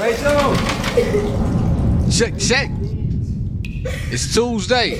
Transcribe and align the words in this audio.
Rachel! 0.00 0.56
Check, 2.10 2.38
check. 2.38 2.70
It's 4.10 4.32
Tuesday. 4.32 4.98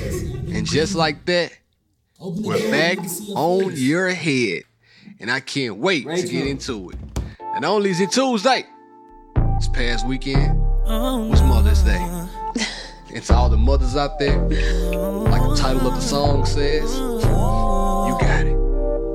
And 0.54 0.66
just 0.66 0.94
like 0.94 1.24
that, 1.24 1.52
we're 2.20 2.70
back 2.70 2.98
on 3.34 3.72
your 3.76 4.10
head. 4.10 4.64
And 5.18 5.30
I 5.30 5.40
can't 5.40 5.78
wait 5.78 6.06
to 6.06 6.22
get 6.28 6.46
into 6.46 6.90
it. 6.90 6.98
And 7.40 7.62
not 7.62 7.70
only 7.70 7.88
is 7.88 8.00
it 8.00 8.10
Tuesday, 8.10 8.66
this 9.56 9.68
past 9.68 10.06
weekend 10.06 10.60
oh, 10.84 11.28
was 11.28 11.40
Mother's 11.44 11.82
Day. 11.82 11.96
and 13.14 13.24
to 13.24 13.34
all 13.34 13.48
the 13.48 13.56
mothers 13.56 13.96
out 13.96 14.18
there, 14.18 14.38
like 14.38 15.48
the 15.48 15.56
title 15.58 15.88
of 15.88 15.94
the 15.94 16.02
song 16.02 16.44
says, 16.44 16.94
you 16.94 18.18
got 18.20 18.44
it. 18.44 18.54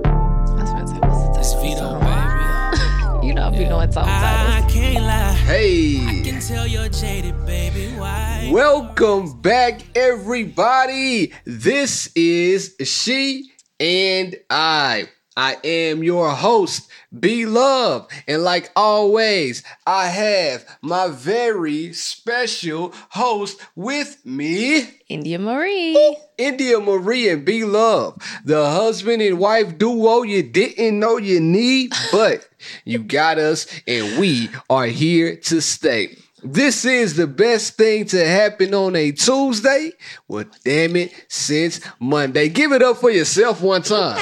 I 0.07 0.61
was 0.61 0.71
gonna 0.71 0.87
say, 0.87 0.97
what's 0.97 1.53
the 1.53 1.61
title? 1.61 1.85
of 1.85 2.01
the 2.01 2.01
song? 2.01 3.21
You 3.25 3.33
know, 3.33 3.49
we 3.49 3.65
know 3.65 3.77
what 3.77 3.91
song 3.91 4.05
I 4.07 4.63
can't 4.69 5.03
lie. 5.03 5.34
Hey. 5.45 6.23
Can 6.23 6.41
tell 6.41 6.65
you're 6.65 6.89
jaded, 6.89 7.45
baby. 7.45 7.95
Why? 7.99 8.49
Welcome 8.51 9.39
back, 9.43 9.81
everybody. 9.95 11.33
This 11.45 12.09
is 12.15 12.75
She 12.83 13.51
and 13.79 14.35
I. 14.49 15.07
I 15.37 15.57
am 15.63 16.01
your 16.01 16.31
host, 16.31 16.89
Be 17.19 17.45
Love. 17.45 18.07
And 18.27 18.43
like 18.43 18.71
always, 18.75 19.61
I 19.85 20.07
have 20.07 20.65
my 20.81 21.09
very 21.09 21.93
special 21.93 22.91
host 23.09 23.59
with 23.75 24.25
me, 24.25 24.89
India 25.09 25.37
Marie. 25.37 26.17
India 26.39 26.79
Marie 26.79 27.29
and 27.29 27.45
Be 27.45 27.65
Love, 27.65 28.17
the 28.45 28.67
husband 28.69 29.21
and 29.21 29.37
wife 29.37 29.77
duo 29.77 30.23
you 30.23 30.41
didn't 30.41 30.99
know 30.99 31.17
you 31.17 31.39
need, 31.39 31.93
but 32.11 32.47
you 32.83 32.99
got 32.99 33.37
us 33.37 33.67
and 33.87 34.19
we 34.19 34.49
are 34.69 34.85
here 34.87 35.35
to 35.35 35.61
stay. 35.61 36.17
This 36.43 36.85
is 36.85 37.15
the 37.15 37.25
best 37.27 37.75
thing 37.75 38.05
to 38.07 38.23
happen 38.27 38.73
on 38.75 38.95
a 38.95 39.11
Tuesday. 39.11 39.91
Well, 40.27 40.45
damn 40.63 40.95
it, 40.95 41.11
since 41.27 41.81
Monday. 41.99 42.49
Give 42.49 42.71
it 42.71 42.83
up 42.83 42.97
for 42.97 43.09
yourself 43.09 43.61
one 43.61 43.81
time 43.81 44.17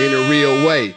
in 0.00 0.12
a 0.14 0.30
real 0.30 0.66
way. 0.66 0.94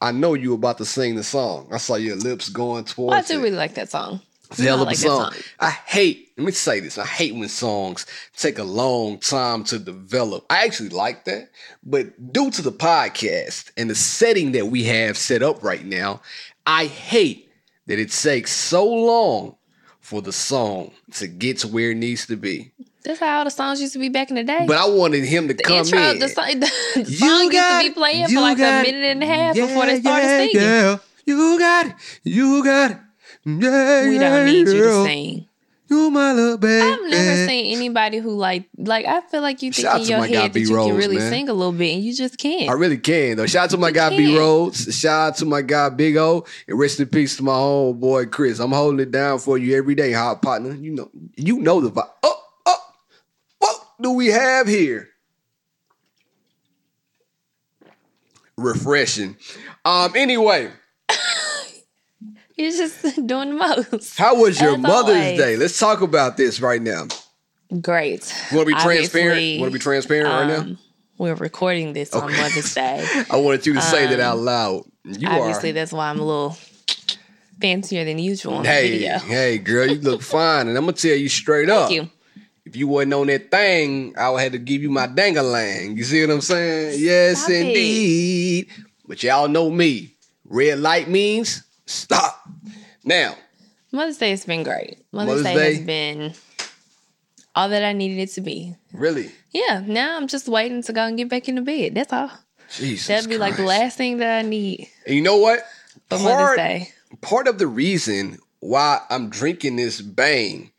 I 0.00 0.12
know 0.12 0.34
you 0.34 0.54
about 0.54 0.78
to 0.78 0.84
sing 0.86 1.14
the 1.16 1.22
song. 1.24 1.68
I 1.72 1.76
saw 1.78 1.96
your 1.96 2.16
lips 2.16 2.48
going 2.48 2.84
towards 2.84 3.10
Well, 3.10 3.14
I 3.14 3.20
it. 3.20 3.26
do 3.26 3.42
really 3.42 3.56
like 3.56 3.74
that 3.74 3.90
song. 3.90 4.20
A 4.58 4.62
hell 4.62 4.78
I 4.78 4.80
of 4.82 4.86
like 4.88 4.96
that 4.96 5.02
song. 5.02 5.32
song. 5.32 5.42
I 5.60 5.70
hate, 5.70 6.32
let 6.36 6.44
me 6.46 6.52
say 6.52 6.80
this. 6.80 6.98
I 6.98 7.06
hate 7.06 7.34
when 7.34 7.48
songs 7.48 8.04
take 8.36 8.58
a 8.58 8.64
long 8.64 9.18
time 9.18 9.62
to 9.64 9.78
develop. 9.78 10.44
I 10.50 10.64
actually 10.64 10.88
like 10.88 11.24
that, 11.26 11.50
but 11.84 12.32
due 12.32 12.50
to 12.50 12.62
the 12.62 12.72
podcast 12.72 13.70
and 13.76 13.88
the 13.88 13.94
setting 13.94 14.52
that 14.52 14.66
we 14.66 14.84
have 14.84 15.16
set 15.16 15.42
up 15.42 15.62
right 15.62 15.84
now, 15.84 16.20
I 16.66 16.86
hate 16.86 17.50
that 17.86 17.98
it 17.98 18.10
takes 18.10 18.50
so 18.52 18.86
long 18.88 19.56
for 20.00 20.20
the 20.22 20.32
song 20.32 20.90
to 21.12 21.28
get 21.28 21.58
to 21.58 21.68
where 21.68 21.92
it 21.92 21.96
needs 21.96 22.26
to 22.26 22.36
be. 22.36 22.72
That's 23.04 23.20
how 23.20 23.38
all 23.38 23.44
the 23.44 23.50
songs 23.50 23.80
used 23.80 23.92
to 23.94 23.98
be 23.98 24.08
back 24.08 24.28
in 24.30 24.36
the 24.36 24.44
day. 24.44 24.64
But 24.66 24.76
I 24.76 24.86
wanted 24.88 25.24
him 25.24 25.48
to 25.48 25.54
the 25.54 25.62
come 25.62 25.76
intro, 25.78 25.98
in. 26.10 26.18
the 26.18 26.28
song, 26.28 26.46
the 26.60 26.70
You 26.96 27.04
song 27.04 27.40
used 27.44 27.52
got 27.52 27.82
to 27.82 27.88
be 27.88 27.94
playing 27.94 28.26
for 28.28 28.40
like 28.40 28.58
a 28.58 28.82
minute 28.82 29.04
and 29.04 29.22
a 29.22 29.26
half 29.26 29.56
Yeah, 29.56 29.66
before 29.66 29.86
they 29.86 30.00
started 30.00 30.26
yeah, 30.26 30.38
singing. 30.38 30.56
yeah. 30.60 30.98
You 31.24 31.58
got 31.58 31.86
it. 31.86 31.94
You 32.24 32.64
got 32.64 32.90
it. 32.90 32.96
Yeah, 33.44 34.08
We 34.08 34.18
don't 34.18 34.46
need 34.46 34.68
you 34.68 34.82
to 34.84 35.04
sing. 35.04 35.46
You 35.88 36.08
my 36.10 36.32
little 36.32 36.56
baby. 36.56 36.82
I've 36.88 37.10
never 37.10 37.48
seen 37.48 37.74
anybody 37.76 38.18
who 38.18 38.30
like 38.30 38.68
like 38.78 39.06
I 39.06 39.22
feel 39.22 39.40
like 39.42 39.60
you 39.60 39.72
think 39.72 39.88
Shout 39.88 40.00
in 40.02 40.06
your 40.06 40.24
head 40.24 40.52
that 40.52 40.52
B. 40.54 40.60
you 40.60 40.76
Rose, 40.76 40.86
can 40.86 40.96
really 40.96 41.18
man. 41.18 41.30
sing 41.32 41.48
a 41.48 41.52
little 41.52 41.72
bit 41.72 41.94
and 41.94 42.04
you 42.04 42.14
just 42.14 42.38
can't. 42.38 42.70
I 42.70 42.74
really 42.74 42.98
can 42.98 43.36
though. 43.38 43.46
Shout 43.46 43.64
out 43.64 43.70
to 43.70 43.76
my 43.76 43.88
You 43.88 43.94
guy 43.94 44.10
B 44.10 44.26
can. 44.26 44.36
Rhodes. 44.36 44.94
Shout 44.96 45.28
out 45.32 45.36
to 45.38 45.46
my 45.46 45.62
guy 45.62 45.88
Big 45.88 46.16
O. 46.16 46.46
And 46.68 46.78
rest 46.78 47.00
in 47.00 47.08
peace 47.08 47.36
to 47.38 47.42
my 47.42 47.54
old 47.54 47.98
boy 47.98 48.26
Chris. 48.26 48.60
I'm 48.60 48.70
holding 48.70 49.00
it 49.00 49.10
down 49.10 49.40
for 49.40 49.58
you 49.58 49.76
every 49.76 49.96
day, 49.96 50.12
hot 50.12 50.42
partner. 50.42 50.74
You 50.76 50.92
know, 50.94 51.10
you 51.36 51.58
know 51.58 51.80
the 51.80 51.90
vibe. 51.90 52.08
Oh, 52.22 52.40
oh, 52.66 52.76
what 53.58 53.80
do 54.00 54.12
we 54.12 54.28
have 54.28 54.68
here? 54.68 55.08
Refreshing. 58.56 59.36
Um, 59.84 60.12
anyway, 60.14 60.70
You're 62.60 62.72
just 62.72 63.02
doing 63.26 63.56
the 63.56 63.84
most. 63.90 64.18
how 64.18 64.36
was 64.40 64.60
your 64.60 64.74
As 64.74 64.80
Mother's 64.80 65.16
always. 65.16 65.38
Day? 65.38 65.56
Let's 65.56 65.78
talk 65.78 66.02
about 66.02 66.36
this 66.36 66.60
right 66.60 66.80
now. 66.82 67.06
Great. 67.80 68.34
You 68.50 68.56
want 68.58 68.68
to 68.68 68.74
be 68.74 68.80
transparent? 68.80 69.60
Want 69.60 69.72
to 69.72 69.78
be 69.78 69.82
transparent 69.82 70.28
right 70.28 70.46
now? 70.46 70.60
um, 70.72 70.78
We're 71.18 71.34
recording 71.34 71.92
this 71.92 72.12
on 72.14 72.24
Okay. 72.30 72.36
Mother's 72.40 72.74
Day. 72.74 73.06
I 73.30 73.36
wanted 73.36 73.64
you 73.66 73.74
to 73.74 73.80
say 73.82 74.06
that 74.08 74.20
out 74.20 74.38
loud. 74.38 74.84
You 75.04 75.28
um, 75.28 75.40
Obviously, 75.40 75.70
are. 75.70 75.74
that's 75.74 75.92
why 75.92 76.10
I'm 76.10 76.18
a 76.20 76.24
little 76.24 76.56
fancier 77.60 78.04
than 78.04 78.18
usual 78.18 78.54
on 78.54 78.64
Hey, 78.64 78.90
the 78.90 78.98
video. 78.98 79.18
hey, 79.20 79.58
girl, 79.58 79.86
you 79.88 80.00
look 80.00 80.22
fine, 80.38 80.68
and 80.68 80.76
I'm 80.76 80.84
gonna 80.84 80.92
tell 80.94 81.16
you 81.16 81.28
straight 81.28 81.68
up. 81.70 81.88
Thank 81.88 82.02
you. 82.02 82.10
If 82.66 82.76
you 82.76 82.88
wasn't 82.88 83.14
on 83.14 83.26
that 83.28 83.50
thing, 83.50 84.14
I 84.18 84.30
would 84.30 84.42
have 84.42 84.52
to 84.52 84.58
give 84.58 84.82
you 84.82 84.90
my 84.90 85.06
dangalang. 85.08 85.96
You 85.96 86.04
see 86.04 86.20
what 86.24 86.32
I'm 86.34 86.40
saying? 86.40 86.98
Yes, 87.00 87.38
Stop 87.40 87.50
it. 87.52 87.66
indeed. 87.68 88.68
But 89.06 89.22
y'all 89.22 89.48
know 89.48 89.70
me. 89.70 90.14
Red 90.44 90.78
light 90.80 91.08
means 91.08 91.62
stop. 91.90 92.48
Now, 93.04 93.34
Mother's 93.92 94.18
Day 94.18 94.30
has 94.30 94.44
been 94.44 94.62
great. 94.62 94.98
Mother's, 95.12 95.42
Mother's 95.42 95.44
Day, 95.44 95.54
Day? 95.54 95.74
has 95.76 95.84
been 95.86 96.34
all 97.54 97.68
that 97.68 97.82
I 97.84 97.92
needed 97.92 98.18
it 98.18 98.30
to 98.34 98.40
be. 98.40 98.74
really, 98.92 99.30
Yeah, 99.52 99.82
now 99.86 100.16
I'm 100.16 100.28
just 100.28 100.48
waiting 100.48 100.82
to 100.84 100.92
go 100.92 101.02
and 101.06 101.16
get 101.16 101.28
back 101.28 101.48
into 101.48 101.62
bed. 101.62 101.94
That's 101.94 102.12
all. 102.12 102.30
Jesus, 102.76 103.08
That'd 103.08 103.28
be 103.28 103.36
like 103.38 103.56
the 103.56 103.64
last 103.64 103.96
thing 103.98 104.18
that 104.18 104.38
I 104.38 104.42
need 104.48 104.88
And 105.06 105.16
you 105.16 105.22
know 105.22 105.38
what? 105.38 105.64
for 106.08 106.18
Mother's 106.20 106.56
Day. 106.56 106.88
part 107.20 107.48
of 107.48 107.58
the 107.58 107.66
reason 107.66 108.38
why 108.60 109.00
I'm 109.10 109.28
drinking 109.28 109.74
this 109.76 110.00
bang 110.00 110.70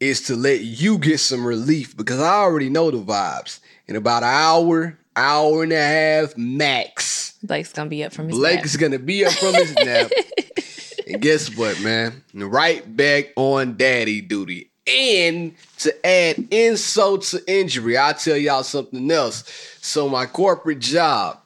is 0.00 0.22
to 0.22 0.36
let 0.36 0.60
you 0.62 0.96
get 0.96 1.18
some 1.20 1.44
relief 1.44 1.94
because 1.96 2.20
I 2.20 2.36
already 2.36 2.70
know 2.70 2.90
the 2.90 2.98
vibes. 2.98 3.60
In 3.88 3.96
about 3.96 4.22
an 4.22 4.28
hour, 4.30 4.98
hour 5.18 5.62
and 5.62 5.72
a 5.72 5.76
half 5.76 6.36
max, 6.36 7.36
Blake's 7.42 7.72
gonna 7.72 7.90
be 7.90 8.04
up 8.04 8.12
from 8.12 8.28
his 8.28 8.38
Blake 8.38 8.64
nap. 8.64 8.80
gonna 8.80 8.98
be 8.98 9.24
up 9.24 9.32
from 9.32 9.54
his 9.54 9.74
nap. 9.74 10.10
and 11.08 11.20
guess 11.20 11.54
what, 11.56 11.80
man? 11.80 12.22
Right 12.34 12.96
back 12.96 13.32
on 13.36 13.76
daddy 13.76 14.20
duty. 14.20 14.70
And 14.86 15.54
to 15.78 16.06
add 16.06 16.48
insult 16.50 17.22
to 17.24 17.42
injury, 17.46 17.96
I'll 17.96 18.14
tell 18.14 18.36
y'all 18.36 18.62
something 18.62 19.10
else. 19.10 19.44
So 19.82 20.08
my 20.08 20.24
corporate 20.24 20.78
job, 20.78 21.38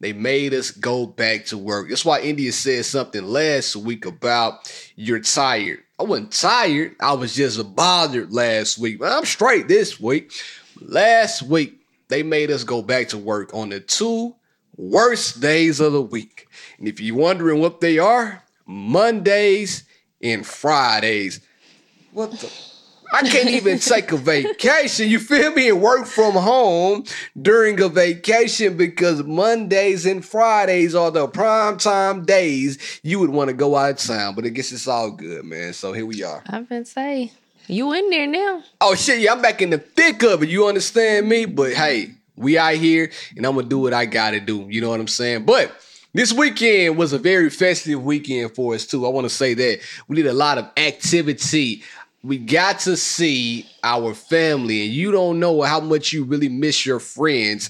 they 0.00 0.12
made 0.12 0.52
us 0.52 0.72
go 0.72 1.06
back 1.06 1.46
to 1.46 1.58
work. 1.58 1.88
That's 1.88 2.04
why 2.04 2.20
India 2.20 2.50
said 2.52 2.84
something 2.84 3.24
last 3.24 3.76
week 3.76 4.06
about 4.06 4.72
you're 4.96 5.20
tired. 5.20 5.84
I 5.98 6.02
wasn't 6.02 6.32
tired. 6.32 6.96
I 7.00 7.12
was 7.12 7.34
just 7.34 7.74
bothered 7.76 8.32
last 8.32 8.78
week. 8.78 8.98
But 8.98 9.12
I'm 9.12 9.24
straight 9.24 9.68
this 9.68 10.00
week. 10.00 10.32
Last 10.80 11.42
week, 11.42 11.80
they 12.08 12.22
made 12.22 12.50
us 12.50 12.64
go 12.64 12.82
back 12.82 13.08
to 13.08 13.18
work 13.18 13.52
on 13.54 13.70
the 13.70 13.80
two 13.80 14.34
worst 14.76 15.40
days 15.40 15.80
of 15.80 15.92
the 15.92 16.02
week. 16.02 16.48
And 16.78 16.88
if 16.88 17.00
you're 17.00 17.16
wondering 17.16 17.60
what 17.60 17.80
they 17.80 17.98
are, 17.98 18.42
Mondays 18.66 19.84
and 20.22 20.46
Fridays. 20.46 21.40
What 22.12 22.32
the? 22.32 22.50
I 23.12 23.22
can't 23.22 23.50
even 23.50 23.78
take 23.78 24.10
a 24.10 24.16
vacation, 24.16 25.08
you 25.08 25.20
feel 25.20 25.52
me, 25.52 25.68
and 25.68 25.80
work 25.80 26.06
from 26.06 26.32
home 26.32 27.04
during 27.40 27.80
a 27.80 27.88
vacation 27.88 28.76
because 28.76 29.22
Mondays 29.22 30.04
and 30.04 30.24
Fridays 30.24 30.96
are 30.96 31.12
the 31.12 31.28
prime 31.28 31.78
time 31.78 32.24
days 32.24 33.00
you 33.04 33.20
would 33.20 33.30
want 33.30 33.50
to 33.50 33.54
go 33.54 33.76
out 33.76 33.90
of 33.90 33.98
town. 33.98 34.34
But 34.34 34.46
I 34.46 34.48
guess 34.48 34.72
it's 34.72 34.88
all 34.88 35.12
good, 35.12 35.44
man. 35.44 35.74
So 35.74 35.92
here 35.92 36.06
we 36.06 36.24
are. 36.24 36.42
I've 36.48 36.68
been 36.68 36.84
say 36.84 37.30
you 37.66 37.92
in 37.92 38.10
there 38.10 38.26
now. 38.26 38.62
Oh 38.80 38.94
shit, 38.94 39.20
yeah, 39.20 39.32
I'm 39.32 39.42
back 39.42 39.62
in 39.62 39.70
the 39.70 39.78
thick 39.78 40.22
of 40.22 40.42
it. 40.42 40.48
You 40.48 40.66
understand 40.66 41.28
me? 41.28 41.44
But 41.46 41.72
hey, 41.72 42.12
we 42.36 42.58
out 42.58 42.74
here 42.74 43.10
and 43.36 43.46
I'm 43.46 43.54
gonna 43.54 43.68
do 43.68 43.78
what 43.78 43.94
I 43.94 44.06
gotta 44.06 44.40
do. 44.40 44.66
You 44.68 44.80
know 44.80 44.90
what 44.90 45.00
I'm 45.00 45.08
saying? 45.08 45.44
But 45.44 45.72
this 46.12 46.32
weekend 46.32 46.96
was 46.96 47.12
a 47.12 47.18
very 47.18 47.50
festive 47.50 48.02
weekend 48.02 48.54
for 48.54 48.74
us 48.74 48.86
too. 48.86 49.04
I 49.04 49.08
want 49.08 49.24
to 49.24 49.30
say 49.30 49.54
that 49.54 49.80
we 50.06 50.16
did 50.16 50.26
a 50.26 50.32
lot 50.32 50.58
of 50.58 50.70
activity. 50.76 51.82
We 52.22 52.38
got 52.38 52.78
to 52.80 52.96
see 52.96 53.66
our 53.82 54.14
family, 54.14 54.86
and 54.86 54.94
you 54.94 55.12
don't 55.12 55.38
know 55.40 55.60
how 55.60 55.80
much 55.80 56.12
you 56.12 56.24
really 56.24 56.48
miss 56.48 56.86
your 56.86 56.98
friends 56.98 57.68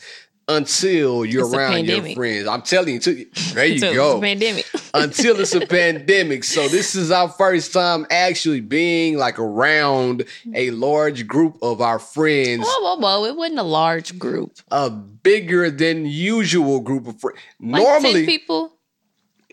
until 0.48 1.24
you're 1.24 1.46
It's 1.46 1.54
around 1.54 1.86
your 1.86 2.14
friends. 2.14 2.46
I'm 2.46 2.62
telling 2.62 2.94
you, 2.94 3.00
too. 3.00 3.26
There 3.52 3.64
you 3.64 3.74
it's 3.74 3.82
go 3.82 4.18
a 4.18 4.20
pandemic. 4.20 4.66
until 4.94 5.40
it's 5.40 5.54
a 5.54 5.66
pandemic. 5.66 6.44
So 6.44 6.68
this 6.68 6.94
is 6.94 7.10
our 7.10 7.28
first 7.28 7.72
time 7.72 8.06
actually 8.10 8.60
being 8.60 9.16
like 9.16 9.38
around 9.38 10.24
a 10.54 10.70
large 10.70 11.26
group 11.26 11.58
of 11.62 11.80
our 11.80 11.98
friends, 11.98 12.66
whoa, 12.66 12.96
whoa, 12.96 13.00
whoa! 13.00 13.24
It 13.26 13.36
wasn't 13.36 13.58
a 13.58 13.64
large 13.64 14.18
group. 14.18 14.58
a 14.70 14.90
bigger 14.90 15.70
than 15.70 16.06
usual 16.06 16.80
group 16.80 17.06
of 17.06 17.20
friends. 17.20 17.38
Like 17.60 17.82
Normally, 17.82 18.26
people. 18.26 18.73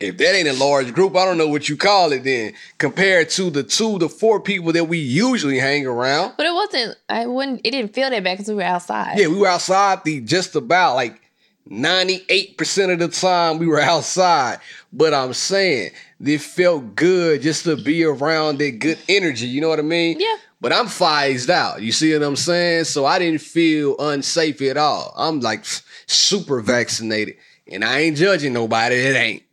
If 0.03 0.17
that 0.17 0.35
ain't 0.35 0.47
a 0.47 0.53
large 0.53 0.93
group, 0.93 1.15
I 1.15 1.25
don't 1.25 1.37
know 1.37 1.47
what 1.47 1.69
you 1.69 1.77
call 1.77 2.11
it 2.11 2.23
then. 2.23 2.53
Compared 2.77 3.29
to 3.31 3.49
the 3.49 3.63
two 3.63 3.99
to 3.99 4.09
four 4.09 4.39
people 4.39 4.71
that 4.73 4.85
we 4.85 4.97
usually 4.97 5.59
hang 5.59 5.85
around. 5.85 6.33
But 6.37 6.45
it 6.45 6.53
wasn't. 6.53 6.97
I 7.09 7.27
wouldn't. 7.27 7.61
It 7.63 7.71
didn't 7.71 7.93
feel 7.93 8.09
that 8.09 8.23
bad 8.23 8.37
because 8.37 8.49
we 8.49 8.55
were 8.55 8.63
outside. 8.63 9.17
Yeah, 9.17 9.27
we 9.27 9.37
were 9.37 9.47
outside 9.47 10.03
the 10.03 10.21
just 10.21 10.55
about 10.55 10.95
like 10.95 11.21
98% 11.69 12.93
of 12.93 12.99
the 12.99 13.07
time 13.07 13.57
we 13.57 13.67
were 13.67 13.79
outside. 13.81 14.59
But 14.91 15.13
I'm 15.13 15.33
saying 15.33 15.91
it 16.23 16.41
felt 16.41 16.95
good 16.95 17.41
just 17.41 17.63
to 17.65 17.75
be 17.75 18.03
around 18.03 18.59
that 18.59 18.79
good 18.79 18.99
energy. 19.07 19.47
You 19.47 19.61
know 19.61 19.69
what 19.69 19.79
I 19.79 19.83
mean? 19.83 20.19
Yeah. 20.19 20.35
But 20.59 20.71
I'm 20.71 20.87
phased 20.87 21.49
out. 21.49 21.81
You 21.81 21.91
see 21.91 22.13
what 22.13 22.21
I'm 22.21 22.35
saying? 22.35 22.83
So 22.83 23.05
I 23.05 23.17
didn't 23.17 23.41
feel 23.41 23.95
unsafe 23.97 24.61
at 24.61 24.77
all. 24.77 25.11
I'm 25.17 25.39
like 25.39 25.65
super 26.05 26.61
vaccinated, 26.61 27.37
and 27.67 27.83
I 27.83 28.01
ain't 28.01 28.17
judging 28.17 28.53
nobody 28.53 29.01
that 29.01 29.19
ain't. 29.19 29.43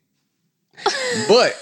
But 1.28 1.56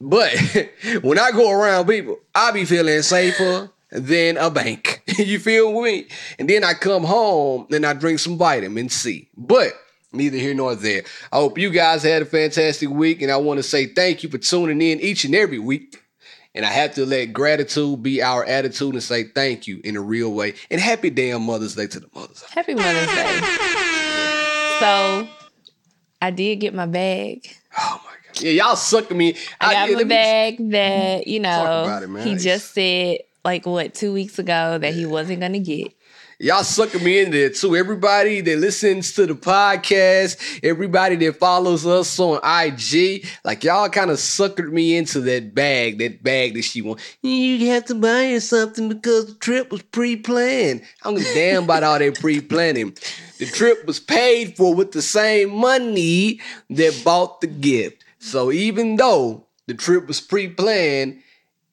but 0.00 0.32
when 1.02 1.18
I 1.18 1.30
go 1.30 1.50
around 1.50 1.86
people, 1.86 2.18
I 2.34 2.50
be 2.52 2.64
feeling 2.64 3.02
safer 3.02 3.70
than 3.90 4.36
a 4.36 4.50
bank. 4.50 5.02
you 5.18 5.38
feel 5.38 5.80
me? 5.82 6.06
And 6.38 6.48
then 6.48 6.64
I 6.64 6.74
come 6.74 7.04
home 7.04 7.66
and 7.70 7.84
I 7.84 7.92
drink 7.92 8.18
some 8.18 8.38
vitamin 8.38 8.88
C. 8.88 9.28
But 9.36 9.72
neither 10.12 10.38
here 10.38 10.54
nor 10.54 10.74
there. 10.74 11.02
I 11.32 11.36
hope 11.36 11.58
you 11.58 11.70
guys 11.70 12.02
had 12.02 12.22
a 12.22 12.26
fantastic 12.26 12.88
week, 12.88 13.22
and 13.22 13.30
I 13.30 13.36
want 13.36 13.58
to 13.58 13.62
say 13.62 13.86
thank 13.86 14.22
you 14.22 14.28
for 14.28 14.38
tuning 14.38 14.80
in 14.80 15.00
each 15.00 15.24
and 15.24 15.34
every 15.34 15.58
week. 15.58 16.02
And 16.52 16.66
I 16.66 16.70
have 16.70 16.94
to 16.94 17.06
let 17.06 17.26
gratitude 17.26 18.02
be 18.02 18.22
our 18.22 18.44
attitude 18.44 18.94
and 18.94 19.02
say 19.02 19.24
thank 19.24 19.68
you 19.68 19.80
in 19.84 19.96
a 19.96 20.00
real 20.00 20.32
way. 20.32 20.54
And 20.68 20.80
happy 20.80 21.08
damn 21.10 21.42
Mother's 21.42 21.76
Day 21.76 21.86
to 21.86 22.00
the 22.00 22.08
mothers. 22.12 22.42
Happy 22.50 22.74
Mother's 22.74 23.06
Day. 23.06 23.40
So 24.80 25.28
I 26.20 26.30
did 26.32 26.56
get 26.56 26.74
my 26.74 26.86
bag. 26.86 27.46
Oh 27.78 28.00
my 28.04 28.10
god. 28.10 28.19
Yeah, 28.40 28.50
y'all 28.52 28.76
suck 28.76 29.10
me. 29.10 29.36
I 29.60 29.72
got 29.72 29.88
yeah, 29.88 29.94
my 29.94 29.98
let 29.98 30.06
me- 30.06 30.14
bag 30.14 30.70
that, 30.70 31.26
you 31.26 31.40
know, 31.40 32.00
it, 32.02 32.22
he 32.22 32.36
just 32.36 32.74
said 32.74 33.18
like 33.44 33.66
what, 33.66 33.94
two 33.94 34.12
weeks 34.12 34.38
ago 34.38 34.78
that 34.78 34.94
he 34.94 35.06
wasn't 35.06 35.40
gonna 35.40 35.58
get. 35.58 35.92
Y'all 36.42 36.64
sucking 36.64 37.04
me 37.04 37.20
in 37.20 37.30
there 37.30 37.50
too. 37.50 37.76
Everybody 37.76 38.40
that 38.40 38.58
listens 38.60 39.12
to 39.12 39.26
the 39.26 39.34
podcast, 39.34 40.60
everybody 40.62 41.14
that 41.16 41.36
follows 41.36 41.84
us 41.84 42.18
on 42.18 42.38
IG, 42.42 43.26
like 43.44 43.62
y'all 43.62 43.90
kind 43.90 44.10
of 44.10 44.16
suckered 44.16 44.72
me 44.72 44.96
into 44.96 45.20
that 45.20 45.54
bag, 45.54 45.98
that 45.98 46.22
bag 46.22 46.54
that 46.54 46.62
she 46.62 46.80
want. 46.80 46.98
You 47.20 47.66
have 47.68 47.84
to 47.86 47.94
buy 47.94 48.30
her 48.30 48.40
something 48.40 48.88
because 48.88 49.26
the 49.26 49.34
trip 49.34 49.70
was 49.70 49.82
pre-planned. 49.82 50.80
I 51.02 51.10
don't 51.10 51.18
give 51.18 51.30
a 51.30 51.34
damn 51.34 51.64
about 51.64 51.82
all 51.82 51.98
that 51.98 52.18
pre-planning. 52.18 52.96
The 53.38 53.44
trip 53.44 53.84
was 53.84 54.00
paid 54.00 54.56
for 54.56 54.74
with 54.74 54.92
the 54.92 55.02
same 55.02 55.50
money 55.50 56.40
that 56.70 57.02
bought 57.04 57.42
the 57.42 57.48
gift. 57.48 58.02
So 58.20 58.52
even 58.52 58.96
though 58.96 59.46
the 59.66 59.74
trip 59.74 60.06
was 60.06 60.20
pre-planned, 60.20 61.22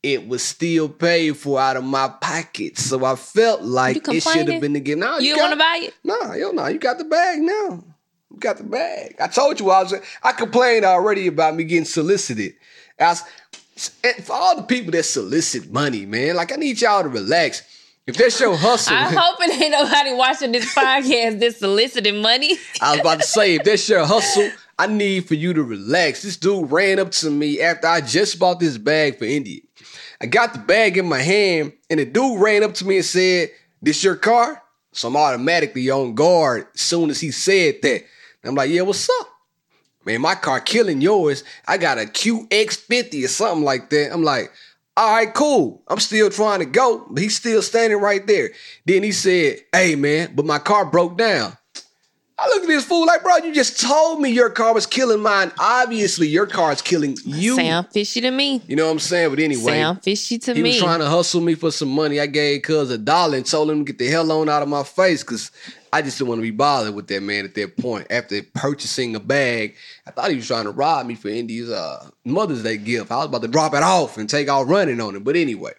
it 0.01 0.27
was 0.27 0.41
still 0.43 0.87
paid 0.87 1.35
for 1.37 1.59
out 1.59 1.75
of 1.77 1.83
my 1.83 2.07
pocket. 2.21 2.77
So 2.77 3.03
I 3.05 3.15
felt 3.15 3.61
like 3.63 3.97
it 4.07 4.21
should 4.23 4.47
have 4.47 4.61
been 4.61 4.73
the 4.73 4.79
gift. 4.79 4.99
No, 4.99 5.17
You 5.19 5.35
got- 5.35 5.49
don't 5.49 5.49
wanna 5.51 5.55
buy 5.57 5.79
it? 5.87 5.93
Nah, 6.03 6.33
yo, 6.33 6.51
nah, 6.51 6.67
you 6.67 6.79
got 6.79 6.97
the 6.97 7.03
bag 7.03 7.39
now. 7.39 7.83
You 8.31 8.37
got 8.39 8.57
the 8.57 8.63
bag. 8.63 9.15
I 9.19 9.27
told 9.27 9.59
you 9.59 9.69
I 9.71 9.83
was. 9.83 9.93
I 10.23 10.31
complained 10.31 10.85
already 10.85 11.27
about 11.27 11.55
me 11.55 11.63
getting 11.63 11.85
solicited. 11.85 12.55
And 12.99 13.17
for 14.23 14.33
all 14.33 14.55
the 14.55 14.63
people 14.63 14.91
that 14.93 15.03
solicit 15.03 15.71
money, 15.71 16.05
man, 16.05 16.35
like 16.35 16.51
I 16.51 16.55
need 16.55 16.79
y'all 16.81 17.03
to 17.03 17.09
relax. 17.09 17.61
If 18.05 18.15
that's 18.17 18.39
your 18.39 18.55
hustle, 18.57 18.95
I'm 18.95 19.13
hoping 19.15 19.51
ain't 19.61 19.71
nobody 19.71 20.13
watching 20.13 20.51
this 20.53 20.73
podcast 20.75 21.39
that's 21.41 21.57
soliciting 21.59 22.21
money. 22.21 22.57
I 22.81 22.91
was 22.91 23.01
about 23.01 23.19
to 23.19 23.27
say, 23.27 23.55
if 23.55 23.63
that's 23.63 23.87
your 23.89 24.05
hustle, 24.05 24.49
I 24.79 24.87
need 24.87 25.27
for 25.27 25.33
you 25.33 25.53
to 25.53 25.63
relax. 25.63 26.21
This 26.21 26.37
dude 26.37 26.71
ran 26.71 26.99
up 26.99 27.11
to 27.11 27.31
me 27.31 27.61
after 27.61 27.87
I 27.87 28.01
just 28.01 28.37
bought 28.37 28.59
this 28.59 28.77
bag 28.77 29.17
for 29.17 29.25
India. 29.25 29.61
I 30.21 30.27
got 30.27 30.53
the 30.53 30.59
bag 30.59 30.97
in 30.97 31.07
my 31.07 31.19
hand, 31.19 31.73
and 31.89 31.99
the 31.99 32.05
dude 32.05 32.39
ran 32.39 32.63
up 32.63 32.73
to 32.75 32.87
me 32.87 32.97
and 32.97 33.05
said, 33.05 33.49
This 33.81 34.03
your 34.03 34.15
car? 34.15 34.61
So 34.91 35.07
I'm 35.07 35.17
automatically 35.17 35.89
on 35.89 36.15
guard 36.15 36.67
as 36.73 36.81
soon 36.81 37.09
as 37.09 37.19
he 37.19 37.31
said 37.31 37.75
that. 37.81 38.03
I'm 38.43 38.55
like, 38.55 38.69
Yeah, 38.69 38.81
what's 38.81 39.09
up? 39.09 39.27
Man, 40.05 40.21
my 40.21 40.35
car 40.35 40.61
killing 40.61 41.01
yours. 41.01 41.43
I 41.67 41.77
got 41.77 41.97
a 41.97 42.03
QX50 42.03 43.25
or 43.25 43.27
something 43.27 43.65
like 43.65 43.89
that. 43.89 44.13
I'm 44.13 44.23
like, 44.23 44.51
all 44.95 45.13
right, 45.13 45.31
cool. 45.33 45.83
I'm 45.87 45.99
still 45.99 46.29
trying 46.29 46.59
to 46.59 46.65
go, 46.65 47.05
but 47.09 47.21
he's 47.21 47.35
still 47.35 47.61
standing 47.61 47.99
right 47.99 48.25
there. 48.25 48.51
Then 48.85 49.03
he 49.03 49.11
said, 49.11 49.59
Hey 49.71 49.95
man, 49.95 50.33
but 50.33 50.45
my 50.45 50.59
car 50.59 50.85
broke 50.85 51.17
down. 51.17 51.57
I 52.39 52.47
look 52.49 52.63
at 52.63 52.67
this 52.67 52.85
fool 52.85 53.07
like, 53.07 53.23
bro, 53.23 53.37
you 53.37 53.51
just 53.51 53.81
told 53.81 54.21
me 54.21 54.29
your 54.29 54.51
car 54.51 54.71
was 54.71 54.85
killing 54.85 55.21
mine. 55.21 55.51
Obviously, 55.59 56.27
your 56.27 56.45
car 56.45 56.71
is 56.71 56.83
killing 56.83 57.17
you. 57.25 57.55
Sound 57.55 57.87
fishy 57.91 58.21
to 58.21 58.29
me. 58.29 58.61
You 58.67 58.75
know 58.75 58.85
what 58.85 58.91
I'm 58.91 58.99
saying? 58.99 59.31
But 59.31 59.39
anyway, 59.39 59.79
Sound 59.79 60.03
fishy 60.03 60.37
to 60.39 60.53
he 60.53 60.61
me. 60.61 60.69
was 60.69 60.79
trying 60.79 60.99
to 60.99 61.09
hustle 61.09 61.41
me 61.41 61.55
for 61.55 61.71
some 61.71 61.89
money. 61.89 62.19
I 62.19 62.27
gave 62.27 62.61
cuz 62.61 62.91
a 62.91 62.97
dollar 62.99 63.37
and 63.37 63.45
told 63.45 63.71
him 63.71 63.83
to 63.83 63.91
get 63.91 63.97
the 63.97 64.07
hell 64.07 64.31
on 64.31 64.49
out 64.49 64.61
of 64.61 64.69
my 64.69 64.83
face 64.83 65.23
because 65.23 65.49
I 65.91 66.03
just 66.03 66.19
didn't 66.19 66.27
want 66.29 66.39
to 66.39 66.43
be 66.43 66.51
bothered 66.51 66.93
with 66.93 67.07
that 67.07 67.23
man 67.23 67.43
at 67.43 67.55
that 67.55 67.75
point. 67.75 68.05
After 68.11 68.39
purchasing 68.53 69.15
a 69.15 69.19
bag, 69.19 69.73
I 70.05 70.11
thought 70.11 70.29
he 70.29 70.35
was 70.35 70.45
trying 70.45 70.65
to 70.65 70.71
rob 70.71 71.07
me 71.07 71.15
for 71.15 71.29
Indy's 71.29 71.71
uh, 71.71 72.07
Mother's 72.23 72.61
Day 72.61 72.77
gift. 72.77 73.09
I 73.11 73.17
was 73.17 73.25
about 73.27 73.41
to 73.41 73.47
drop 73.47 73.73
it 73.73 73.81
off 73.81 74.17
and 74.17 74.29
take 74.29 74.47
off 74.47 74.69
running 74.69 75.01
on 75.01 75.15
him. 75.15 75.23
But 75.23 75.37
anyway, 75.37 75.71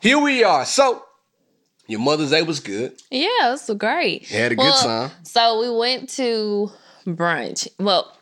here 0.00 0.18
we 0.18 0.42
are. 0.42 0.64
So, 0.64 1.04
your 1.90 2.00
Mother's 2.00 2.30
Day 2.30 2.42
was 2.42 2.60
good. 2.60 2.92
Yeah, 3.10 3.28
it 3.48 3.50
was 3.50 3.70
great. 3.78 4.26
Had 4.28 4.52
a 4.52 4.56
good 4.56 4.74
time. 4.74 5.10
So 5.24 5.60
we 5.60 5.70
went 5.70 6.08
to 6.10 6.70
brunch. 7.06 7.68
Well, 7.78 8.16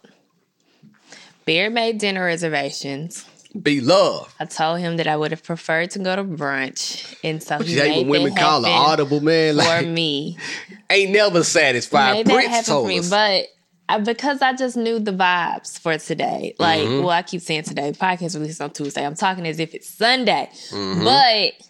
Bear 1.44 1.70
made 1.70 1.98
dinner 1.98 2.24
reservations. 2.24 3.24
Be 3.62 3.80
love. 3.80 4.34
I 4.38 4.44
told 4.44 4.80
him 4.80 4.98
that 4.98 5.06
I 5.06 5.16
would 5.16 5.30
have 5.30 5.42
preferred 5.42 5.90
to 5.92 5.98
go 5.98 6.14
to 6.14 6.22
brunch, 6.22 7.16
and 7.24 7.42
so 7.42 7.58
he 7.60 7.72
You 7.74 7.78
made 7.80 8.06
when 8.06 8.22
women 8.24 8.34
call 8.36 8.62
happen 8.62 8.90
audible, 8.90 9.20
man. 9.22 9.54
for 9.54 9.62
Like, 9.62 9.86
me. 9.88 10.36
ain't 10.90 11.10
never 11.12 11.42
satisfied. 11.42 12.12
made 12.12 12.26
that 12.26 12.34
Prince 12.34 12.48
happen 12.50 12.64
told 12.66 12.84
for 12.84 12.88
me, 12.88 12.98
us. 12.98 13.08
but 13.08 13.46
I, 13.88 13.98
because 14.00 14.42
I 14.42 14.52
just 14.52 14.76
knew 14.76 14.98
the 14.98 15.12
vibes 15.12 15.78
for 15.78 15.96
today. 15.96 16.54
Like, 16.58 16.82
Mm-hmm. 16.82 16.98
well, 17.00 17.08
I 17.10 17.22
keep 17.22 17.40
saying 17.40 17.62
today. 17.62 17.92
Podcast 17.92 18.34
released 18.34 18.60
on 18.60 18.70
Tuesday. 18.70 19.04
I'm 19.06 19.14
talking 19.14 19.46
as 19.46 19.58
if 19.58 19.74
it's 19.74 19.88
Sunday, 19.88 20.50
Mm-hmm. 20.70 21.04
but 21.04 21.67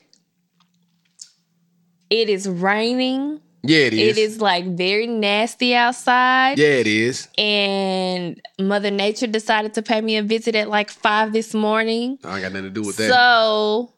it 2.11 2.29
is 2.29 2.49
raining. 2.49 3.41
yeah, 3.63 3.81
it 3.81 3.95
is. 3.95 4.17
It 4.17 4.21
is 4.21 4.41
like 4.41 4.65
very 4.65 5.07
nasty 5.07 5.75
outside. 5.75 6.59
Yeah, 6.59 6.69
it 6.69 6.87
is. 6.87 7.29
And 7.37 8.41
Mother 8.59 8.91
Nature 8.91 9.27
decided 9.27 9.75
to 9.75 9.83
pay 9.83 10.01
me 10.01 10.17
a 10.17 10.23
visit 10.23 10.55
at 10.55 10.69
like 10.69 10.91
five 10.91 11.33
this 11.33 11.55
morning. 11.55 12.19
I 12.25 12.35
ain't 12.35 12.43
got 12.43 12.53
nothing 12.53 12.65
to 12.65 12.71
do 12.71 12.83
with 12.83 12.97
that. 12.97 13.11
So 13.11 13.93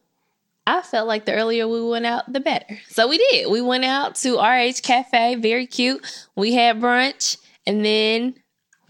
I 0.67 0.83
felt 0.83 1.09
like 1.09 1.25
the 1.25 1.35
earlier 1.35 1.67
we 1.69 1.83
went 1.83 2.07
out, 2.07 2.33
the 2.33 2.41
better. 2.41 2.79
So 2.89 3.09
we 3.09 3.19
did. 3.31 3.51
We 3.51 3.61
went 3.61 3.85
out 3.85 4.15
to 4.17 4.39
RH 4.39 4.81
Cafe, 4.83 5.37
very 5.37 5.67
cute. 5.67 6.05
We 6.37 6.55
had 6.55 6.81
brunch 6.81 7.39
and 7.67 7.85
then 7.85 8.35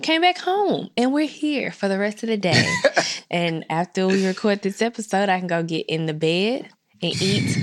came 0.02 0.20
back 0.22 0.38
home. 0.38 0.90
And 0.96 1.12
we're 1.12 1.26
here 1.26 1.72
for 1.72 1.88
the 1.88 1.98
rest 1.98 2.22
of 2.22 2.28
the 2.28 2.36
day. 2.36 2.64
and 3.30 3.64
after 3.70 4.06
we 4.06 4.26
record 4.26 4.62
this 4.62 4.82
episode, 4.82 5.28
I 5.28 5.38
can 5.38 5.46
go 5.48 5.62
get 5.62 5.86
in 5.88 6.06
the 6.06 6.14
bed 6.14 6.68
and 7.02 7.22
eat 7.22 7.56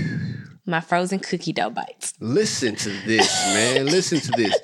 my 0.68 0.82
frozen 0.82 1.20
cookie 1.20 1.54
dough 1.54 1.70
bites. 1.70 2.14
Listen 2.20 2.76
to 2.76 2.90
this, 3.06 3.28
man. 3.48 3.86
Listen 3.86 4.20
to 4.20 4.32
this. 4.32 4.56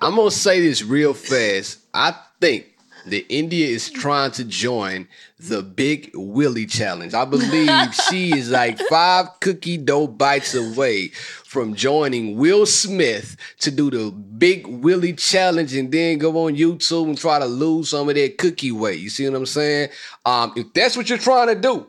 I'm 0.00 0.16
gonna 0.16 0.30
say 0.30 0.60
this 0.60 0.82
real 0.82 1.14
fast. 1.14 1.80
I 1.92 2.14
think 2.40 2.66
that 3.06 3.32
India 3.32 3.66
is 3.66 3.90
trying 3.90 4.30
to 4.32 4.44
join 4.44 5.08
the 5.38 5.62
Big 5.62 6.10
Willie 6.14 6.66
Challenge. 6.66 7.14
I 7.14 7.24
believe 7.24 7.94
she 8.08 8.36
is 8.36 8.50
like 8.50 8.78
five 8.88 9.28
cookie 9.40 9.78
dough 9.78 10.06
bites 10.06 10.54
away 10.54 11.08
from 11.08 11.74
joining 11.74 12.36
Will 12.36 12.66
Smith 12.66 13.36
to 13.60 13.70
do 13.70 13.90
the 13.90 14.10
Big 14.10 14.66
Willie 14.66 15.14
Challenge 15.14 15.74
and 15.74 15.90
then 15.90 16.18
go 16.18 16.46
on 16.46 16.56
YouTube 16.56 17.08
and 17.08 17.18
try 17.18 17.38
to 17.38 17.46
lose 17.46 17.90
some 17.90 18.08
of 18.08 18.14
that 18.14 18.38
cookie 18.38 18.72
weight. 18.72 19.00
You 19.00 19.10
see 19.10 19.28
what 19.28 19.36
I'm 19.36 19.46
saying? 19.46 19.90
Um, 20.24 20.52
if 20.56 20.72
that's 20.74 20.96
what 20.96 21.08
you're 21.08 21.18
trying 21.18 21.48
to 21.48 21.54
do, 21.54 21.86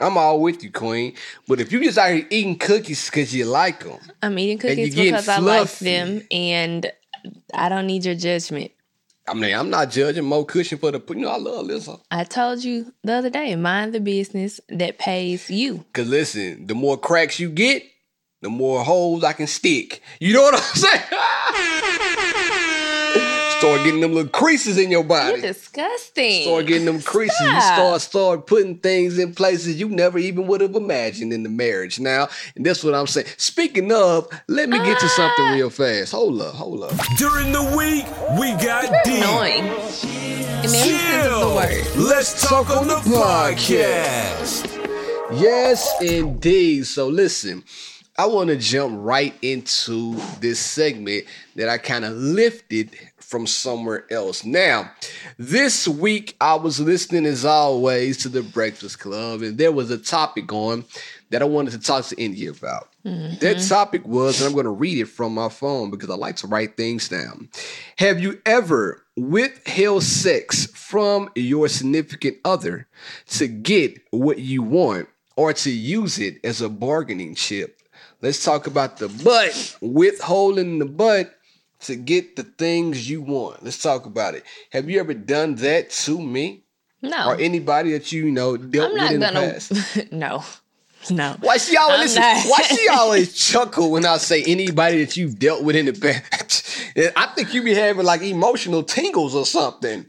I'm 0.00 0.16
all 0.16 0.40
with 0.40 0.62
you, 0.64 0.70
Queen. 0.70 1.14
But 1.46 1.60
if 1.60 1.72
you 1.72 1.82
just 1.84 1.98
out 1.98 2.12
here 2.12 2.26
eating 2.30 2.58
cookies 2.58 3.06
because 3.06 3.34
you 3.34 3.44
like 3.44 3.84
them, 3.84 3.98
I'm 4.22 4.38
eating 4.38 4.58
cookies 4.58 4.94
because 4.94 5.28
I 5.28 5.38
like 5.38 5.78
them 5.78 6.22
and 6.30 6.90
I 7.52 7.68
don't 7.68 7.86
need 7.86 8.04
your 8.04 8.14
judgment. 8.14 8.72
I 9.28 9.34
mean, 9.34 9.54
I'm 9.54 9.70
not 9.70 9.90
judging 9.90 10.24
Mo 10.24 10.44
Cushion 10.44 10.78
for 10.78 10.90
the, 10.90 11.02
you 11.10 11.20
know, 11.20 11.28
I 11.28 11.36
love 11.36 11.66
Lizzo. 11.66 12.00
I 12.10 12.24
told 12.24 12.64
you 12.64 12.92
the 13.04 13.12
other 13.12 13.30
day, 13.30 13.54
mind 13.54 13.92
the 13.92 14.00
business 14.00 14.60
that 14.70 14.98
pays 14.98 15.48
you. 15.50 15.84
Cause 15.92 16.08
listen, 16.08 16.66
the 16.66 16.74
more 16.74 16.96
cracks 16.96 17.38
you 17.38 17.50
get, 17.50 17.84
the 18.40 18.48
more 18.48 18.82
holes 18.82 19.22
I 19.22 19.34
can 19.34 19.46
stick. 19.46 20.02
You 20.18 20.32
know 20.34 20.42
what 20.42 20.54
I'm 20.54 20.60
saying? 20.74 22.39
Start 23.60 23.84
getting 23.84 24.00
them 24.00 24.12
little 24.14 24.30
creases 24.30 24.76
in 24.76 24.90
your 24.90 25.00
You're 25.00 25.08
body. 25.08 25.40
disgusting. 25.40 26.42
Start 26.42 26.66
getting 26.66 26.84
them 26.86 27.00
creases. 27.00 27.40
You 27.40 27.60
start 27.60 28.00
start 28.00 28.46
putting 28.46 28.78
things 28.78 29.18
in 29.18 29.34
places 29.34 29.78
you 29.80 29.88
never 29.88 30.18
even 30.18 30.46
would 30.48 30.60
have 30.60 30.74
imagined 30.74 31.32
in 31.32 31.42
the 31.42 31.48
marriage. 31.48 32.00
Now, 32.00 32.28
and 32.56 32.66
that's 32.66 32.82
what 32.84 32.94
I'm 32.94 33.06
saying. 33.06 33.26
Speaking 33.36 33.92
of, 33.92 34.28
let 34.48 34.68
me 34.68 34.78
get 34.78 34.98
to 35.00 35.08
something 35.08 35.44
Ah. 35.46 35.52
real 35.54 35.70
fast. 35.70 36.12
Hold 36.12 36.40
up, 36.42 36.54
hold 36.54 36.82
up. 36.84 36.92
During 37.16 37.52
the 37.52 37.62
week, 37.76 38.04
we 38.38 38.52
got 38.64 38.90
deep. 39.04 39.22
annoying. 39.22 39.64
In 39.66 39.72
every 39.72 40.72
sense 40.72 41.26
of 41.26 41.54
the 41.54 41.92
Chill. 41.94 42.02
Let's 42.06 42.46
talk 42.48 42.70
on 42.70 42.86
the 42.88 42.96
podcast. 42.96 44.66
Yes, 45.40 45.88
indeed. 46.02 46.86
So 46.86 47.08
listen, 47.08 47.62
I 48.20 48.26
want 48.26 48.50
to 48.50 48.56
jump 48.58 48.98
right 48.98 49.34
into 49.40 50.14
this 50.40 50.60
segment 50.60 51.24
that 51.56 51.70
I 51.70 51.78
kind 51.78 52.04
of 52.04 52.12
lifted 52.12 52.90
from 53.16 53.46
somewhere 53.46 54.04
else. 54.10 54.44
Now, 54.44 54.90
this 55.38 55.88
week 55.88 56.36
I 56.38 56.56
was 56.56 56.78
listening 56.78 57.24
as 57.24 57.46
always 57.46 58.18
to 58.18 58.28
the 58.28 58.42
Breakfast 58.42 58.98
Club, 58.98 59.40
and 59.40 59.56
there 59.56 59.72
was 59.72 59.90
a 59.90 59.96
topic 59.96 60.52
on 60.52 60.84
that 61.30 61.40
I 61.40 61.46
wanted 61.46 61.70
to 61.70 61.78
talk 61.78 62.04
to 62.08 62.20
India 62.20 62.50
about. 62.50 62.90
Mm-hmm. 63.06 63.38
That 63.38 63.66
topic 63.66 64.06
was, 64.06 64.38
and 64.38 64.48
I'm 64.48 64.52
going 64.52 64.64
to 64.64 64.70
read 64.70 64.98
it 64.98 65.06
from 65.06 65.32
my 65.32 65.48
phone 65.48 65.90
because 65.90 66.10
I 66.10 66.14
like 66.14 66.36
to 66.36 66.46
write 66.46 66.76
things 66.76 67.08
down. 67.08 67.48
Have 67.96 68.20
you 68.20 68.38
ever 68.44 69.02
withheld 69.16 70.02
sex 70.02 70.66
from 70.66 71.30
your 71.36 71.68
significant 71.68 72.36
other 72.44 72.86
to 73.28 73.48
get 73.48 73.98
what 74.10 74.40
you 74.40 74.62
want 74.62 75.08
or 75.36 75.54
to 75.54 75.70
use 75.70 76.18
it 76.18 76.38
as 76.44 76.60
a 76.60 76.68
bargaining 76.68 77.34
chip? 77.34 77.79
Let's 78.22 78.44
talk 78.44 78.66
about 78.66 78.98
the 78.98 79.08
butt, 79.08 79.76
withholding 79.80 80.78
the 80.78 80.84
butt 80.84 81.34
to 81.80 81.96
get 81.96 82.36
the 82.36 82.42
things 82.42 83.08
you 83.08 83.22
want. 83.22 83.62
Let's 83.64 83.82
talk 83.82 84.04
about 84.06 84.34
it. 84.34 84.44
Have 84.72 84.90
you 84.90 85.00
ever 85.00 85.14
done 85.14 85.54
that 85.56 85.90
to 85.90 86.20
me 86.20 86.64
No, 87.00 87.30
or 87.30 87.40
anybody 87.40 87.92
that 87.92 88.12
you 88.12 88.30
know 88.30 88.56
dealt 88.56 88.92
with 88.92 89.10
in 89.12 89.20
the 89.20 89.26
gonna. 89.26 89.52
past? 89.52 90.12
no, 90.12 90.44
no. 91.10 91.36
Why 91.40 91.56
she 91.56 91.76
always 91.78 92.14
listen. 92.14 92.22
Why 92.50 92.62
she 92.62 92.88
always 92.92 93.34
chuckle 93.34 93.90
when 93.90 94.04
I 94.04 94.18
say 94.18 94.42
anybody 94.44 95.02
that 95.04 95.16
you've 95.16 95.38
dealt 95.38 95.64
with 95.64 95.76
in 95.76 95.86
the 95.86 95.94
past? 95.94 96.66
I 97.16 97.26
think 97.34 97.54
you 97.54 97.62
be 97.62 97.72
having 97.74 98.04
like 98.04 98.20
emotional 98.20 98.82
tingles 98.82 99.34
or 99.34 99.46
something. 99.46 100.04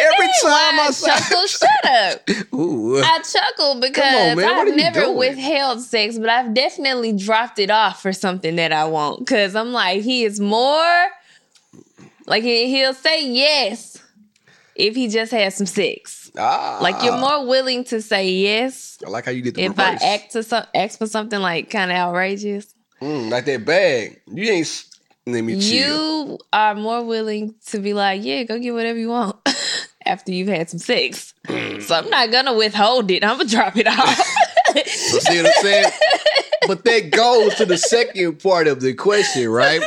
Every 0.00 0.26
time 0.42 0.80
I 0.80 0.88
I 0.88 0.90
chuckle, 0.92 1.46
shut 1.46 1.84
up. 1.86 2.52
Ooh, 2.54 2.98
I 2.98 3.18
chuckle 3.20 3.80
because 3.80 4.38
are 4.38 4.44
I've 4.44 4.74
never 4.76 5.00
doing? 5.02 5.16
withheld 5.16 5.80
sex, 5.82 6.18
but 6.18 6.28
I've 6.28 6.54
definitely 6.54 7.12
dropped 7.12 7.58
it 7.58 7.70
off 7.70 8.00
for 8.02 8.12
something 8.12 8.56
that 8.56 8.72
I 8.72 8.84
want. 8.86 9.20
Because 9.20 9.54
I'm 9.54 9.72
like, 9.72 10.02
he 10.02 10.24
is 10.24 10.40
more 10.40 11.06
like 12.26 12.42
he- 12.42 12.68
he'll 12.68 12.94
say 12.94 13.26
yes 13.26 13.98
if 14.76 14.94
he 14.94 15.08
just 15.08 15.32
has 15.32 15.54
some 15.56 15.66
sex. 15.66 16.30
ah, 16.38 16.78
Like 16.80 17.02
you're 17.02 17.18
more 17.18 17.46
willing 17.46 17.84
to 17.84 18.00
say 18.00 18.30
yes 18.30 18.98
I 19.04 19.10
like 19.10 19.24
how 19.26 19.30
you 19.32 19.42
did 19.42 19.54
the 19.56 19.62
if 19.64 19.78
I 19.78 19.94
act 20.02 20.32
to 20.32 20.42
some 20.42 20.64
ask 20.74 20.98
for 20.98 21.06
something 21.06 21.40
like 21.40 21.70
kind 21.70 21.90
of 21.90 21.96
outrageous. 21.96 22.72
Mm, 23.02 23.30
like 23.30 23.44
that 23.46 23.64
bag. 23.64 24.20
You 24.32 24.50
ain't. 24.50 24.84
Let 25.26 25.42
me 25.42 25.60
chill. 25.60 26.28
You 26.28 26.38
are 26.52 26.74
more 26.74 27.04
willing 27.04 27.54
to 27.66 27.78
be 27.78 27.92
like, 27.94 28.22
yeah, 28.24 28.42
go 28.44 28.58
get 28.58 28.72
whatever 28.72 28.98
you 28.98 29.08
want 29.10 29.36
after 30.10 30.32
you've 30.32 30.48
had 30.48 30.68
some 30.68 30.80
sex. 30.80 31.34
so 31.46 31.94
I'm 31.94 32.10
not 32.10 32.30
gonna 32.30 32.54
withhold 32.54 33.10
it. 33.10 33.24
I'm 33.24 33.38
gonna 33.38 33.48
drop 33.48 33.76
it 33.76 33.86
off. 33.86 34.36
So 34.70 35.18
see 35.18 35.42
what 35.42 35.46
I'm 35.46 35.62
saying? 35.62 35.92
but 36.66 36.84
that 36.84 37.10
goes 37.10 37.54
to 37.56 37.66
the 37.66 37.76
second 37.78 38.38
part 38.40 38.68
of 38.68 38.80
the 38.80 38.94
question, 38.94 39.48
right? 39.48 39.82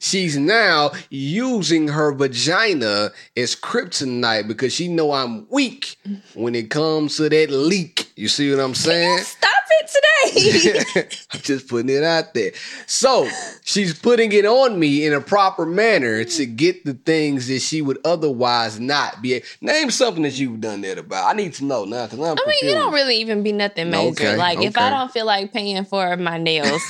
She's 0.00 0.36
now 0.36 0.90
using 1.10 1.88
her 1.88 2.12
vagina 2.12 3.10
as 3.36 3.54
kryptonite 3.54 4.48
because 4.48 4.72
she 4.72 4.88
know 4.88 5.12
I'm 5.12 5.46
weak 5.48 5.96
when 6.34 6.54
it 6.54 6.70
comes 6.70 7.16
to 7.18 7.28
that 7.28 7.50
leak. 7.50 8.10
You 8.16 8.28
see 8.28 8.50
what 8.50 8.60
I'm 8.60 8.74
saying? 8.74 9.18
Stop 9.18 9.55
it 9.80 10.94
today. 10.94 11.08
I'm 11.32 11.40
just 11.40 11.68
putting 11.68 11.88
it 11.88 12.02
out 12.02 12.34
there. 12.34 12.52
So 12.86 13.28
she's 13.64 13.98
putting 13.98 14.32
it 14.32 14.44
on 14.46 14.78
me 14.78 15.06
in 15.06 15.12
a 15.12 15.20
proper 15.20 15.66
manner 15.66 16.24
to 16.24 16.46
get 16.46 16.84
the 16.84 16.94
things 16.94 17.48
that 17.48 17.60
she 17.60 17.82
would 17.82 17.98
otherwise 18.04 18.80
not 18.80 19.22
be. 19.22 19.42
Name 19.60 19.90
something 19.90 20.22
that 20.22 20.38
you've 20.38 20.60
done 20.60 20.80
that 20.82 20.98
about. 20.98 21.28
I 21.28 21.32
need 21.32 21.54
to 21.54 21.64
know 21.64 21.84
now 21.84 22.06
because 22.06 22.18
I'm 22.18 22.36
I 22.38 22.46
mean, 22.46 22.70
it 22.70 22.74
don't 22.74 22.92
really 22.92 23.16
even 23.16 23.42
be 23.42 23.52
nothing 23.52 23.90
major. 23.90 24.10
Okay, 24.28 24.36
like 24.36 24.62
if 24.62 24.76
I 24.78 24.90
don't 24.90 25.10
feel 25.10 25.26
like 25.26 25.52
paying 25.52 25.84
for 25.84 26.16
my 26.16 26.38
nails, 26.38 26.82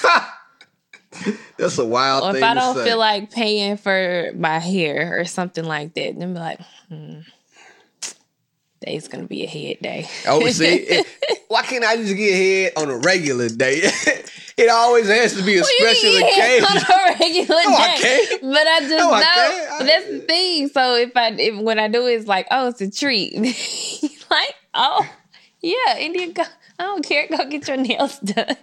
That's 1.57 1.79
a 1.79 1.85
wild 1.85 2.25
or 2.25 2.33
thing 2.33 2.43
if 2.43 2.49
I 2.49 2.55
don't 2.55 2.77
say. 2.77 2.85
feel 2.85 2.99
like 2.99 3.31
paying 3.31 3.77
for 3.77 4.31
my 4.35 4.59
hair 4.59 5.19
or 5.19 5.25
something 5.25 5.65
like 5.65 5.95
that, 5.95 6.19
then 6.19 6.35
be 6.35 6.41
like, 6.41 6.61
hmm, 6.89 7.21
today's 8.81 9.09
gonna 9.09 9.25
be 9.27 9.45
a 9.45 9.47
head 9.47 9.77
day. 9.83 10.09
Oh, 10.27 10.47
see, 10.49 10.65
it- 10.67 11.07
why 11.49 11.63
can't 11.63 11.85
I 11.85 11.97
just 11.97 12.17
get 12.17 12.35
head 12.35 12.73
on 12.77 12.91
a 12.91 12.99
regular 12.99 13.49
day? 13.49 13.81
it 14.57 14.69
always 14.71 15.07
has 15.09 15.35
to 15.35 15.43
be 15.43 15.59
a 15.59 15.61
Well, 15.61 15.71
you 15.79 15.87
special 15.87 16.11
can 16.13 16.21
get 16.21 16.63
occasion. 16.63 16.65
on 16.67 16.77
a 16.77 17.19
regular 17.21 17.63
No, 17.65 17.77
I 17.77 17.99
day, 18.01 18.27
can't. 18.29 18.43
but 18.43 18.67
I 18.67 18.81
just 18.81 18.91
No, 18.91 19.13
I 19.13 19.21
know 19.21 19.27
can't. 19.35 19.73
I- 19.83 19.85
that's 19.85 20.07
the 20.11 20.19
thing. 20.21 20.69
So 20.69 20.95
if 20.97 21.17
I 21.17 21.29
if 21.39 21.61
when 21.63 21.79
I 21.79 21.89
do 21.89 22.07
it, 22.07 22.15
it's 22.15 22.27
like, 22.27 22.47
oh, 22.51 22.69
it's 22.69 22.81
a 22.81 22.91
treat. 22.91 23.35
like, 24.31 24.55
oh, 24.75 25.09
yeah, 25.61 25.99
India, 25.99 26.33
go, 26.33 26.43
I 26.79 26.83
don't 26.85 27.05
care. 27.05 27.27
Go 27.29 27.49
get 27.49 27.67
your 27.69 27.77
nails 27.79 28.19
done. 28.21 28.57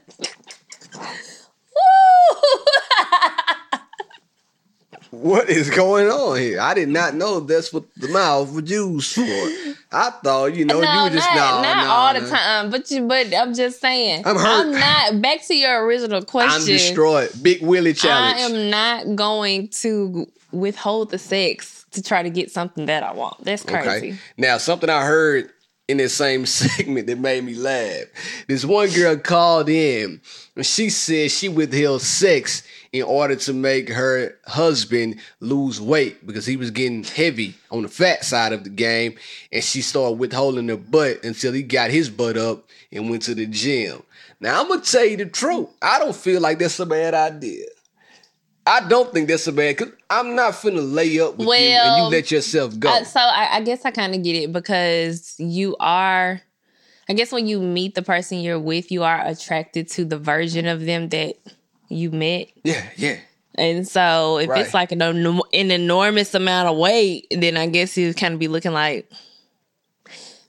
What 5.13 5.47
is 5.47 5.69
going 5.69 6.07
on 6.07 6.39
here? 6.39 6.59
I 6.59 6.73
did 6.73 6.89
not 6.89 7.13
know 7.13 7.39
that's 7.39 7.71
what 7.71 7.83
the 7.95 8.07
mouth 8.07 8.51
was 8.51 8.67
used 8.67 9.13
for. 9.13 9.21
I 9.91 10.09
thought, 10.09 10.55
you 10.55 10.65
know, 10.65 10.81
no, 10.81 10.91
you 10.91 11.03
were 11.03 11.15
just 11.15 11.29
not, 11.35 11.61
no, 11.61 11.69
not 11.69 11.83
no, 11.85 11.91
all 11.91 12.19
the 12.19 12.35
time, 12.35 12.71
but 12.71 12.89
you. 12.89 13.07
But 13.07 13.31
I'm 13.31 13.53
just 13.53 13.79
saying, 13.79 14.23
I'm 14.25 14.35
hurt. 14.35 14.47
I'm 14.47 14.71
not 14.71 15.21
back 15.21 15.45
to 15.45 15.55
your 15.55 15.85
original 15.85 16.23
question. 16.23 16.61
I'm 16.61 16.65
destroyed. 16.65 17.29
Big 17.43 17.61
Willie 17.61 17.93
challenge. 17.93 18.37
I 18.37 18.39
am 18.39 18.69
not 18.71 19.15
going 19.15 19.67
to 19.67 20.27
withhold 20.51 21.11
the 21.11 21.19
sex 21.19 21.85
to 21.91 22.01
try 22.01 22.23
to 22.23 22.31
get 22.31 22.49
something 22.49 22.87
that 22.87 23.03
I 23.03 23.13
want. 23.13 23.43
That's 23.43 23.61
crazy. 23.61 23.87
Okay. 23.89 24.17
Now, 24.37 24.57
something 24.57 24.89
I 24.89 25.05
heard 25.05 25.51
in 25.87 25.97
this 25.97 26.15
same 26.15 26.45
segment 26.47 27.05
that 27.05 27.19
made 27.19 27.43
me 27.43 27.53
laugh. 27.53 28.05
This 28.47 28.65
one 28.65 28.89
girl 28.89 29.17
called 29.17 29.69
in 29.69 30.21
and 30.55 30.65
she 30.65 30.89
said 30.89 31.31
she 31.31 31.49
withheld 31.49 32.01
sex 32.01 32.63
in 32.93 33.01
order 33.01 33.35
to 33.35 33.53
make 33.53 33.89
her 33.89 34.37
husband 34.45 35.19
lose 35.39 35.81
weight 35.81 36.25
because 36.25 36.45
he 36.45 36.55
was 36.55 36.69
getting 36.69 37.03
heavy 37.03 37.55
on 37.71 37.81
the 37.81 37.89
fat 37.89 38.23
side 38.23 38.53
of 38.53 38.63
the 38.63 38.69
game. 38.69 39.15
And 39.51 39.63
she 39.63 39.81
started 39.81 40.19
withholding 40.19 40.69
her 40.69 40.77
butt 40.77 41.23
until 41.23 41.53
he 41.53 41.63
got 41.63 41.89
his 41.89 42.11
butt 42.11 42.37
up 42.37 42.65
and 42.91 43.09
went 43.09 43.23
to 43.23 43.33
the 43.33 43.47
gym. 43.47 44.03
Now, 44.39 44.61
I'm 44.61 44.67
going 44.67 44.81
to 44.81 44.91
tell 44.91 45.05
you 45.05 45.17
the 45.17 45.25
truth. 45.25 45.69
I 45.81 45.97
don't 45.97 46.15
feel 46.15 46.39
like 46.39 46.59
that's 46.59 46.79
a 46.79 46.85
bad 46.85 47.15
idea. 47.15 47.65
I 48.65 48.87
don't 48.87 49.11
think 49.11 49.27
that's 49.27 49.47
a 49.47 49.51
bad 49.51 49.75
because 49.75 49.93
I'm 50.09 50.35
not 50.35 50.53
finna 50.53 50.93
lay 50.93 51.19
up 51.19 51.37
with 51.37 51.47
you 51.47 51.53
and 51.55 52.03
you 52.03 52.09
let 52.09 52.31
yourself 52.31 52.79
go. 52.79 52.89
Uh, 52.89 53.03
so 53.03 53.19
I, 53.19 53.57
I 53.57 53.61
guess 53.61 53.83
I 53.83 53.91
kind 53.91 54.15
of 54.15 54.23
get 54.23 54.35
it 54.35 54.53
because 54.53 55.35
you 55.39 55.75
are. 55.79 56.39
I 57.09 57.13
guess 57.13 57.33
when 57.33 57.47
you 57.47 57.59
meet 57.59 57.95
the 57.95 58.01
person 58.01 58.39
you're 58.39 58.59
with, 58.59 58.89
you 58.89 59.03
are 59.03 59.25
attracted 59.25 59.89
to 59.89 60.05
the 60.05 60.17
version 60.17 60.65
of 60.65 60.85
them 60.85 61.09
that 61.09 61.35
you 61.93 62.11
met. 62.11 62.47
Yeah, 62.63 62.83
yeah. 62.97 63.17
And 63.55 63.87
so 63.87 64.39
if 64.39 64.49
Right. 64.49 64.61
it's 64.65 64.73
like 64.73 64.91
an, 64.91 65.01
an 65.01 65.41
enormous 65.71 66.33
amount 66.33 66.69
of 66.69 66.77
weight, 66.77 67.27
then 67.31 67.55
I 67.55 67.67
guess 67.67 67.95
you 67.97 68.13
kind 68.13 68.33
of 68.33 68.39
be 68.39 68.47
looking 68.47 68.71
like 68.73 69.09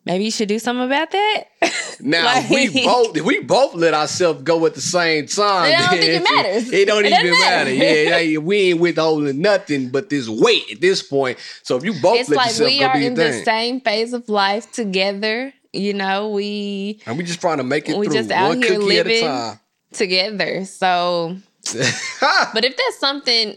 maybe 0.06 0.24
you 0.24 0.30
should 0.30 0.48
do 0.48 0.58
something 0.58 0.84
about 0.84 1.10
that. 1.10 1.44
Now 2.00 2.24
Like- 2.24 2.50
we 2.50 2.68
both 2.84 3.16
if 3.16 3.24
we 3.24 3.40
both 3.40 3.74
let 3.74 3.94
ourselves 3.94 4.42
go 4.42 4.66
at 4.66 4.74
the 4.74 4.80
same 4.80 5.26
time. 5.26 5.72
I 5.74 5.76
don't 5.78 5.88
think 5.90 6.02
it 6.04 6.22
matters. 6.24 6.72
It 6.72 6.86
don't 6.86 7.04
It 7.04 7.12
even 7.12 7.26
doesn't 7.26 7.40
matter. 7.40 7.70
matter. 7.70 8.24
Yeah, 8.24 8.36
like, 8.38 8.46
we 8.46 8.56
ain't 8.70 8.80
withholding 8.80 9.40
nothing 9.40 9.90
but 9.90 10.10
this 10.10 10.28
weight 10.28 10.64
at 10.72 10.80
this 10.80 11.02
point. 11.02 11.38
So 11.62 11.76
if 11.76 11.84
you 11.84 11.92
both 12.00 12.18
it's 12.20 12.28
let 12.30 12.36
like 12.36 12.46
yourself 12.48 12.68
we 12.70 12.78
go 12.80 12.86
are 12.86 12.96
in 12.98 13.14
the 13.14 13.30
thing, 13.32 13.44
same 13.44 13.80
phase 13.80 14.12
of 14.12 14.28
life 14.28 14.70
together. 14.72 15.52
You 15.72 15.94
know, 15.94 16.28
we 16.30 17.00
and 17.06 17.16
we 17.16 17.24
just 17.24 17.40
trying 17.40 17.58
to 17.58 17.64
make 17.64 17.88
it 17.88 17.96
We 17.96 18.06
through 18.06 18.14
just 18.16 18.30
out 18.30 18.48
one 18.48 18.62
here 18.62 18.78
cookie 18.78 18.98
at 18.98 19.06
a 19.06 19.08
living. 19.08 19.22
time. 19.26 19.60
Together. 19.94 20.64
So, 20.64 21.36
but 21.72 22.64
if 22.64 22.76
that's 22.76 22.98
something, 22.98 23.56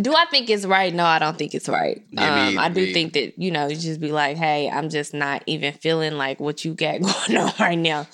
do 0.00 0.14
I 0.14 0.24
think 0.30 0.50
it's 0.50 0.64
right? 0.64 0.92
No, 0.94 1.04
I 1.04 1.18
don't 1.18 1.36
think 1.38 1.54
it's 1.54 1.68
right. 1.68 2.02
Yeah, 2.10 2.50
me- 2.50 2.56
um, 2.56 2.64
I 2.64 2.68
do 2.68 2.80
me- 2.82 2.92
think 2.92 3.12
that 3.14 3.38
you 3.38 3.50
know, 3.50 3.68
you 3.68 3.76
just 3.76 4.00
be 4.00 4.12
like, 4.12 4.36
hey, 4.36 4.68
I'm 4.70 4.88
just 4.88 5.14
not 5.14 5.42
even 5.46 5.72
feeling 5.74 6.14
like 6.14 6.40
what 6.40 6.64
you 6.64 6.74
got 6.74 7.00
going 7.26 7.36
on 7.36 7.52
right 7.58 7.78
now. 7.78 8.06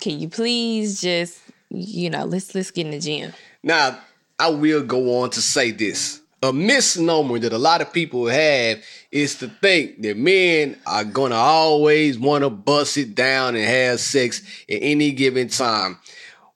Can 0.00 0.20
you 0.20 0.28
please 0.28 1.00
just, 1.00 1.40
you 1.70 2.10
know, 2.10 2.24
let's 2.24 2.54
let's 2.54 2.70
get 2.70 2.86
in 2.86 2.92
the 2.92 3.00
gym. 3.00 3.32
Now, 3.62 3.98
I 4.38 4.50
will 4.50 4.82
go 4.84 5.22
on 5.22 5.30
to 5.30 5.42
say 5.42 5.70
this. 5.72 6.20
A 6.40 6.52
misnomer 6.52 7.40
that 7.40 7.52
a 7.52 7.58
lot 7.58 7.80
of 7.80 7.92
people 7.92 8.28
have 8.28 8.80
is 9.10 9.34
to 9.40 9.48
think 9.48 10.00
that 10.02 10.16
men 10.16 10.78
are 10.86 11.02
gonna 11.02 11.34
always 11.34 12.16
want 12.16 12.44
to 12.44 12.50
bust 12.50 12.96
it 12.96 13.16
down 13.16 13.56
and 13.56 13.64
have 13.64 13.98
sex 13.98 14.40
at 14.70 14.78
any 14.80 15.10
given 15.10 15.48
time. 15.48 15.98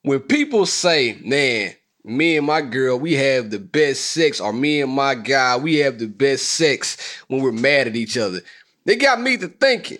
When 0.03 0.19
people 0.19 0.65
say, 0.65 1.17
man, 1.23 1.73
me 2.03 2.37
and 2.37 2.45
my 2.45 2.61
girl, 2.61 2.99
we 2.99 3.13
have 3.13 3.49
the 3.49 3.59
best 3.59 4.01
sex, 4.05 4.39
or 4.39 4.51
me 4.53 4.81
and 4.81 4.91
my 4.91 5.15
guy, 5.15 5.55
we 5.57 5.77
have 5.77 5.97
the 5.99 6.07
best 6.07 6.43
sex 6.49 6.97
when 7.27 7.41
we're 7.41 7.51
mad 7.53 7.87
at 7.87 7.95
each 7.95 8.17
other, 8.17 8.41
they 8.85 8.95
got 8.97 9.21
me 9.21 9.37
to 9.37 9.47
thinking, 9.47 9.99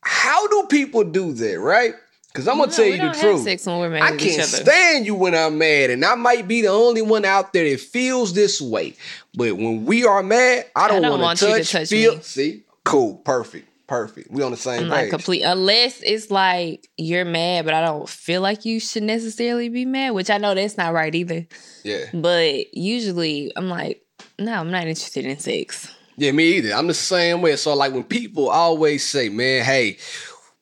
how 0.00 0.48
do 0.48 0.66
people 0.68 1.04
do 1.04 1.32
that, 1.34 1.60
right? 1.60 1.94
Because 2.28 2.48
I'm 2.48 2.56
gonna 2.56 2.70
No, 2.70 2.76
tell 2.76 2.86
you 2.86 2.96
the 2.96 3.18
truth. 3.20 3.42
sex 3.42 3.66
when 3.66 3.78
we're 3.78 3.90
mad 3.90 4.02
I 4.14 4.16
can't 4.16 4.42
stand 4.48 5.04
you 5.04 5.14
when 5.14 5.34
I'm 5.34 5.58
mad, 5.58 5.90
and 5.90 6.02
I 6.02 6.14
might 6.14 6.48
be 6.48 6.62
the 6.62 6.68
only 6.68 7.02
one 7.02 7.26
out 7.26 7.52
there 7.52 7.68
that 7.68 7.80
feels 7.80 8.32
this 8.32 8.58
way. 8.58 8.94
But 9.34 9.52
when 9.58 9.84
we 9.84 10.06
are 10.06 10.22
mad, 10.22 10.64
I 10.74 10.88
don't, 10.88 11.02
don't 11.02 11.20
want 11.20 11.38
to 11.40 11.46
touch, 11.46 11.70
touch 11.72 11.88
feel. 11.90 12.16
me. 12.16 12.22
See, 12.22 12.62
cool, 12.84 13.16
perfect, 13.16 13.68
perfect. 13.92 14.30
We 14.30 14.42
on 14.42 14.52
the 14.52 14.56
same 14.56 14.88
like 14.88 15.02
page. 15.04 15.10
complete 15.10 15.42
unless 15.42 16.00
it's 16.02 16.30
like 16.30 16.88
you're 16.96 17.26
mad, 17.26 17.66
but 17.66 17.74
I 17.74 17.82
don't 17.84 18.08
feel 18.08 18.40
like 18.40 18.64
you 18.64 18.80
should 18.80 19.02
necessarily 19.02 19.68
be 19.68 19.84
mad, 19.84 20.12
which 20.12 20.30
I 20.30 20.38
know 20.38 20.54
that's 20.54 20.78
not 20.78 20.94
right 20.94 21.14
either. 21.14 21.46
yeah, 21.84 22.06
But 22.14 22.72
usually 22.74 23.52
I'm 23.54 23.68
like, 23.68 24.02
no, 24.38 24.54
I'm 24.54 24.70
not 24.70 24.86
interested 24.86 25.26
in 25.26 25.38
sex. 25.38 25.94
yeah, 26.16 26.32
me 26.32 26.56
either. 26.56 26.72
I'm 26.72 26.86
the 26.86 26.94
same 26.94 27.42
way. 27.42 27.54
So 27.56 27.74
like 27.74 27.92
when 27.92 28.04
people 28.04 28.48
always 28.48 29.06
say, 29.06 29.28
"Man, 29.28 29.62
hey, 29.62 29.98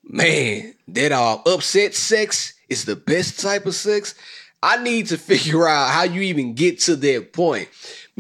man, 0.03 0.75
that 0.89 1.13
uh, 1.13 1.39
upset 1.47 1.95
sex 1.95 2.55
is 2.69 2.85
the 2.85 2.97
best 2.97 3.39
type 3.39 3.65
of 3.65 3.77
sex," 3.77 4.17
I 4.61 4.83
need 4.83 5.07
to 5.07 5.19
figure 5.31 5.69
out 5.69 5.91
how 5.91 6.03
you 6.03 6.23
even 6.23 6.55
get 6.55 6.81
to 6.81 6.97
that 6.97 7.33
point. 7.33 7.69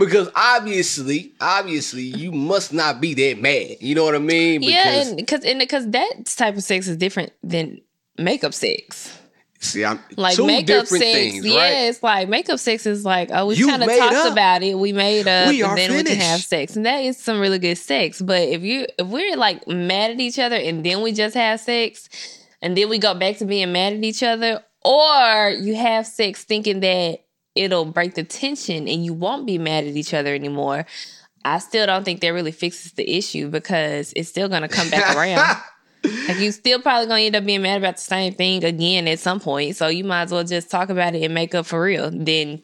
Because 0.00 0.30
obviously, 0.34 1.34
obviously, 1.40 2.02
you 2.02 2.32
must 2.32 2.72
not 2.72 3.00
be 3.00 3.12
that 3.14 3.40
mad. 3.40 3.76
You 3.80 3.94
know 3.94 4.04
what 4.04 4.14
I 4.14 4.18
mean? 4.18 4.62
yeah, 4.62 5.02
and 5.02 5.16
because 5.16 5.44
and 5.44 5.58
because 5.58 5.88
that 5.90 6.24
type 6.24 6.56
of 6.56 6.62
sex 6.64 6.88
is 6.88 6.96
different 6.96 7.32
than 7.42 7.82
makeup 8.18 8.54
sex. 8.54 9.16
see, 9.60 9.84
I'm 9.84 10.00
Like 10.16 10.36
two 10.36 10.46
makeup 10.46 10.84
different 10.84 11.04
sex, 11.04 11.14
things, 11.18 11.46
yeah, 11.46 11.56
right? 11.58 11.72
it's 11.88 12.02
like 12.02 12.28
makeup 12.30 12.58
sex 12.58 12.86
is 12.86 13.04
like, 13.04 13.28
oh, 13.30 13.46
we 13.46 13.62
kind 13.62 13.82
of 13.82 13.88
talked 13.90 14.14
up. 14.14 14.32
about 14.32 14.62
it, 14.62 14.78
we 14.78 14.92
made 14.94 15.28
up, 15.28 15.48
We 15.50 15.62
and 15.62 15.76
then 15.76 15.92
we 15.94 16.02
can 16.02 16.18
have 16.18 16.40
sex, 16.40 16.76
and 16.76 16.86
that 16.86 17.00
is 17.00 17.18
some 17.18 17.38
really 17.38 17.58
good 17.58 17.76
sex. 17.76 18.22
But 18.22 18.40
if 18.48 18.62
you 18.62 18.86
if 18.98 19.06
we're 19.06 19.36
like 19.36 19.68
mad 19.68 20.12
at 20.12 20.20
each 20.20 20.38
other 20.38 20.56
and 20.56 20.82
then 20.82 21.02
we 21.02 21.12
just 21.12 21.34
have 21.36 21.60
sex, 21.60 22.08
and 22.62 22.74
then 22.74 22.88
we 22.88 22.98
go 22.98 23.12
back 23.14 23.36
to 23.38 23.44
being 23.44 23.70
mad 23.72 23.92
at 23.92 24.02
each 24.02 24.22
other, 24.22 24.64
or 24.82 25.50
you 25.50 25.74
have 25.76 26.06
sex 26.06 26.42
thinking 26.42 26.80
that 26.80 27.18
it'll 27.60 27.84
break 27.84 28.14
the 28.14 28.24
tension 28.24 28.88
and 28.88 29.04
you 29.04 29.12
won't 29.12 29.46
be 29.46 29.58
mad 29.58 29.84
at 29.84 29.94
each 29.94 30.14
other 30.14 30.34
anymore. 30.34 30.86
I 31.44 31.58
still 31.58 31.86
don't 31.86 32.04
think 32.04 32.20
that 32.20 32.28
really 32.30 32.52
fixes 32.52 32.92
the 32.92 33.08
issue 33.16 33.50
because 33.50 34.14
it's 34.16 34.30
still 34.30 34.48
gonna 34.48 34.68
come 34.68 34.88
back 34.88 35.14
around. 35.16 35.58
Like 36.26 36.38
you 36.38 36.52
still 36.52 36.80
probably 36.80 37.06
gonna 37.06 37.20
end 37.20 37.36
up 37.36 37.44
being 37.44 37.60
mad 37.60 37.76
about 37.76 37.96
the 37.96 38.02
same 38.02 38.32
thing 38.32 38.64
again 38.64 39.06
at 39.06 39.18
some 39.18 39.40
point. 39.40 39.76
So 39.76 39.88
you 39.88 40.04
might 40.04 40.22
as 40.22 40.32
well 40.32 40.44
just 40.44 40.70
talk 40.70 40.88
about 40.88 41.14
it 41.14 41.22
and 41.22 41.34
make 41.34 41.54
up 41.54 41.66
for 41.66 41.82
real. 41.82 42.10
Then 42.10 42.62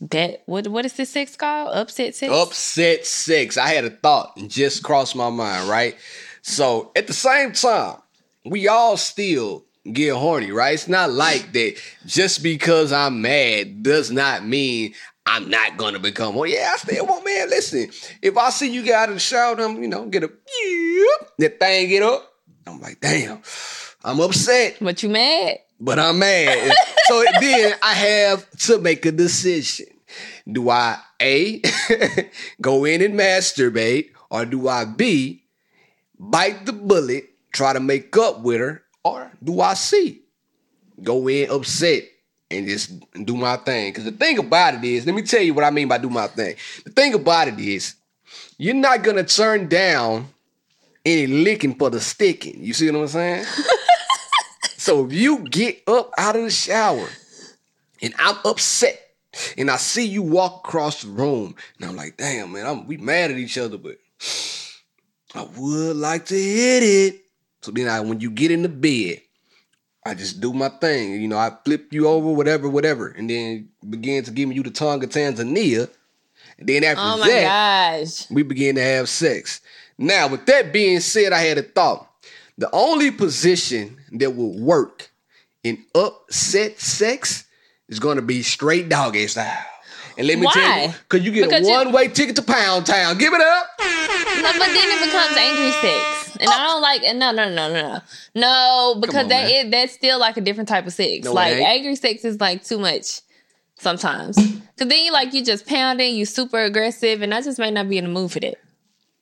that 0.00 0.42
what 0.46 0.66
what 0.66 0.84
is 0.84 0.94
this 0.94 1.10
sex 1.10 1.36
called? 1.36 1.74
Upset 1.74 2.16
sex? 2.16 2.32
upset 2.32 3.06
sex. 3.06 3.56
I 3.56 3.68
had 3.68 3.84
a 3.84 3.90
thought 3.90 4.36
and 4.36 4.50
just 4.50 4.82
crossed 4.82 5.14
my 5.14 5.30
mind, 5.30 5.68
right? 5.68 5.96
So 6.42 6.90
at 6.96 7.06
the 7.06 7.12
same 7.12 7.52
time, 7.52 7.98
we 8.44 8.66
all 8.66 8.96
still 8.96 9.64
get 9.92 10.14
horny, 10.14 10.50
right? 10.50 10.74
It's 10.74 10.88
not 10.88 11.10
like 11.10 11.52
that 11.52 11.76
just 12.06 12.42
because 12.42 12.92
I'm 12.92 13.20
mad 13.22 13.82
does 13.82 14.10
not 14.10 14.44
mean 14.44 14.94
I'm 15.26 15.48
not 15.48 15.76
gonna 15.76 15.98
become 15.98 16.34
one. 16.34 16.50
Yeah, 16.50 16.70
I 16.72 16.76
still 16.76 17.06
want 17.06 17.24
man. 17.24 17.48
Listen, 17.50 17.90
if 18.22 18.36
I 18.36 18.50
see 18.50 18.70
you 18.70 18.82
get 18.82 18.94
out 18.94 19.08
of 19.08 19.14
the 19.16 19.20
shower, 19.20 19.58
I'm, 19.60 19.82
you 19.82 19.88
know, 19.88 20.06
get 20.06 20.22
a 20.24 20.30
that 21.38 21.58
thing 21.58 21.88
get 21.88 22.02
up. 22.02 22.30
I'm 22.66 22.80
like, 22.80 23.00
damn, 23.00 23.42
I'm 24.02 24.20
upset 24.20 24.76
But 24.80 25.02
you 25.02 25.08
mad? 25.10 25.58
but 25.80 25.98
I'm 25.98 26.18
mad. 26.18 26.72
so 27.06 27.24
then 27.40 27.74
I 27.82 27.92
have 27.94 28.48
to 28.60 28.78
make 28.78 29.04
a 29.06 29.12
decision. 29.12 29.86
Do 30.50 30.70
I 30.70 30.98
A 31.20 31.60
go 32.60 32.84
in 32.84 33.02
and 33.02 33.14
masturbate 33.18 34.10
or 34.30 34.44
do 34.44 34.68
I 34.68 34.84
B 34.84 35.42
bite 36.18 36.64
the 36.64 36.72
bullet, 36.72 37.24
try 37.52 37.72
to 37.72 37.80
make 37.80 38.16
up 38.16 38.40
with 38.42 38.60
her, 38.60 38.82
or 39.04 39.30
do 39.42 39.60
I 39.60 39.74
see? 39.74 40.22
go 41.02 41.28
in 41.28 41.50
upset 41.50 42.04
and 42.50 42.66
just 42.66 42.92
do 43.24 43.36
my 43.36 43.56
thing? 43.56 43.90
Because 43.90 44.04
the 44.04 44.12
thing 44.12 44.38
about 44.38 44.74
it 44.74 44.84
is, 44.84 45.06
let 45.06 45.14
me 45.14 45.22
tell 45.22 45.42
you 45.42 45.54
what 45.54 45.64
I 45.64 45.70
mean 45.70 45.88
by 45.88 45.98
do 45.98 46.10
my 46.10 46.28
thing. 46.28 46.56
The 46.84 46.90
thing 46.90 47.14
about 47.14 47.48
it 47.48 47.58
is, 47.58 47.96
you're 48.58 48.74
not 48.74 49.02
gonna 49.02 49.24
turn 49.24 49.68
down 49.68 50.28
any 51.04 51.26
licking 51.26 51.74
for 51.74 51.90
the 51.90 52.00
sticking. 52.00 52.62
You 52.62 52.72
see 52.72 52.90
what 52.90 53.00
I'm 53.00 53.08
saying? 53.08 53.44
So 54.76 55.06
if 55.06 55.14
you 55.14 55.38
get 55.38 55.82
up 55.86 56.12
out 56.18 56.36
of 56.36 56.42
the 56.42 56.50
shower 56.50 57.08
and 58.02 58.12
I'm 58.18 58.36
upset 58.44 59.00
and 59.56 59.70
I 59.70 59.78
see 59.78 60.04
you 60.04 60.20
walk 60.20 60.60
across 60.66 61.00
the 61.00 61.08
room 61.08 61.54
and 61.78 61.88
I'm 61.88 61.96
like, 61.96 62.18
damn 62.18 62.52
man, 62.52 62.66
I'm, 62.66 62.86
we 62.86 62.98
mad 62.98 63.30
at 63.30 63.38
each 63.38 63.56
other, 63.56 63.78
but 63.78 63.96
I 65.34 65.48
would 65.56 65.96
like 65.96 66.26
to 66.26 66.34
hit 66.34 66.82
it. 66.82 67.23
So 67.64 67.70
then 67.70 67.88
I, 67.88 68.00
when 68.00 68.20
you 68.20 68.30
get 68.30 68.50
in 68.50 68.60
the 68.60 68.68
bed, 68.68 69.22
I 70.04 70.12
just 70.12 70.38
do 70.38 70.52
my 70.52 70.68
thing. 70.68 71.12
You 71.22 71.28
know, 71.28 71.38
I 71.38 71.50
flip 71.64 71.94
you 71.94 72.06
over, 72.06 72.30
whatever, 72.30 72.68
whatever, 72.68 73.08
and 73.08 73.28
then 73.30 73.70
begin 73.88 74.22
to 74.24 74.30
give 74.30 74.52
you 74.52 74.62
the 74.62 74.70
tongue 74.70 75.02
of 75.02 75.08
Tanzania. 75.08 75.88
And 76.58 76.68
then 76.68 76.84
after 76.84 77.00
Oh 77.02 77.16
my 77.16 77.26
that, 77.26 78.00
gosh. 78.00 78.30
we 78.30 78.42
begin 78.42 78.74
to 78.74 78.82
have 78.82 79.08
sex. 79.08 79.62
Now, 79.96 80.28
with 80.28 80.44
that 80.44 80.74
being 80.74 81.00
said, 81.00 81.32
I 81.32 81.38
had 81.40 81.56
a 81.56 81.62
thought. 81.62 82.06
The 82.58 82.68
only 82.70 83.10
position 83.10 83.96
that 84.12 84.36
will 84.36 84.60
work 84.60 85.10
in 85.62 85.82
upset 85.94 86.78
sex 86.78 87.44
is 87.88 87.98
going 87.98 88.16
to 88.16 88.22
be 88.22 88.42
straight 88.42 88.90
doggy 88.90 89.26
style. 89.26 89.56
And 90.18 90.26
let 90.26 90.38
me 90.38 90.46
tell 90.52 90.82
you, 90.82 90.94
because 91.08 91.24
you 91.24 91.32
get 91.32 91.48
Because 91.48 91.66
a 91.66 91.70
one-way 91.70 92.08
ticket 92.08 92.36
to 92.36 92.42
Pound 92.42 92.84
Town. 92.84 93.16
Give 93.16 93.32
it 93.32 93.40
up. 93.40 93.66
No, 93.80 94.52
but 94.58 94.66
then 94.66 94.86
it 94.86 95.06
becomes 95.06 95.34
angry 95.34 95.72
sex. 95.80 96.23
And 96.40 96.48
I 96.48 96.66
don't 96.66 96.82
like 96.82 97.02
no 97.02 97.32
no 97.32 97.48
no 97.48 97.68
no 97.68 97.72
no. 97.72 98.00
No, 98.34 98.98
because 99.00 99.24
on, 99.24 99.28
that 99.28 99.70
that's 99.70 99.92
still 99.92 100.18
like 100.18 100.36
a 100.36 100.40
different 100.40 100.68
type 100.68 100.86
of 100.86 100.92
sex. 100.92 101.24
No, 101.24 101.32
like 101.32 101.54
angry 101.56 101.96
sex 101.96 102.24
is 102.24 102.40
like 102.40 102.64
too 102.64 102.78
much 102.78 103.20
sometimes. 103.76 104.36
Cause 104.76 104.88
then 104.88 105.04
you 105.04 105.12
like 105.12 105.32
you 105.32 105.44
just 105.44 105.66
pounding, 105.66 106.16
you 106.16 106.24
super 106.24 106.58
aggressive, 106.58 107.22
and 107.22 107.32
I 107.32 107.40
just 107.42 107.58
may 107.60 107.70
not 107.70 107.88
be 107.88 107.98
in 107.98 108.04
the 108.04 108.10
mood 108.10 108.32
for 108.32 108.40
that. 108.40 108.56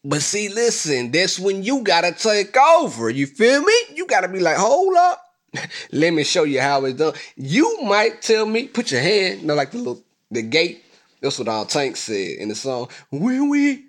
But 0.05 0.23
see, 0.23 0.49
listen, 0.49 1.11
that's 1.11 1.39
when 1.39 1.63
you 1.63 1.83
gotta 1.83 2.13
take 2.13 2.57
over. 2.57 3.11
You 3.11 3.27
feel 3.27 3.63
me? 3.63 3.75
You 3.95 4.07
gotta 4.07 4.29
be 4.29 4.41
like, 4.41 4.57
hold 4.57 4.97
up. 4.97 5.23
Let 5.93 6.13
me 6.13 6.25
show 6.25 6.45
you 6.45 6.61
how 6.61 6.85
it's 6.87 6.99
done. 6.99 7.13
You 7.37 7.83
might 7.83 8.23
tell 8.23 8.47
me, 8.47 8.67
put 8.67 8.91
your 8.91 9.03
hand, 9.03 9.43
you 9.43 9.47
know, 9.47 9.55
like 9.55 9.71
the 9.71 9.79
little 9.79 10.03
the 10.31 10.43
gate. 10.43 10.85
That's 11.21 11.39
what 11.39 11.49
our 11.49 11.65
Tank 11.67 11.97
said 11.97 12.39
in 12.39 12.49
the 12.49 12.55
song. 12.55 12.89
When 13.11 13.49
we 13.49 13.85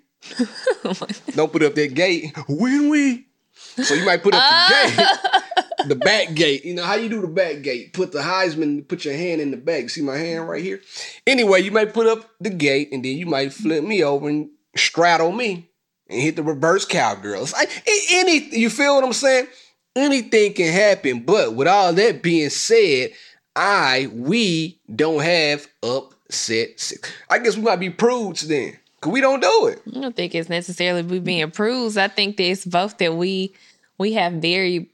don't 1.34 1.52
put 1.52 1.62
up 1.62 1.74
that 1.74 1.94
gate, 1.94 2.36
when 2.48 2.88
we. 2.88 3.26
So 3.54 3.94
you 3.94 4.04
might 4.04 4.22
put 4.22 4.34
up 4.34 4.40
the 4.40 4.46
ah. 4.46 5.54
gate, 5.76 5.88
the 5.88 5.96
back 5.96 6.34
gate. 6.34 6.64
You 6.64 6.74
know 6.74 6.84
how 6.84 6.94
you 6.94 7.08
do 7.08 7.20
the 7.20 7.28
back 7.28 7.62
gate? 7.62 7.92
Put 7.92 8.12
the 8.12 8.20
Heisman, 8.20 8.86
put 8.86 9.04
your 9.04 9.14
hand 9.14 9.40
in 9.40 9.50
the 9.50 9.56
back. 9.56 9.90
See 9.90 10.02
my 10.02 10.16
hand 10.16 10.48
right 10.48 10.62
here. 10.62 10.80
Anyway, 11.26 11.60
you 11.60 11.70
might 11.70 11.92
put 11.94 12.06
up 12.06 12.30
the 12.40 12.50
gate, 12.50 12.90
and 12.92 13.04
then 13.04 13.16
you 13.16 13.26
might 13.26 13.52
flip 13.52 13.84
me 13.84 14.02
over 14.02 14.28
and 14.28 14.50
straddle 14.76 15.32
me 15.32 15.68
and 16.08 16.20
hit 16.20 16.36
the 16.36 16.42
reverse 16.42 16.84
cowgirl. 16.84 17.42
It's 17.42 17.52
like 17.52 17.70
any, 18.12 18.56
you 18.56 18.70
feel 18.70 18.96
what 18.96 19.04
I'm 19.04 19.12
saying? 19.12 19.46
Anything 19.96 20.54
can 20.54 20.72
happen. 20.72 21.20
But 21.20 21.54
with 21.54 21.68
all 21.68 21.92
that 21.92 22.22
being 22.22 22.50
said, 22.50 23.12
I 23.56 24.08
we 24.12 24.80
don't 24.94 25.22
have 25.22 25.68
upset. 25.82 26.92
I 27.30 27.38
guess 27.38 27.56
we 27.56 27.62
might 27.62 27.76
be 27.76 27.90
prudes 27.90 28.46
then, 28.48 28.78
we 29.06 29.20
don't 29.20 29.40
do 29.40 29.66
it. 29.66 29.82
I 29.96 30.00
don't 30.00 30.16
think 30.16 30.34
it's 30.34 30.48
necessarily 30.48 31.02
we 31.02 31.18
being 31.20 31.50
prudes. 31.50 31.96
I 31.96 32.08
think 32.08 32.36
that 32.38 32.44
it's 32.44 32.64
both 32.64 32.98
that 32.98 33.14
we 33.16 33.54
we 33.98 34.12
have 34.14 34.34
very 34.34 34.90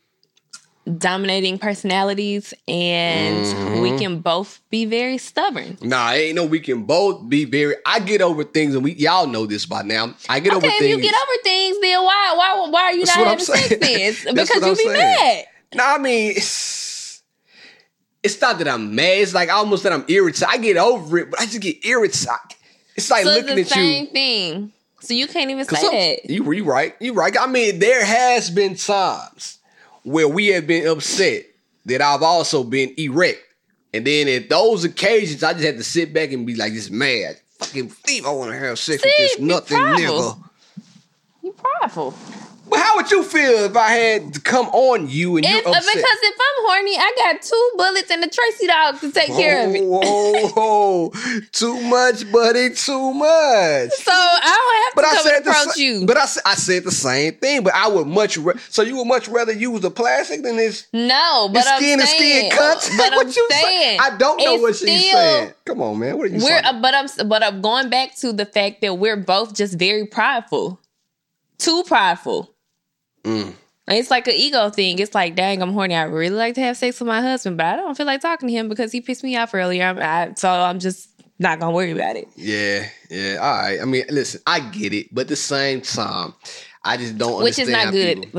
dominating 0.98 1.58
personalities 1.58 2.52
and 2.66 3.44
Mm-hmm. 3.44 3.80
we 3.80 3.96
can 3.98 4.20
both 4.20 4.60
be 4.70 4.84
very 4.86 5.18
stubborn. 5.18 5.78
Nah, 5.82 6.12
ain't 6.12 6.34
no. 6.34 6.44
We 6.44 6.58
can 6.60 6.82
both 6.84 7.28
be 7.28 7.44
very. 7.44 7.74
I 7.86 8.00
get 8.00 8.20
over 8.22 8.44
things, 8.44 8.74
and 8.74 8.82
we 8.84 8.92
y'all 8.94 9.26
know 9.26 9.46
this 9.46 9.66
by 9.66 9.82
now. 9.82 10.14
I 10.28 10.40
get 10.40 10.52
Okay, 10.54 10.56
over 10.56 10.66
if 10.66 10.78
things. 10.78 10.96
you 10.96 11.00
get 11.02 11.14
over 11.14 11.42
things, 11.44 11.76
then 11.80 12.02
why 12.02 12.34
why 12.36 12.68
why 12.70 12.82
are 12.82 12.92
you 12.92 13.04
That's 13.06 13.16
not 13.18 13.26
having 13.26 13.44
sex 13.44 13.68
then? 13.68 14.34
Because 14.34 14.66
you 14.66 14.76
be 14.76 14.90
saying. 14.90 14.92
mad. 14.98 15.44
No, 15.74 15.84
I 15.86 15.98
mean, 15.98 16.32
it's, 16.36 17.22
it's 18.22 18.40
not 18.40 18.58
that 18.58 18.68
I'm 18.68 18.94
mad. 18.94 19.18
It's 19.18 19.34
like 19.34 19.48
almost 19.50 19.82
that 19.84 19.92
I'm 19.92 20.04
irritated. 20.08 20.48
I 20.48 20.56
get 20.58 20.76
over 20.76 21.18
it, 21.18 21.30
but 21.30 21.40
I 21.40 21.46
just 21.46 21.60
get 21.60 21.84
irritated. 21.84 22.28
It's 22.96 23.10
like 23.10 23.24
So 23.24 23.30
it's 23.30 23.40
looking 23.42 23.56
the 23.56 23.62
at 23.62 23.68
same 23.68 24.04
you. 24.06 24.10
thing. 24.10 24.72
So 25.00 25.14
you 25.14 25.26
can't 25.26 25.50
even 25.50 25.64
say 25.64 26.16
that. 26.22 26.30
You, 26.30 26.52
you 26.52 26.64
right. 26.64 26.94
You 27.00 27.14
right. 27.14 27.34
I 27.40 27.46
mean, 27.46 27.78
there 27.78 28.04
has 28.04 28.50
been 28.50 28.74
times 28.76 29.58
where 30.02 30.28
we 30.28 30.48
have 30.48 30.66
been 30.66 30.86
upset 30.86 31.44
that 31.86 32.02
I've 32.02 32.22
also 32.22 32.62
been 32.64 32.94
erect. 32.98 33.40
And 33.94 34.06
then 34.06 34.28
at 34.28 34.48
those 34.50 34.84
occasions, 34.84 35.42
I 35.42 35.52
just 35.54 35.64
had 35.64 35.78
to 35.78 35.84
sit 35.84 36.12
back 36.12 36.32
and 36.32 36.46
be 36.46 36.54
like, 36.54 36.72
just 36.74 36.90
mad. 36.90 37.40
Fucking 37.58 37.92
leave. 38.06 38.26
I 38.26 38.30
want 38.30 38.52
to 38.52 38.58
have 38.58 38.78
sex 38.78 39.02
with 39.02 39.12
See, 39.16 39.22
this 39.22 39.36
be 39.36 39.44
nothing 39.44 39.78
nigga. 39.78 40.38
You 41.42 41.52
prideful. 41.52 42.14
But 42.80 42.86
how 42.86 42.96
would 42.96 43.10
you 43.10 43.22
feel 43.22 43.64
if 43.66 43.76
I 43.76 43.90
had 43.90 44.34
to 44.34 44.40
come 44.40 44.66
on 44.68 45.08
you 45.08 45.36
and 45.36 45.44
If, 45.44 45.50
you're 45.50 45.68
uh, 45.68 45.76
upset? 45.76 45.94
because 45.94 46.18
if 46.22 46.34
I'm 46.34 46.64
horny, 46.66 46.96
I 46.96 47.12
got 47.18 47.42
two 47.42 47.70
bullets 47.76 48.10
and 48.10 48.24
a 48.24 48.28
Tracy 48.28 48.66
dog 48.66 49.00
to 49.00 49.12
take 49.12 49.26
care 49.28 49.68
of 49.68 49.74
it. 49.74 49.84
Whoa, 49.84 50.48
whoa, 50.48 51.12
too 51.52 51.80
much, 51.82 52.30
buddy, 52.32 52.70
too 52.74 53.12
much. 53.12 53.90
So 53.90 54.12
I 54.12 54.90
But 54.94 55.02
don't 55.02 55.10
I 55.12 55.14
have 55.14 55.14
to 55.14 55.22
come 55.22 55.22
said 55.26 55.36
and 55.36 55.44
the 55.44 55.50
approach 55.50 55.76
you. 55.76 56.06
But 56.06 56.16
I, 56.16 56.22
I 56.46 56.54
said 56.54 56.84
the 56.84 56.90
same 56.90 57.34
thing. 57.34 57.62
But 57.64 57.74
I 57.74 57.88
would 57.88 58.06
much 58.06 58.38
ra- 58.38 58.54
so 58.70 58.82
you 58.82 58.96
would 58.96 59.06
much 59.06 59.28
rather 59.28 59.52
use 59.52 59.80
the 59.80 59.90
plastic 59.90 60.42
than 60.42 60.56
this 60.56 60.86
no, 60.92 61.48
but 61.52 61.60
this 61.60 61.66
I'm 61.68 61.80
skin 61.80 61.98
to 62.00 62.06
saying, 62.06 62.50
skin 62.50 62.58
cuts. 62.58 62.88
but 62.96 63.12
what 63.14 63.26
I'm 63.26 63.32
you 63.36 63.48
say? 63.50 63.62
saying, 63.62 64.00
I 64.00 64.16
don't 64.16 64.38
know 64.42 64.54
what 64.56 64.76
she's 64.76 64.88
still- 65.06 65.18
saying. 65.18 65.52
Come 65.66 65.82
on, 65.82 65.98
man. 65.98 66.16
What 66.16 66.24
are 66.24 66.28
you 66.28 66.42
We're, 66.42 66.62
saying? 66.62 66.80
but 66.82 66.94
I'm, 66.94 67.28
but 67.28 67.42
I'm 67.42 67.60
going 67.60 67.90
back 67.90 68.16
to 68.20 68.32
the 68.32 68.46
fact 68.46 68.80
that 68.80 68.94
we're 68.94 69.16
both 69.16 69.54
just 69.54 69.78
very 69.78 70.06
prideful, 70.06 70.80
too 71.58 71.84
prideful. 71.86 72.54
Mm. 73.24 73.54
It's 73.88 74.10
like 74.10 74.28
an 74.28 74.34
ego 74.36 74.70
thing. 74.70 74.98
It's 75.00 75.14
like, 75.14 75.34
dang, 75.34 75.62
I'm 75.62 75.72
horny. 75.72 75.96
I 75.96 76.04
really 76.04 76.36
like 76.36 76.54
to 76.54 76.60
have 76.60 76.76
sex 76.76 77.00
with 77.00 77.08
my 77.08 77.20
husband, 77.20 77.56
but 77.56 77.66
I 77.66 77.76
don't 77.76 77.96
feel 77.96 78.06
like 78.06 78.20
talking 78.20 78.48
to 78.48 78.54
him 78.54 78.68
because 78.68 78.92
he 78.92 79.00
pissed 79.00 79.24
me 79.24 79.36
off 79.36 79.52
earlier. 79.52 79.84
I'm, 79.84 79.98
I, 79.98 80.34
so 80.34 80.48
I'm 80.48 80.78
just 80.78 81.08
not 81.40 81.58
gonna 81.58 81.72
worry 81.74 81.90
about 81.90 82.14
it. 82.16 82.28
Yeah, 82.36 82.86
yeah. 83.10 83.36
All 83.40 83.50
right. 83.62 83.80
I 83.80 83.84
mean, 83.84 84.04
listen, 84.10 84.40
I 84.46 84.60
get 84.60 84.92
it, 84.92 85.12
but 85.12 85.22
at 85.22 85.28
the 85.28 85.36
same 85.36 85.80
time, 85.80 86.34
I 86.84 86.96
just 86.98 87.18
don't 87.18 87.42
Which 87.42 87.58
is 87.58 87.68
not 87.68 87.92
good. 87.92 88.26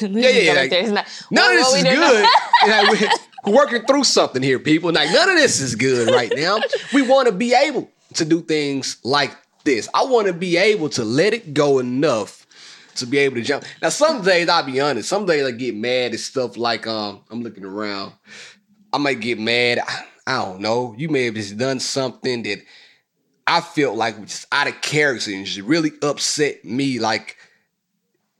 Yeah, 0.00 0.28
yeah, 0.30 0.52
like. 0.54 0.72
It's 0.72 0.90
not, 0.90 1.06
None 1.30 1.44
what- 1.44 1.58
of 1.58 1.84
this 1.84 1.92
is 1.92 3.02
good. 3.04 3.10
We're 3.46 3.54
working 3.54 3.82
through 3.82 4.04
something 4.04 4.42
here, 4.42 4.58
people. 4.58 4.92
Like 4.92 5.12
none 5.12 5.28
of 5.28 5.36
this 5.36 5.60
is 5.60 5.74
good 5.76 6.10
right 6.12 6.32
now. 6.34 6.58
We 6.92 7.02
want 7.02 7.26
to 7.28 7.32
be 7.32 7.54
able 7.54 7.88
to 8.14 8.24
do 8.24 8.40
things 8.42 8.96
like 9.04 9.36
this. 9.64 9.88
I 9.94 10.04
want 10.04 10.26
to 10.26 10.32
be 10.32 10.56
able 10.56 10.88
to 10.90 11.04
let 11.04 11.34
it 11.34 11.52
go 11.54 11.78
enough 11.78 12.45
to 12.96 13.06
be 13.06 13.18
able 13.18 13.36
to 13.36 13.42
jump. 13.42 13.64
Now, 13.82 13.88
some 13.88 14.22
days 14.22 14.48
I'll 14.48 14.64
be 14.64 14.80
honest. 14.80 15.08
Some 15.08 15.26
days 15.26 15.44
I 15.46 15.50
get 15.52 15.74
mad 15.74 16.14
at 16.14 16.20
stuff 16.20 16.56
like 16.56 16.86
um. 16.86 17.20
I'm 17.30 17.42
looking 17.42 17.64
around. 17.64 18.12
I 18.92 18.98
might 18.98 19.20
get 19.20 19.38
mad. 19.38 19.78
I, 19.78 20.04
I 20.26 20.44
don't 20.44 20.60
know. 20.60 20.94
You 20.98 21.08
may 21.08 21.24
have 21.26 21.34
just 21.34 21.56
done 21.56 21.80
something 21.80 22.42
that 22.44 22.58
I 23.46 23.60
felt 23.60 23.96
like 23.96 24.18
was 24.18 24.30
just 24.30 24.46
out 24.50 24.68
of 24.68 24.80
character 24.80 25.32
and 25.32 25.46
just 25.46 25.66
really 25.66 25.92
upset 26.02 26.64
me. 26.64 26.98
Like 26.98 27.36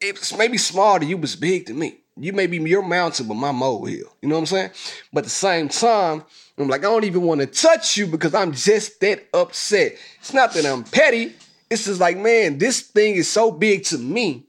it's 0.00 0.36
maybe 0.36 0.58
small 0.58 0.98
to 0.98 1.06
you, 1.06 1.16
but 1.16 1.36
big 1.40 1.66
to 1.66 1.74
me. 1.74 1.98
You 2.18 2.32
may 2.32 2.46
be 2.46 2.56
your 2.58 2.82
mountain, 2.82 3.28
but 3.28 3.34
my 3.34 3.52
molehill. 3.52 4.16
You 4.22 4.28
know 4.28 4.36
what 4.36 4.40
I'm 4.40 4.46
saying? 4.46 4.70
But 5.12 5.20
at 5.20 5.24
the 5.24 5.30
same 5.30 5.68
time, 5.68 6.24
I'm 6.56 6.68
like, 6.68 6.80
I 6.80 6.84
don't 6.84 7.04
even 7.04 7.22
want 7.22 7.42
to 7.42 7.46
touch 7.46 7.98
you 7.98 8.06
because 8.06 8.34
I'm 8.34 8.52
just 8.52 9.00
that 9.00 9.26
upset. 9.34 9.96
It's 10.20 10.32
not 10.32 10.54
that 10.54 10.64
I'm 10.64 10.82
petty. 10.84 11.34
It's 11.68 11.84
just 11.84 12.00
like, 12.00 12.16
man, 12.16 12.58
this 12.58 12.80
thing 12.80 13.16
is 13.16 13.28
so 13.28 13.50
big 13.50 13.84
to 13.84 13.98
me, 13.98 14.45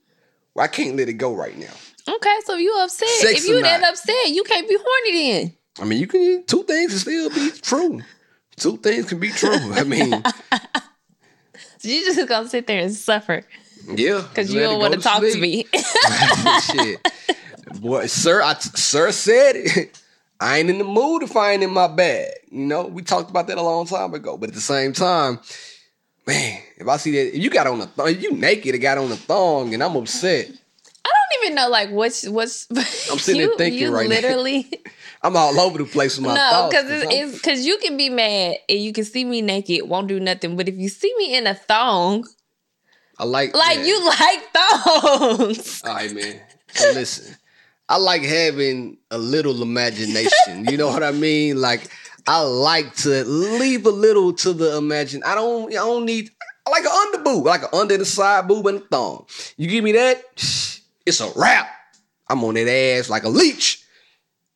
I 0.58 0.68
can't 0.68 0.96
let 0.96 1.10
it 1.10 1.14
go 1.14 1.36
right 1.36 1.58
now. 1.58 1.74
Okay, 2.10 2.36
so 2.46 2.56
if 2.56 2.62
you 2.62 2.78
upset, 2.80 3.08
Sex 3.10 3.44
if 3.44 3.50
you 3.50 3.62
that 3.62 3.84
upset, 3.84 4.30
you 4.30 4.44
can't 4.44 4.68
be 4.68 4.78
horny 4.80 5.32
then. 5.32 5.54
I 5.80 5.86
mean, 5.86 6.00
you 6.00 6.08
can 6.08 6.44
two 6.46 6.64
things 6.64 6.92
can 6.92 7.00
still 7.00 7.30
be 7.30 7.52
true. 7.62 8.02
Two 8.56 8.78
things 8.78 9.06
can 9.06 9.20
be 9.20 9.30
true. 9.30 9.52
I 9.52 9.84
mean, 9.84 10.24
So 11.80 11.90
you 11.90 12.06
just 12.06 12.28
gonna 12.28 12.50
sit 12.50 12.68
there 12.68 12.82
and 12.82 12.94
suffer 12.94 13.44
yeah, 13.88 14.26
because 14.28 14.54
you 14.54 14.60
don't 14.60 14.80
want 14.80 14.94
to 14.94 15.00
talk 15.00 15.22
to 15.22 15.38
me. 15.38 15.66
Shit. 16.62 17.12
Boy, 17.80 18.08
sir, 18.08 18.42
I 18.42 18.54
sir 18.56 19.12
said 19.12 19.56
it. 19.56 20.02
I 20.40 20.60
ain't 20.60 20.70
in 20.70 20.78
the 20.78 20.84
mood 20.84 21.22
to 21.22 21.28
find 21.28 21.64
in 21.64 21.72
my 21.72 21.88
bag. 21.88 22.32
You 22.52 22.66
know, 22.66 22.86
we 22.86 23.02
talked 23.02 23.30
about 23.30 23.48
that 23.48 23.58
a 23.58 23.62
long 23.62 23.86
time 23.86 24.14
ago. 24.14 24.38
But 24.38 24.50
at 24.50 24.56
the 24.56 24.62
same 24.62 24.94
time, 24.94 25.40
man, 26.28 26.62
if 26.78 26.88
I 26.88 26.98
see 26.98 27.12
that, 27.12 27.36
if 27.36 27.42
you 27.42 27.50
got 27.50 27.66
on 27.68 27.82
a 27.82 27.88
thong, 27.88 28.16
you 28.20 28.34
naked 28.34 28.76
and 28.76 28.82
got 28.82 28.98
on 28.98 29.12
a 29.12 29.16
thong, 29.16 29.74
and 29.74 29.82
I'm 29.82 29.96
upset. 29.96 30.50
I 31.06 31.10
don't 31.10 31.44
even 31.44 31.56
know 31.56 31.70
like 31.70 31.90
what's 31.90 32.28
what's. 32.28 32.68
I'm 33.10 33.18
sitting 33.18 33.48
there 33.48 33.50
thinking 33.58 33.80
you 33.80 33.92
right 33.94 34.10
now. 34.10 34.16
literally 34.16 34.70
I'm 35.24 35.36
all 35.36 35.60
over 35.60 35.80
the 35.80 35.86
place 35.86 36.18
with 36.18 36.28
my 36.28 36.36
no 36.36 36.68
because 36.70 36.86
it's 36.90 37.34
because 37.34 37.66
you 37.66 37.78
can 37.78 37.98
be 37.98 38.10
mad 38.10 38.58
and 38.70 38.80
you 38.80 38.94
can 38.94 39.06
see 39.06 39.26
me 39.26 39.42
naked, 39.42 39.88
won't 39.88 40.08
do 40.08 40.20
nothing. 40.20 40.56
But 40.58 40.68
if 40.68 40.76
you 40.76 40.90
see 40.90 41.14
me 41.18 41.36
in 41.36 41.48
a 41.48 41.56
thong, 41.56 42.28
I 43.18 43.24
like 43.24 43.56
like 43.56 43.86
you 43.86 44.06
like 44.06 44.54
thongs. 44.54 45.82
All 45.86 45.94
right, 45.94 46.14
man. 46.14 46.42
So 46.74 46.92
listen, 46.92 47.36
I 47.90 47.98
like 47.98 48.22
having 48.22 48.98
a 49.10 49.18
little 49.18 49.62
imagination. 49.62 50.66
You 50.70 50.78
know 50.78 50.88
what 50.88 51.04
I 51.04 51.12
mean? 51.12 51.60
Like 51.60 51.90
I 52.28 52.42
like 52.42 52.94
to 52.98 53.24
leave 53.24 53.86
a 53.86 53.90
little 53.90 54.34
to 54.34 54.52
the 54.54 54.76
imagine. 54.78 55.24
I 55.24 55.34
don't. 55.34 55.70
I 55.72 55.76
don't 55.76 56.06
need. 56.06 56.30
I 56.66 56.70
like 56.70 56.84
an 56.84 56.92
under 56.92 57.20
boob, 57.24 57.46
like 57.46 57.64
an 57.64 57.70
under 57.72 57.96
the 57.98 58.04
side 58.04 58.48
boob 58.48 58.68
and 58.68 58.80
a 58.82 58.86
thong. 58.88 59.26
You 59.56 59.68
give 59.70 59.84
me 59.86 59.94
that, 59.94 60.22
it's 61.06 61.22
a 61.22 61.32
wrap. 61.38 61.70
I'm 62.28 62.44
on 62.44 62.56
that 62.56 62.68
ass 62.70 63.10
like 63.10 63.24
a 63.24 63.30
leech. 63.30 63.82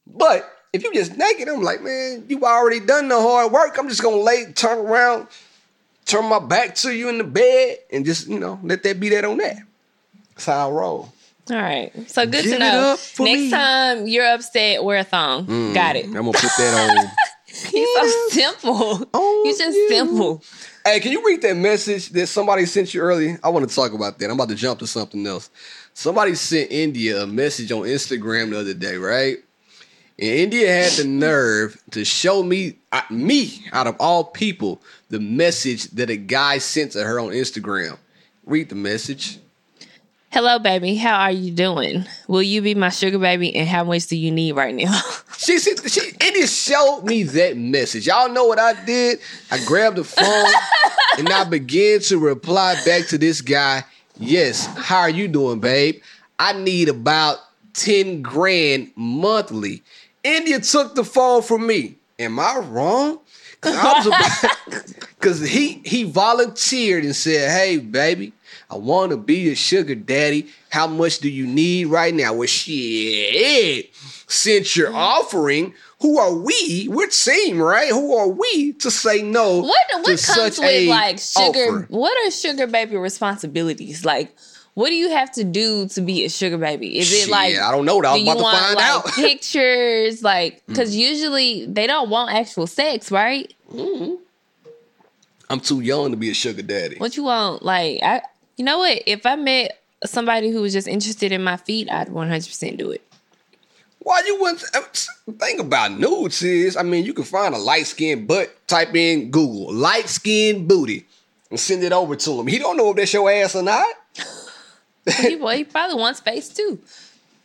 But 0.05 0.45
if 0.73 0.83
you 0.83 0.93
just 0.93 1.15
naked, 1.15 1.47
I'm 1.47 1.61
like, 1.63 1.81
man, 1.81 2.25
you 2.27 2.41
already 2.43 2.81
done 2.81 3.07
the 3.07 3.19
hard 3.19 3.53
work. 3.53 3.77
I'm 3.79 3.87
just 3.87 4.03
gonna 4.03 4.17
lay, 4.17 4.51
turn 4.51 4.79
around, 4.79 5.27
turn 6.05 6.25
my 6.25 6.39
back 6.39 6.75
to 6.75 6.93
you 6.93 7.07
in 7.07 7.17
the 7.17 7.23
bed, 7.23 7.77
and 7.93 8.03
just 8.05 8.27
you 8.27 8.39
know 8.39 8.59
let 8.61 8.83
that 8.83 8.99
be 8.99 9.07
that 9.09 9.23
on 9.23 9.37
that. 9.37 9.57
That's 10.31 10.45
how 10.47 10.67
I 10.67 10.71
roll. 10.71 11.13
All 11.49 11.57
right, 11.57 11.91
so 12.09 12.25
good 12.25 12.43
Give 12.43 12.53
to 12.53 12.59
know. 12.59 12.91
Next 12.91 13.17
me. 13.19 13.49
time 13.49 14.07
you're 14.07 14.27
upset, 14.33 14.83
wear 14.83 14.99
a 14.99 15.03
thong. 15.05 15.45
Mm, 15.45 15.73
Got 15.73 15.95
it. 15.95 16.05
I'm 16.07 16.13
gonna 16.13 16.31
put 16.33 16.41
that 16.57 16.97
on. 17.05 17.11
You're 17.73 18.09
so 18.09 18.29
simple. 18.29 19.09
Oh, 19.13 19.41
You're 19.45 19.57
just 19.57 19.77
yeah. 19.77 19.97
simple. 19.97 20.43
Hey, 20.85 20.99
can 20.99 21.11
you 21.11 21.23
read 21.25 21.41
that 21.43 21.55
message 21.55 22.09
that 22.09 22.27
somebody 22.27 22.65
sent 22.65 22.93
you 22.93 23.01
earlier? 23.01 23.39
I 23.43 23.49
want 23.49 23.69
to 23.69 23.75
talk 23.75 23.93
about 23.93 24.17
that. 24.17 24.25
I'm 24.25 24.31
about 24.31 24.49
to 24.49 24.55
jump 24.55 24.79
to 24.79 24.87
something 24.87 25.25
else. 25.27 25.49
Somebody 25.93 26.35
sent 26.35 26.71
India 26.71 27.21
a 27.23 27.27
message 27.27 27.71
on 27.71 27.81
Instagram 27.81 28.51
the 28.51 28.59
other 28.59 28.73
day, 28.73 28.95
right? 28.95 29.37
And 30.17 30.29
India 30.29 30.71
had 30.71 30.91
the 30.93 31.05
nerve 31.05 31.81
to 31.91 32.05
show 32.05 32.43
me, 32.43 32.77
uh, 32.91 33.01
me 33.09 33.65
out 33.73 33.87
of 33.87 33.95
all 33.99 34.23
people, 34.23 34.81
the 35.09 35.19
message 35.19 35.85
that 35.91 36.09
a 36.09 36.17
guy 36.17 36.59
sent 36.59 36.91
to 36.93 37.03
her 37.03 37.19
on 37.19 37.29
Instagram. 37.29 37.97
Read 38.45 38.69
the 38.69 38.75
message. 38.75 39.39
Hello, 40.31 40.59
baby. 40.59 40.95
How 40.95 41.19
are 41.19 41.31
you 41.31 41.51
doing? 41.51 42.05
Will 42.29 42.41
you 42.41 42.61
be 42.61 42.73
my 42.73 42.87
sugar 42.87 43.19
baby? 43.19 43.53
And 43.53 43.67
how 43.67 43.83
much 43.83 44.07
do 44.07 44.15
you 44.15 44.31
need 44.31 44.53
right 44.53 44.73
now? 44.73 44.99
She, 45.41 45.57
she, 45.57 45.75
she 45.75 46.01
India 46.21 46.45
showed 46.45 47.01
me 47.01 47.23
that 47.23 47.57
message. 47.57 48.05
Y'all 48.05 48.29
know 48.29 48.45
what 48.45 48.59
I 48.59 48.73
did? 48.85 49.17
I 49.49 49.57
grabbed 49.65 49.97
the 49.97 50.03
phone 50.03 50.45
and 51.17 51.27
I 51.29 51.45
began 51.45 51.99
to 52.01 52.19
reply 52.19 52.75
back 52.85 53.07
to 53.07 53.17
this 53.17 53.41
guy. 53.41 53.83
Yes, 54.19 54.67
how 54.77 54.99
are 54.99 55.09
you 55.09 55.27
doing, 55.27 55.59
babe? 55.59 55.99
I 56.37 56.53
need 56.53 56.89
about 56.89 57.39
10 57.73 58.21
grand 58.21 58.91
monthly. 58.95 59.81
India 60.23 60.59
took 60.59 60.93
the 60.93 61.03
phone 61.03 61.41
from 61.41 61.65
me. 61.65 61.95
Am 62.19 62.37
I 62.39 62.57
wrong? 62.57 63.19
Cause 63.61 63.75
I 63.75 63.93
was 63.93 64.05
about, 64.05 64.95
cause 65.19 65.41
he 65.41 65.81
he 65.85 66.03
volunteered 66.03 67.03
and 67.03 67.15
said, 67.15 67.51
"Hey, 67.51 67.77
baby, 67.77 68.33
I 68.71 68.77
want 68.77 69.11
to 69.11 69.17
be 69.17 69.49
a 69.49 69.55
sugar 69.55 69.95
daddy. 69.95 70.47
How 70.69 70.87
much 70.87 71.19
do 71.19 71.29
you 71.29 71.45
need 71.45 71.87
right 71.87 72.13
now?" 72.13 72.33
Well, 72.33 72.47
shit. 72.47 73.93
Since 74.27 74.77
you're 74.77 74.91
mm. 74.91 74.95
offering, 74.95 75.73
who 75.99 76.17
are 76.17 76.33
we? 76.33 76.87
We're 76.89 77.07
team, 77.07 77.61
right? 77.61 77.89
Who 77.89 78.15
are 78.15 78.29
we 78.29 78.73
to 78.73 78.89
say 78.89 79.21
no? 79.21 79.59
what 79.59 79.77
to 79.89 79.97
what 79.97 80.05
comes 80.05 80.21
such 80.21 80.57
with 80.57 80.89
like 80.89 81.19
sugar? 81.19 81.79
offer? 81.79 81.85
What 81.89 82.27
are 82.27 82.31
sugar 82.31 82.65
baby 82.65 82.95
responsibilities? 82.97 84.05
Like, 84.05 84.35
what 84.73 84.87
do 84.89 84.95
you 84.95 85.09
have 85.09 85.31
to 85.33 85.43
do 85.43 85.87
to 85.89 86.01
be 86.01 86.23
a 86.23 86.29
sugar 86.29 86.57
baby? 86.57 86.97
Is 86.97 87.09
Shit, 87.09 87.27
it 87.27 87.31
like 87.31 87.57
I 87.57 87.71
don't 87.71 87.85
know. 87.85 88.01
I 88.01 88.13
was 88.13 88.23
about 88.23 88.37
to 88.37 88.43
want 88.43 88.57
find 88.57 88.75
like 88.75 88.85
out. 88.85 89.05
Pictures? 89.13 90.23
Like, 90.23 90.55
mm. 90.55 90.67
because 90.67 90.95
usually 90.95 91.65
they 91.65 91.87
don't 91.87 92.09
want 92.09 92.31
actual 92.31 92.67
sex, 92.67 93.11
right? 93.11 93.53
Mm-hmm. 93.71 94.15
I'm 95.49 95.59
too 95.59 95.81
young 95.81 96.11
to 96.11 96.17
be 96.17 96.29
a 96.29 96.33
sugar 96.33 96.61
daddy. 96.61 96.95
What 96.95 97.17
you 97.17 97.23
want? 97.23 97.63
Like, 97.63 98.01
I 98.01 98.21
you 98.57 98.65
know 98.65 98.79
what? 98.79 99.01
If 99.05 99.25
I 99.25 99.35
met 99.35 99.79
somebody 100.05 100.49
who 100.51 100.61
was 100.61 100.73
just 100.73 100.87
interested 100.87 101.31
in 101.31 101.43
my 101.43 101.57
feet, 101.57 101.89
I'd 101.91 102.09
100 102.09 102.45
percent 102.45 102.77
do 102.77 102.91
it. 102.91 103.01
Why 103.99 104.23
you 104.25 104.41
wouldn't 104.41 104.63
uh, 104.75 104.81
think 105.37 105.59
about 105.59 105.91
nudes 105.91 106.41
is? 106.41 106.75
I 106.75 106.81
mean, 106.83 107.05
you 107.05 107.13
can 107.13 107.23
find 107.23 107.53
a 107.53 107.57
light 107.59 107.85
skinned 107.85 108.27
butt. 108.27 108.67
Type 108.67 108.95
in 108.95 109.29
Google 109.29 109.71
light 109.73 110.09
skinned 110.09 110.67
booty 110.67 111.05
and 111.51 111.59
send 111.59 111.83
it 111.83 111.91
over 111.91 112.15
to 112.15 112.39
him. 112.39 112.47
He 112.47 112.57
don't 112.57 112.77
know 112.77 112.89
if 112.89 112.95
that's 112.95 113.13
your 113.13 113.29
ass 113.29 113.55
or 113.55 113.61
not. 113.61 113.85
he, 115.19 115.35
well, 115.35 115.55
he 115.55 115.63
probably 115.65 115.97
wants 115.97 116.19
face 116.19 116.49
too, 116.49 116.79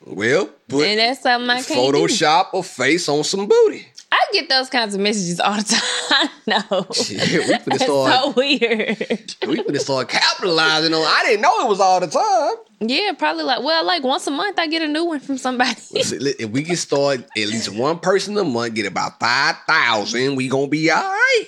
Well, 0.04 0.46
put 0.68 0.86
and 0.86 0.98
that's 0.98 1.22
something 1.22 1.50
I 1.50 1.62
can't 1.62 1.94
do. 1.94 2.06
Photoshop 2.06 2.46
a 2.54 2.62
face 2.62 3.08
on 3.08 3.22
some 3.24 3.46
booty. 3.46 3.86
I 4.12 4.24
get 4.32 4.48
those 4.48 4.68
kinds 4.70 4.94
of 4.94 5.00
messages 5.00 5.40
all 5.40 5.56
the 5.56 5.62
time. 5.64 6.28
no, 6.46 6.86
Shit, 6.92 7.48
we 7.48 7.54
finna 7.54 7.76
start. 7.78 8.12
so 8.12 8.30
weird. 8.30 8.98
We 9.46 9.62
finna 9.62 9.78
start 9.80 10.08
capitalizing 10.08 10.94
on. 10.94 11.02
I 11.04 11.22
didn't 11.26 11.42
know 11.42 11.60
it 11.64 11.68
was 11.68 11.80
all 11.80 12.00
the 12.00 12.06
time. 12.06 12.54
yeah, 12.88 13.12
probably 13.18 13.42
like 13.44 13.62
well, 13.62 13.84
like 13.84 14.04
once 14.04 14.26
a 14.26 14.30
month 14.30 14.58
I 14.58 14.66
get 14.68 14.82
a 14.82 14.86
new 14.88 15.04
one 15.04 15.20
from 15.20 15.38
somebody. 15.38 15.74
If 15.92 16.50
we 16.50 16.62
can 16.62 16.76
start 16.76 17.20
at 17.20 17.34
least 17.36 17.72
one 17.74 17.98
person 17.98 18.36
a 18.38 18.44
month, 18.44 18.74
get 18.74 18.86
about 18.86 19.18
five 19.18 19.56
thousand, 19.66 20.36
we 20.36 20.48
gonna 20.48 20.68
be 20.68 20.90
all 20.90 21.02
right. 21.02 21.44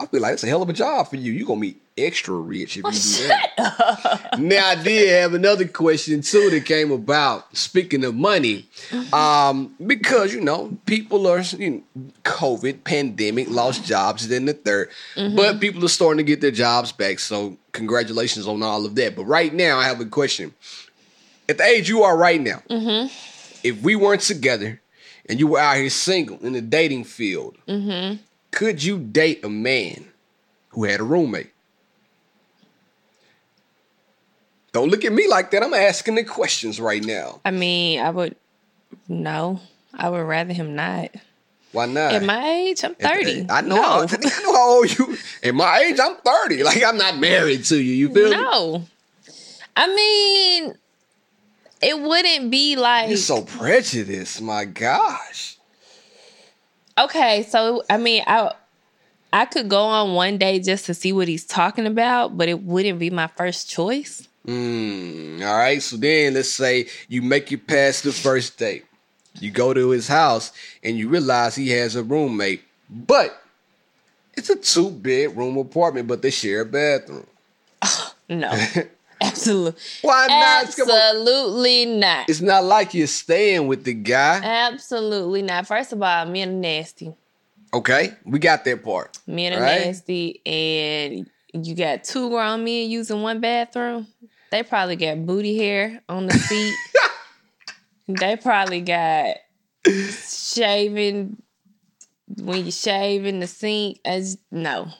I 0.00 0.06
feel 0.06 0.22
like 0.22 0.32
it's 0.32 0.44
a 0.44 0.46
hell 0.46 0.62
of 0.62 0.68
a 0.70 0.72
job 0.72 1.08
for 1.08 1.16
you. 1.16 1.30
You're 1.30 1.46
gonna 1.46 1.60
be 1.60 1.76
extra 1.98 2.34
rich 2.34 2.78
if 2.78 2.84
you 2.84 2.90
do 2.90 3.28
that. 3.28 4.30
Now 4.38 4.68
I 4.68 4.82
did 4.82 5.10
have 5.20 5.34
another 5.34 5.68
question 5.68 6.22
too 6.22 6.48
that 6.50 6.64
came 6.64 6.90
about. 6.90 7.54
Speaking 7.54 8.04
of 8.04 8.14
money, 8.14 8.66
mm-hmm. 8.88 9.12
um, 9.12 9.74
because 9.86 10.32
you 10.32 10.40
know 10.40 10.78
people 10.86 11.26
are 11.26 11.40
you 11.40 11.70
know, 11.70 11.82
COVID 12.24 12.84
pandemic 12.84 13.50
lost 13.50 13.84
jobs 13.84 14.28
then 14.28 14.46
the 14.46 14.54
3rd 14.54 14.86
mm-hmm. 15.16 15.36
but 15.36 15.60
people 15.60 15.84
are 15.84 15.88
starting 15.88 16.18
to 16.18 16.24
get 16.24 16.40
their 16.40 16.50
jobs 16.50 16.92
back. 16.92 17.18
So 17.18 17.58
congratulations 17.72 18.48
on 18.48 18.62
all 18.62 18.86
of 18.86 18.94
that. 18.94 19.14
But 19.14 19.24
right 19.24 19.52
now 19.52 19.78
I 19.78 19.84
have 19.84 20.00
a 20.00 20.06
question. 20.06 20.54
At 21.46 21.58
the 21.58 21.64
age 21.64 21.90
you 21.90 22.04
are 22.04 22.16
right 22.16 22.40
now, 22.40 22.62
mm-hmm. 22.70 23.08
if 23.62 23.82
we 23.82 23.96
weren't 23.96 24.22
together 24.22 24.80
and 25.28 25.38
you 25.38 25.48
were 25.48 25.60
out 25.60 25.76
here 25.76 25.90
single 25.90 26.38
in 26.38 26.54
the 26.54 26.62
dating 26.62 27.04
field, 27.04 27.58
could 28.50 28.82
you 28.82 28.98
date 28.98 29.44
a 29.44 29.48
man 29.48 30.06
who 30.70 30.84
had 30.84 31.00
a 31.00 31.04
roommate? 31.04 31.52
Don't 34.72 34.88
look 34.88 35.04
at 35.04 35.12
me 35.12 35.26
like 35.28 35.50
that. 35.50 35.62
I'm 35.62 35.74
asking 35.74 36.14
the 36.14 36.24
questions 36.24 36.80
right 36.80 37.02
now. 37.04 37.40
I 37.44 37.50
mean, 37.50 38.00
I 38.00 38.10
would 38.10 38.36
no. 39.08 39.60
I 39.92 40.08
would 40.08 40.22
rather 40.22 40.52
him 40.52 40.76
not. 40.76 41.10
Why 41.72 41.86
not? 41.86 42.12
At 42.14 42.24
my 42.24 42.48
age, 42.48 42.84
I'm 42.84 42.94
30. 42.94 43.46
I 43.48 43.60
know. 43.60 43.76
No. 43.76 44.06
I 44.08 44.16
know 44.16 44.54
how 44.54 44.70
old 44.76 44.98
you. 44.98 45.16
At 45.42 45.54
my 45.54 45.78
age, 45.78 45.98
I'm 46.00 46.16
30. 46.16 46.62
Like 46.62 46.82
I'm 46.84 46.96
not 46.96 47.18
married 47.18 47.64
to 47.66 47.76
you. 47.76 47.92
You 47.92 48.14
feel 48.14 48.30
me? 48.30 48.36
No. 48.36 48.84
I 49.76 49.94
mean, 49.94 50.74
it 51.80 52.00
wouldn't 52.00 52.50
be 52.50 52.76
like 52.76 53.08
You're 53.08 53.18
so 53.18 53.42
prejudiced. 53.42 54.42
My 54.42 54.64
gosh. 54.64 55.58
Okay. 57.04 57.42
So 57.48 57.82
I 57.90 57.96
mean, 57.96 58.22
I 58.26 58.52
I 59.32 59.44
could 59.44 59.68
go 59.68 59.82
on 59.82 60.14
one 60.14 60.38
day 60.38 60.58
just 60.58 60.86
to 60.86 60.94
see 60.94 61.12
what 61.12 61.28
he's 61.28 61.44
talking 61.44 61.86
about, 61.86 62.36
but 62.36 62.48
it 62.48 62.62
wouldn't 62.62 62.98
be 62.98 63.10
my 63.10 63.28
first 63.28 63.68
choice. 63.68 64.26
Mm, 64.46 65.46
all 65.46 65.56
right. 65.58 65.82
So 65.82 65.96
then 65.96 66.34
let's 66.34 66.50
say 66.50 66.86
you 67.08 67.22
make 67.22 67.52
it 67.52 67.66
past 67.66 68.04
the 68.04 68.12
first 68.12 68.58
date. 68.58 68.84
You 69.38 69.50
go 69.50 69.72
to 69.72 69.90
his 69.90 70.08
house 70.08 70.52
and 70.82 70.98
you 70.98 71.08
realize 71.08 71.54
he 71.54 71.70
has 71.70 71.94
a 71.94 72.02
roommate, 72.02 72.62
but 72.88 73.40
it's 74.34 74.50
a 74.50 74.56
two 74.56 74.90
bedroom 74.90 75.56
apartment, 75.56 76.08
but 76.08 76.22
they 76.22 76.30
share 76.30 76.62
a 76.62 76.66
bathroom. 76.66 77.26
No, 78.28 78.52
absolutely, 79.20 79.80
Why 80.02 80.26
not? 80.28 80.64
Absolutely 80.68 81.86
not, 81.86 82.28
It's 82.30 82.40
not 82.40 82.64
like 82.64 82.94
you're 82.94 83.06
staying 83.06 83.66
with 83.66 83.84
the 83.84 83.94
guy. 83.94 84.40
absolutely 84.42 85.42
not. 85.42 85.66
First 85.66 85.92
of 85.92 86.02
all, 86.02 86.26
men 86.26 86.48
are 86.48 86.52
nasty. 86.52 87.14
Okay, 87.72 88.12
we 88.24 88.38
got 88.38 88.64
that 88.64 88.82
part. 88.82 89.18
Men 89.26 89.52
are 89.52 89.60
Right. 89.60 89.80
nasty, 89.86 90.40
and 90.44 91.30
you 91.52 91.74
got 91.74 92.02
two 92.04 92.28
grown 92.30 92.64
men 92.64 92.90
using 92.90 93.22
one 93.22 93.40
bathroom. 93.40 94.06
They 94.50 94.62
probably 94.64 94.96
got 94.96 95.24
booty 95.24 95.56
hair 95.56 96.02
on 96.08 96.26
the 96.26 96.34
seat. 96.34 96.74
they 98.08 98.36
probably 98.36 98.80
got 98.80 99.36
shaving 99.86 101.40
when 102.42 102.64
you 102.64 102.72
shave 102.72 103.26
in 103.26 103.40
the 103.40 103.46
sink. 103.46 104.00
As 104.04 104.38
no, 104.50 104.90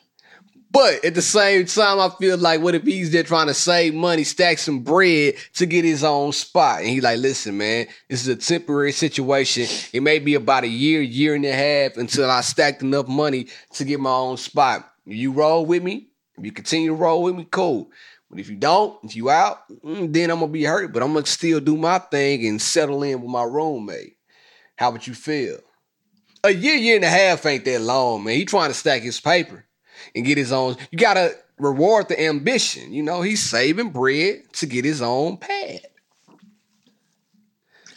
But 0.73 1.05
at 1.05 1.15
the 1.15 1.23
same 1.23 1.67
time, 1.67 1.99
I 1.99 2.11
feel 2.11 2.39
like 2.39 2.61
what 2.61 2.77
if 2.77 2.85
he's 2.85 3.11
there 3.11 3.25
trying 3.25 3.49
to 3.49 3.55
save 3.55 3.93
money, 3.93 4.23
stack 4.23 4.59
some 4.59 4.81
bread 4.81 5.35
to 5.55 5.67
get 5.67 5.85
his 5.85 6.05
own 6.05 6.31
spot? 6.31 6.81
And 6.81 6.89
he 6.89 7.01
like, 7.01 7.19
listen, 7.19 7.59
man, 7.59 7.89
this 8.09 8.21
is 8.21 8.29
a 8.29 8.37
temporary 8.37 8.93
situation. 8.93 9.67
It 9.93 10.03
may 10.03 10.21
be 10.21 10.35
about 10.35 10.63
a 10.63 10.69
year, 10.69 11.01
year 11.03 11.35
and 11.35 11.45
a 11.45 11.53
half 11.53 11.97
until 11.97 12.31
I 12.31 12.43
stacked 12.43 12.83
enough 12.83 13.09
money 13.09 13.49
to 13.75 13.85
get 13.85 13.99
my 13.99 14.13
own 14.13 14.37
spot. 14.37 14.89
You 15.07 15.33
roll 15.33 15.67
with 15.67 15.83
me. 15.83 16.07
If 16.39 16.45
you 16.45 16.53
continue 16.53 16.91
to 16.91 16.95
roll 16.95 17.25
with 17.25 17.35
me, 17.35 17.49
cool. 17.51 17.91
But 18.31 18.39
if 18.39 18.49
you 18.49 18.57
don't, 18.57 18.97
if 19.03 19.17
you 19.17 19.29
out, 19.29 19.69
mm, 19.85 20.13
then 20.13 20.31
I'm 20.31 20.39
gonna 20.39 20.53
be 20.53 20.63
hurt. 20.63 20.93
But 20.93 21.03
I'm 21.03 21.13
gonna 21.13 21.27
still 21.27 21.59
do 21.59 21.77
my 21.77 21.99
thing 21.99 22.47
and 22.47 22.63
settle 22.63 23.03
in 23.03 23.21
with 23.21 23.31
my 23.31 23.43
roommate. 23.43 24.17
How 24.77 24.93
would 24.93 25.05
you 25.05 25.15
feel? 25.15 25.59
A 26.45 26.51
year, 26.51 26.77
year 26.77 26.95
and 26.95 27.05
a 27.05 27.09
half 27.09 27.45
ain't 27.45 27.65
that 27.65 27.81
long, 27.81 28.23
man. 28.23 28.37
He 28.37 28.45
trying 28.45 28.71
to 28.71 28.75
stack 28.75 29.03
his 29.03 29.21
paper 29.21 29.67
and 30.15 30.25
get 30.25 30.39
his 30.39 30.53
own. 30.53 30.77
You 30.91 30.99
gotta 30.99 31.33
reward 31.59 32.09
the 32.09 32.21
ambition. 32.21 32.93
You 32.93 33.03
know, 33.03 33.23
he's 33.23 33.43
saving 33.43 33.91
bread 33.91 34.53
to 34.55 34.67
get 34.67 34.85
his 34.85 35.03
own 35.03 35.37
pad. 35.37 35.81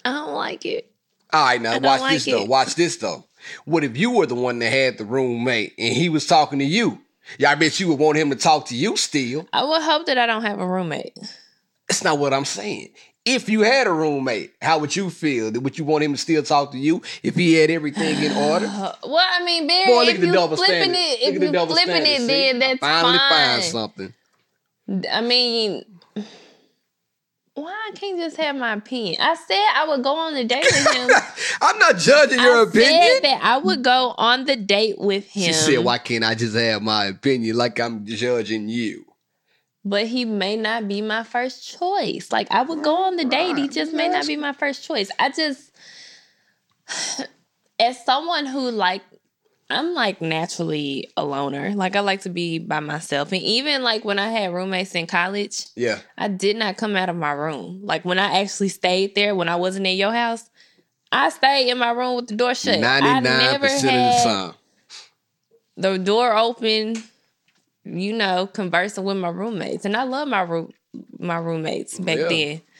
I 0.06 0.12
don't 0.12 0.34
like 0.34 0.66
it. 0.66 0.92
All 1.32 1.46
right, 1.46 1.62
now 1.62 1.80
watch 1.80 2.02
like 2.02 2.14
this 2.14 2.26
though. 2.26 2.46
Watch 2.46 2.76
this 2.76 2.98
though. 2.98 3.26
What 3.66 3.84
if 3.84 3.98
you 3.98 4.12
were 4.12 4.26
the 4.26 4.36
one 4.36 4.60
that 4.60 4.72
had 4.72 4.98
the 4.98 5.06
roommate 5.06 5.74
and 5.78 5.94
he 5.94 6.10
was 6.10 6.28
talking 6.28 6.60
to 6.60 6.66
you? 6.66 7.00
Yeah, 7.38 7.52
I 7.52 7.56
bet 7.56 7.80
you 7.80 7.88
would 7.88 8.00
want 8.00 8.18
him 8.18 8.30
to 8.30 8.36
talk 8.36 8.68
to 8.68 8.76
you 8.76 8.98
still. 8.98 9.48
I 9.54 9.64
would 9.64 9.82
hope 9.82 10.06
that 10.08 10.18
I 10.18 10.26
don't 10.26 10.44
have 10.44 10.60
a 10.60 10.68
roommate. 10.68 11.18
That's 11.88 12.04
not 12.04 12.20
what 12.20 12.34
I'm 12.34 12.46
saying. 12.46 12.90
If 13.26 13.48
you 13.48 13.62
had 13.62 13.88
a 13.88 13.92
roommate, 13.92 14.54
how 14.62 14.80
would 14.80 14.96
you 14.96 15.10
feel? 15.10 15.50
Would 15.52 15.78
you 15.78 15.86
want 15.86 16.04
him 16.04 16.12
to 16.12 16.18
still 16.18 16.44
talk 16.44 16.72
to 16.74 16.78
you 16.78 17.02
if 17.24 17.36
he 17.36 17.54
had 17.54 17.70
everything 17.70 18.22
in 18.22 18.32
order? 18.34 18.66
Well, 19.04 19.28
I 19.32 19.44
mean, 19.44 19.68
Barry, 19.68 19.86
Boy, 19.86 20.04
if 20.08 20.20
you 20.20 20.34
flipping 20.34 20.58
standard. 20.58 20.96
it, 20.98 21.22
if 21.22 21.42
you 21.42 21.50
flipping 21.52 21.76
standard, 21.76 22.08
it, 22.08 22.22
see? 22.22 22.26
then 22.28 22.56
I 22.56 22.68
that's 22.68 22.80
finally 22.80 23.18
fine. 23.18 23.30
find 23.30 23.64
something. 23.64 24.14
I 25.12 25.22
mean, 25.22 25.84
why 27.56 27.72
I 27.72 27.92
can't 27.96 28.18
just 28.20 28.38
have 28.38 28.56
my 28.56 28.74
opinion? 28.74 29.22
I 29.22 29.36
said 29.36 29.64
I 29.76 29.86
would 29.88 30.04
go 30.04 30.16
on 30.16 30.34
the 30.34 30.44
date 30.44 30.66
with 30.66 30.94
him. 30.94 31.10
I'm 31.62 31.78
not 31.80 31.98
judging 31.98 32.40
your 32.40 32.60
I 32.60 32.64
opinion. 32.64 33.02
said 33.04 33.24
that 33.24 33.40
I 33.44 33.58
would 33.60 33.84
go 33.84 34.16
on 34.18 34.46
the 34.46 34.56
date 34.56 34.98
with 34.98 35.28
him. 35.28 35.44
She 35.44 35.54
said, 35.54 35.80
"Why 35.80 35.98
can't 36.00 36.24
I 36.24 36.34
just 36.36 36.56
have 36.56 36.82
my 36.82 37.06
opinion 37.06 37.56
like 37.56 37.80
I'm 37.80 38.06
judging 38.06 38.70
you?" 38.70 39.06
But 39.86 40.08
he 40.08 40.24
may 40.24 40.56
not 40.56 40.88
be 40.88 41.02
my 41.02 41.24
first 41.24 41.78
choice. 41.78 42.32
Like 42.32 42.50
I 42.52 42.62
would 42.62 42.84
go 42.84 43.04
on 43.04 43.18
the 43.18 43.26
date. 43.26 43.58
He 43.58 43.68
just 43.68 43.94
may 43.94 44.08
not 44.08 44.26
be 44.28 44.38
my 44.38 44.54
first 44.54 44.86
choice. 44.86 45.10
I 45.20 45.30
just 45.30 45.72
as 47.80 48.04
someone 48.06 48.46
who 48.46 48.72
like 48.72 49.02
I'm 49.70 49.94
like 49.94 50.22
naturally 50.22 51.10
a 51.18 51.26
loner. 51.26 51.72
Like 51.74 51.96
I 51.96 52.02
like 52.02 52.22
to 52.22 52.30
be 52.30 52.60
by 52.60 52.80
myself. 52.80 53.32
And 53.32 53.42
even 53.42 53.82
like 53.82 54.06
when 54.06 54.20
I 54.20 54.30
had 54.30 54.54
roommates 54.54 54.94
in 54.96 55.08
college, 55.08 55.66
Yeah, 55.76 56.00
I 56.18 56.28
did 56.28 56.58
not 56.58 56.78
come 56.78 56.96
out 56.96 57.10
of 57.10 57.16
my 57.16 57.32
room. 57.32 57.82
Like 57.84 58.06
when 58.06 58.20
I 58.20 58.42
actually 58.42 58.70
stayed 58.70 59.16
there 59.16 59.36
when 59.36 59.50
I 59.50 59.56
wasn't 59.56 59.88
in 59.88 59.98
your 59.98 60.12
house, 60.14 60.50
I 61.12 61.30
stayed 61.30 61.70
in 61.70 61.78
my 61.78 61.92
room 61.92 62.16
with 62.18 62.28
the 62.28 62.36
door 62.36 62.56
shut. 62.56 62.80
ninety 62.80 63.08
I 63.10 63.20
never 63.20 63.68
percent 63.68 63.98
of 63.98 64.04
the 64.04 64.24
time. 64.24 64.54
the 65.78 65.98
door 65.98 66.36
open, 66.38 67.04
you 67.86 68.14
know, 68.14 68.48
conversing 68.48 69.04
with 69.04 69.18
my 69.18 69.30
roommates. 69.30 69.86
And 69.86 69.96
I 69.96 70.04
love 70.04 70.28
my 70.28 70.42
room 70.42 70.72
my 71.20 71.38
roommates 71.38 72.00
back 72.00 72.20
Yeah. 72.20 72.28
then. 72.28 72.62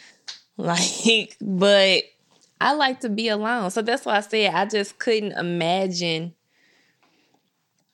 Like, 0.56 1.36
but 1.42 2.04
I 2.62 2.74
like 2.74 3.00
to 3.02 3.10
be 3.10 3.28
alone. 3.30 3.72
So 3.72 3.82
that's 3.82 4.06
why 4.06 4.18
I 4.18 4.22
said 4.22 4.54
I 4.54 4.66
just 4.66 5.00
couldn't 5.00 5.32
imagine 5.32 6.36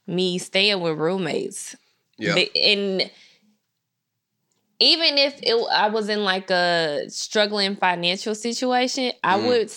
me 0.07 0.37
staying 0.37 0.81
with 0.81 0.97
roommates. 0.97 1.75
Yeah, 2.17 2.35
And 2.35 3.09
even 4.79 5.17
if 5.17 5.39
it, 5.43 5.55
I 5.71 5.89
was 5.89 6.09
in 6.09 6.23
like 6.23 6.49
a 6.49 7.05
struggling 7.09 7.75
financial 7.75 8.35
situation, 8.35 9.11
I 9.23 9.37
Mm. 9.37 9.45
would 9.45 9.71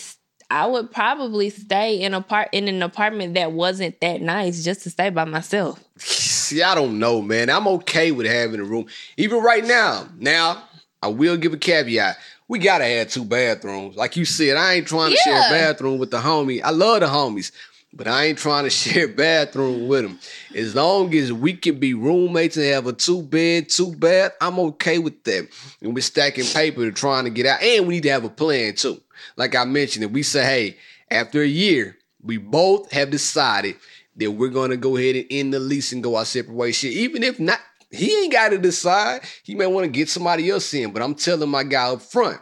I 0.50 0.66
would 0.66 0.90
probably 0.90 1.48
stay 1.50 2.02
in 2.02 2.12
a 2.14 2.20
part 2.20 2.48
in 2.52 2.68
an 2.68 2.82
apartment 2.82 3.34
that 3.34 3.52
wasn't 3.52 3.98
that 4.00 4.20
nice 4.20 4.62
just 4.64 4.82
to 4.82 4.90
stay 4.90 5.08
by 5.10 5.24
myself. 5.24 5.82
See, 6.52 6.62
I 6.62 6.74
don't 6.74 6.98
know, 6.98 7.22
man. 7.22 7.48
I'm 7.48 7.66
okay 7.66 8.12
with 8.12 8.26
having 8.26 8.60
a 8.60 8.64
room, 8.64 8.84
even 9.16 9.42
right 9.42 9.64
now. 9.64 10.06
Now, 10.18 10.62
I 11.02 11.08
will 11.08 11.38
give 11.38 11.54
a 11.54 11.56
caveat. 11.56 12.18
We 12.46 12.58
gotta 12.58 12.84
have 12.84 13.08
two 13.08 13.24
bathrooms, 13.24 13.96
like 13.96 14.18
you 14.18 14.26
said. 14.26 14.58
I 14.58 14.74
ain't 14.74 14.86
trying 14.86 15.12
to 15.12 15.16
share 15.16 15.34
a 15.34 15.50
bathroom 15.50 15.98
with 15.98 16.10
the 16.10 16.18
homie. 16.18 16.60
I 16.62 16.68
love 16.68 17.00
the 17.00 17.06
homies, 17.06 17.52
but 17.94 18.06
I 18.06 18.26
ain't 18.26 18.36
trying 18.36 18.64
to 18.64 18.70
share 18.82 19.06
a 19.06 19.08
bathroom 19.08 19.88
with 19.88 20.02
them. 20.02 20.18
As 20.54 20.74
long 20.74 21.14
as 21.14 21.32
we 21.32 21.54
can 21.54 21.80
be 21.80 21.94
roommates 21.94 22.58
and 22.58 22.66
have 22.66 22.86
a 22.86 22.92
two 22.92 23.22
bed, 23.22 23.70
two 23.70 23.96
bath, 23.96 24.32
I'm 24.38 24.58
okay 24.58 24.98
with 24.98 25.24
that. 25.24 25.48
And 25.80 25.94
we're 25.94 26.02
stacking 26.02 26.44
paper 26.44 26.84
to 26.84 26.92
trying 26.92 27.24
to 27.24 27.30
get 27.30 27.46
out, 27.46 27.62
and 27.62 27.86
we 27.86 27.94
need 27.94 28.02
to 28.02 28.10
have 28.10 28.24
a 28.24 28.28
plan 28.28 28.74
too. 28.74 29.00
Like 29.38 29.54
I 29.54 29.64
mentioned, 29.64 30.04
if 30.04 30.10
we 30.10 30.22
say, 30.22 30.44
hey, 30.44 30.76
after 31.10 31.40
a 31.40 31.46
year, 31.46 31.96
we 32.22 32.36
both 32.36 32.92
have 32.92 33.10
decided 33.10 33.76
that 34.16 34.30
we're 34.30 34.48
gonna 34.48 34.76
go 34.76 34.96
ahead 34.96 35.16
and 35.16 35.26
end 35.30 35.54
the 35.54 35.60
lease 35.60 35.92
and 35.92 36.02
go 36.02 36.16
our 36.16 36.24
separate 36.24 36.54
ways. 36.54 36.76
Shit, 36.76 36.92
even 36.92 37.22
if 37.22 37.40
not, 37.40 37.60
he 37.90 38.22
ain't 38.22 38.32
got 38.32 38.50
to 38.50 38.58
decide. 38.58 39.22
He 39.44 39.54
may 39.54 39.66
want 39.66 39.84
to 39.84 39.90
get 39.90 40.08
somebody 40.08 40.50
else 40.50 40.72
in, 40.74 40.92
but 40.92 41.02
I'm 41.02 41.14
telling 41.14 41.48
my 41.48 41.62
guy 41.62 41.90
up 41.90 42.02
front, 42.02 42.40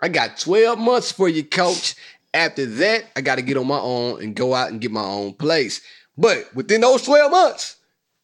I 0.00 0.08
got 0.08 0.38
12 0.38 0.78
months 0.78 1.12
for 1.12 1.28
you, 1.28 1.44
coach. 1.44 1.96
After 2.32 2.66
that, 2.66 3.04
I 3.16 3.20
got 3.20 3.36
to 3.36 3.42
get 3.42 3.56
on 3.56 3.66
my 3.66 3.78
own 3.78 4.22
and 4.22 4.34
go 4.34 4.54
out 4.54 4.70
and 4.70 4.80
get 4.80 4.90
my 4.90 5.04
own 5.04 5.34
place. 5.34 5.80
But 6.16 6.54
within 6.54 6.80
those 6.80 7.02
12 7.02 7.30
months, 7.30 7.76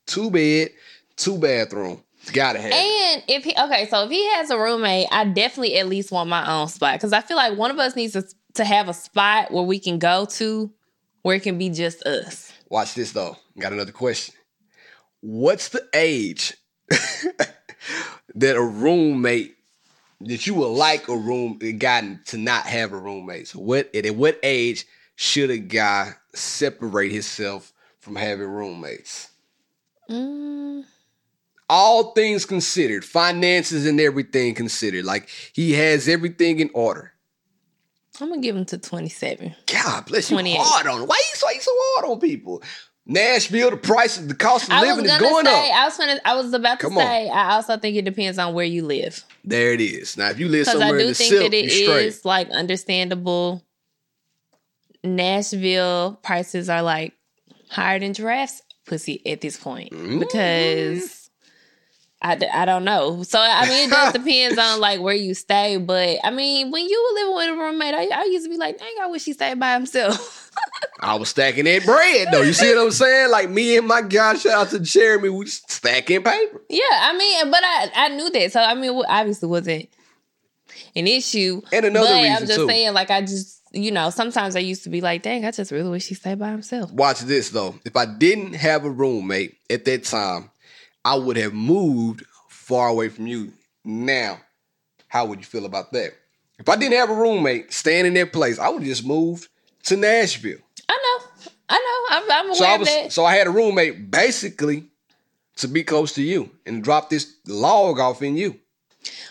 two 0.06 0.30
bed, 0.30 0.70
two 1.16 1.38
bathroom. 1.38 2.02
Gotta 2.32 2.60
have. 2.60 2.72
And 2.72 3.22
if 3.28 3.44
he 3.44 3.54
okay, 3.58 3.86
so 3.88 4.04
if 4.04 4.10
he 4.10 4.24
has 4.34 4.50
a 4.50 4.58
roommate, 4.58 5.06
I 5.10 5.24
definitely 5.24 5.78
at 5.78 5.88
least 5.88 6.12
want 6.12 6.28
my 6.28 6.52
own 6.52 6.68
spot 6.68 6.94
because 6.94 7.14
I 7.14 7.22
feel 7.22 7.36
like 7.36 7.56
one 7.56 7.70
of 7.70 7.78
us 7.78 7.96
needs 7.96 8.12
to, 8.12 8.24
to 8.54 8.64
have 8.64 8.88
a 8.88 8.94
spot 8.94 9.50
where 9.50 9.62
we 9.62 9.78
can 9.78 9.98
go 9.98 10.26
to 10.26 10.70
where 11.22 11.36
it 11.36 11.42
can 11.42 11.56
be 11.56 11.70
just 11.70 12.02
us. 12.02 12.49
Watch 12.70 12.94
this 12.94 13.12
though. 13.12 13.36
Got 13.58 13.72
another 13.72 13.92
question. 13.92 14.34
What's 15.20 15.68
the 15.68 15.86
age 15.92 16.54
that 18.34 18.56
a 18.56 18.62
roommate 18.62 19.56
that 20.20 20.46
you 20.46 20.54
would 20.54 20.68
like 20.68 21.08
a 21.08 21.16
room 21.16 21.58
a 21.62 21.72
guy 21.72 22.18
to 22.26 22.38
not 22.38 22.64
have 22.64 22.92
a 22.92 22.98
roommate? 22.98 23.48
So 23.48 23.58
what 23.58 23.94
at 23.94 24.14
what 24.14 24.38
age 24.42 24.86
should 25.16 25.50
a 25.50 25.58
guy 25.58 26.12
separate 26.34 27.12
himself 27.12 27.72
from 27.98 28.16
having 28.16 28.46
roommates? 28.48 29.28
Mm, 30.08 30.84
All 31.68 32.12
things 32.12 32.46
considered, 32.46 33.04
finances 33.04 33.84
and 33.84 34.00
everything 34.00 34.54
considered. 34.54 35.04
Like 35.04 35.28
he 35.52 35.72
has 35.72 36.08
everything 36.08 36.60
in 36.60 36.70
order. 36.72 37.12
I'm 38.20 38.28
gonna 38.28 38.40
give 38.40 38.56
him 38.56 38.64
to 38.66 38.78
27. 38.78 39.54
God 39.82 40.06
bless 40.06 40.30
you 40.30 40.34
28. 40.36 40.56
hard 40.60 40.86
on. 40.86 41.00
Why 41.06 41.16
you 41.16 41.36
so, 41.38 41.50
you 41.50 41.60
so 41.60 41.70
hard 41.74 42.10
on 42.10 42.20
people? 42.20 42.62
Nashville, 43.06 43.70
the 43.70 43.76
price, 43.76 44.18
the 44.18 44.34
cost 44.34 44.64
of 44.68 44.72
I 44.74 44.82
living 44.82 45.04
is 45.06 45.10
gonna 45.18 45.44
say, 45.48 45.70
up. 45.70 45.76
I 45.76 45.84
was 45.86 45.96
gonna, 45.96 46.20
I 46.24 46.34
was 46.36 46.52
about 46.52 46.78
to 46.80 46.86
Come 46.86 46.98
on. 46.98 47.04
say, 47.04 47.28
I 47.28 47.52
also 47.54 47.76
think 47.78 47.96
it 47.96 48.04
depends 48.04 48.38
on 48.38 48.54
where 48.54 48.64
you 48.66 48.84
live. 48.84 49.24
There 49.44 49.72
it 49.72 49.80
is. 49.80 50.16
Now, 50.16 50.30
if 50.30 50.38
you 50.38 50.48
live 50.48 50.66
Because 50.66 50.76
I 50.76 50.78
somewhere 50.80 50.98
in 51.00 51.04
do 51.06 51.08
the 51.08 51.14
think 51.14 51.30
silk, 51.30 51.50
that 51.50 51.56
it 51.56 51.64
you 51.64 51.70
straight. 51.86 52.06
is 52.06 52.24
like 52.24 52.50
understandable. 52.50 53.64
Nashville 55.02 56.20
prices 56.22 56.68
are 56.68 56.82
like 56.82 57.14
higher 57.70 57.98
than 57.98 58.12
giraffes 58.14 58.62
pussy 58.86 59.24
at 59.26 59.40
this 59.40 59.56
point 59.56 59.92
Mm. 59.92 60.20
because 60.20 61.19
I, 62.22 62.38
I 62.52 62.64
don't 62.66 62.84
know. 62.84 63.22
So 63.22 63.38
I 63.40 63.66
mean, 63.66 63.88
it 63.88 63.92
just 63.92 64.14
depends 64.24 64.58
on 64.58 64.80
like 64.80 65.00
where 65.00 65.14
you 65.14 65.34
stay. 65.34 65.78
But 65.78 66.18
I 66.22 66.30
mean, 66.30 66.70
when 66.70 66.86
you 66.86 67.08
were 67.08 67.20
living 67.20 67.36
with 67.36 67.58
a 67.58 67.62
roommate, 67.62 67.94
I, 67.94 68.20
I 68.20 68.24
used 68.24 68.44
to 68.44 68.50
be 68.50 68.58
like, 68.58 68.78
dang, 68.78 68.92
I 69.00 69.06
wish 69.06 69.24
he 69.24 69.32
stayed 69.32 69.58
by 69.58 69.72
himself. 69.72 70.50
I 71.00 71.14
was 71.14 71.30
stacking 71.30 71.64
that 71.64 71.84
bread 71.84 72.28
though. 72.30 72.42
You 72.42 72.52
see 72.52 72.74
what 72.74 72.84
I'm 72.84 72.90
saying? 72.90 73.30
Like 73.30 73.48
me 73.48 73.78
and 73.78 73.86
my 73.86 74.02
guy, 74.02 74.34
shout 74.34 74.52
out 74.52 74.70
to 74.70 74.80
Jeremy, 74.80 75.30
we 75.30 75.46
stacking 75.46 76.22
paper. 76.22 76.60
yeah, 76.68 76.82
I 76.90 77.16
mean, 77.16 77.50
but 77.50 77.60
I 77.64 77.90
I 77.94 78.08
knew 78.08 78.30
that, 78.30 78.52
so 78.52 78.60
I 78.60 78.74
mean, 78.74 78.98
it 78.98 79.06
obviously 79.08 79.48
wasn't 79.48 79.88
an 80.94 81.06
issue. 81.06 81.62
And 81.72 81.86
another 81.86 82.08
but 82.08 82.14
reason 82.14 82.32
I'm 82.32 82.46
just 82.46 82.58
too. 82.58 82.68
saying, 82.68 82.92
like, 82.92 83.10
I 83.10 83.22
just 83.22 83.60
you 83.72 83.92
know, 83.92 84.10
sometimes 84.10 84.56
I 84.56 84.60
used 84.60 84.82
to 84.84 84.90
be 84.90 85.00
like, 85.00 85.22
dang, 85.22 85.44
I 85.44 85.52
just 85.52 85.70
really 85.70 85.90
wish 85.90 86.08
he 86.08 86.14
stayed 86.14 86.38
by 86.38 86.50
himself. 86.50 86.92
Watch 86.92 87.20
this 87.20 87.50
though. 87.50 87.76
If 87.84 87.96
I 87.96 88.04
didn't 88.04 88.54
have 88.54 88.84
a 88.84 88.90
roommate 88.90 89.56
at 89.70 89.84
that 89.84 90.04
time, 90.04 90.50
I 91.04 91.14
would 91.16 91.36
have 91.36 91.54
moved 91.54 92.24
far 92.48 92.88
away 92.88 93.08
from 93.08 93.26
you. 93.26 93.52
Now, 93.84 94.40
how 95.08 95.26
would 95.26 95.38
you 95.40 95.44
feel 95.44 95.64
about 95.64 95.92
that? 95.92 96.12
If 96.58 96.68
I 96.68 96.76
didn't 96.76 96.98
have 96.98 97.10
a 97.10 97.14
roommate 97.14 97.72
staying 97.72 98.06
in 98.06 98.14
that 98.14 98.32
place, 98.32 98.58
I 98.58 98.68
would 98.68 98.82
have 98.82 98.88
just 98.88 99.06
moved 99.06 99.48
to 99.84 99.96
Nashville. 99.96 100.58
I 100.88 100.92
know, 100.92 101.50
I 101.70 101.78
know, 101.78 102.16
I'm, 102.16 102.30
I'm 102.30 102.44
aware 102.46 102.54
So 102.54 102.64
I 102.66 102.74
of 102.74 102.84
that. 102.84 103.12
so 103.12 103.24
I 103.24 103.34
had 103.34 103.46
a 103.46 103.50
roommate 103.50 104.10
basically 104.10 104.84
to 105.56 105.68
be 105.68 105.82
close 105.84 106.12
to 106.14 106.22
you 106.22 106.50
and 106.66 106.84
drop 106.84 107.08
this 107.10 107.34
log 107.46 107.98
off 107.98 108.20
in 108.22 108.36
you. 108.36 108.50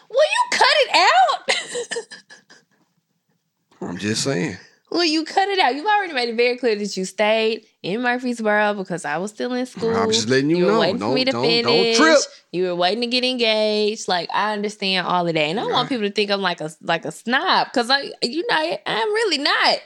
Will 0.10 0.26
you 0.26 0.50
cut 0.52 0.68
it 0.80 0.96
out? 0.96 2.08
I'm 3.90 3.98
just 3.98 4.24
saying. 4.24 4.58
Will 4.92 5.06
you 5.06 5.24
cut 5.24 5.48
it 5.50 5.60
out? 5.60 5.76
You've 5.76 5.86
already 5.86 6.14
made 6.14 6.30
it 6.30 6.36
very 6.36 6.58
clear 6.58 6.76
that 6.76 6.98
you 6.98 7.06
stayed 7.06 7.66
in 7.84 8.02
Murfreesboro 8.02 8.74
because 8.74 9.06
I 9.06 9.18
was 9.20 9.32
still 9.32 9.54
in 9.54 9.66
school. 9.68 9.96
I'm 9.96 10.12
just 10.12 10.28
letting 10.30 10.50
you 10.50 10.66
were 10.66 10.72
know. 10.72 10.80
waiting 10.80 10.96
for 10.98 11.06
Don't- 11.06 11.14
me 11.16 11.26
to 11.26 11.32
don't- 11.32 11.44
don't 11.44 11.64
finish. 11.64 11.98
trip. 11.98 12.18
You 12.52 12.64
were 12.64 12.76
waiting 12.76 13.02
to 13.02 13.08
get 13.08 13.24
engaged. 13.24 14.08
Like 14.08 14.30
I 14.34 14.54
understand 14.54 15.06
all 15.06 15.28
of 15.28 15.34
that, 15.34 15.40
and 15.40 15.60
I 15.60 15.64
don't 15.64 15.72
want 15.72 15.90
people 15.90 16.08
to 16.08 16.12
think 16.12 16.32
I'm 16.32 16.42
like 16.42 16.60
a 16.62 16.72
like 16.82 17.06
a 17.06 17.12
snob 17.12 17.68
because 17.72 17.90
I, 17.92 18.12
you 18.24 18.44
know, 18.50 18.78
I'm 18.86 19.10
really 19.14 19.38
not. 19.38 19.78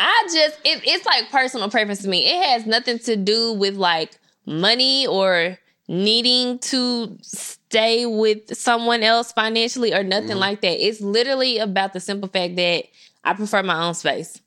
I 0.00 0.22
just 0.32 0.58
it, 0.64 0.82
it's 0.84 1.06
like 1.06 1.30
personal 1.30 1.70
preference 1.70 2.02
to 2.02 2.08
me. 2.08 2.24
It 2.26 2.42
has 2.44 2.66
nothing 2.66 2.98
to 3.00 3.16
do 3.16 3.52
with 3.52 3.76
like 3.76 4.18
money 4.46 5.06
or 5.06 5.58
needing 5.88 6.58
to 6.58 7.16
stay 7.22 8.04
with 8.06 8.54
someone 8.56 9.02
else 9.02 9.32
financially 9.32 9.94
or 9.94 10.02
nothing 10.02 10.30
Mm-hmm. 10.30 10.38
like 10.38 10.60
that. 10.62 10.84
It's 10.86 11.00
literally 11.00 11.58
about 11.58 11.92
the 11.94 12.00
simple 12.00 12.28
fact 12.28 12.56
that 12.56 12.84
I 13.28 13.34
prefer 13.34 13.62
my 13.62 13.86
own 13.86 13.94
space. 13.94 14.40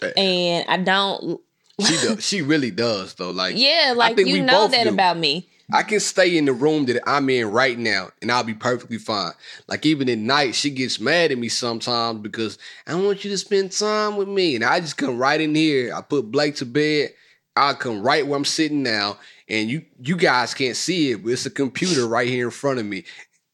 Hey. 0.00 0.12
And 0.16 0.68
I 0.68 0.76
don't 0.78 1.40
She 1.80 1.94
does. 1.96 2.24
She 2.24 2.42
really 2.42 2.70
does 2.70 3.14
though. 3.14 3.30
Like 3.30 3.56
yeah, 3.58 3.92
like 3.94 4.16
think 4.16 4.28
you 4.28 4.34
we 4.36 4.40
know 4.40 4.68
that 4.68 4.84
do. 4.84 4.90
about 4.90 5.18
me. 5.18 5.48
I 5.70 5.82
can 5.82 6.00
stay 6.00 6.36
in 6.36 6.44
the 6.46 6.52
room 6.52 6.86
that 6.86 7.02
I'm 7.08 7.28
in 7.30 7.50
right 7.50 7.78
now 7.78 8.10
and 8.20 8.30
I'll 8.32 8.42
be 8.42 8.54
perfectly 8.54 8.98
fine. 8.98 9.32
Like 9.68 9.84
even 9.86 10.08
at 10.08 10.18
night, 10.18 10.54
she 10.54 10.70
gets 10.70 10.98
mad 10.98 11.30
at 11.30 11.38
me 11.38 11.48
sometimes 11.48 12.20
because 12.20 12.58
I 12.86 12.94
want 12.94 13.24
you 13.24 13.30
to 13.30 13.38
spend 13.38 13.72
time 13.72 14.16
with 14.16 14.28
me. 14.28 14.54
And 14.54 14.64
I 14.64 14.80
just 14.80 14.96
come 14.96 15.18
right 15.18 15.40
in 15.40 15.54
here. 15.54 15.94
I 15.94 16.00
put 16.02 16.30
Blake 16.30 16.56
to 16.56 16.66
bed. 16.66 17.10
I 17.54 17.74
come 17.74 18.02
right 18.02 18.26
where 18.26 18.36
I'm 18.36 18.44
sitting 18.44 18.82
now. 18.82 19.18
And 19.48 19.70
you 19.70 19.84
you 20.00 20.16
guys 20.16 20.54
can't 20.54 20.76
see 20.76 21.12
it, 21.12 21.22
but 21.22 21.32
it's 21.32 21.46
a 21.46 21.50
computer 21.50 22.06
right 22.06 22.28
here 22.28 22.46
in 22.46 22.50
front 22.50 22.78
of 22.78 22.86
me. 22.86 23.04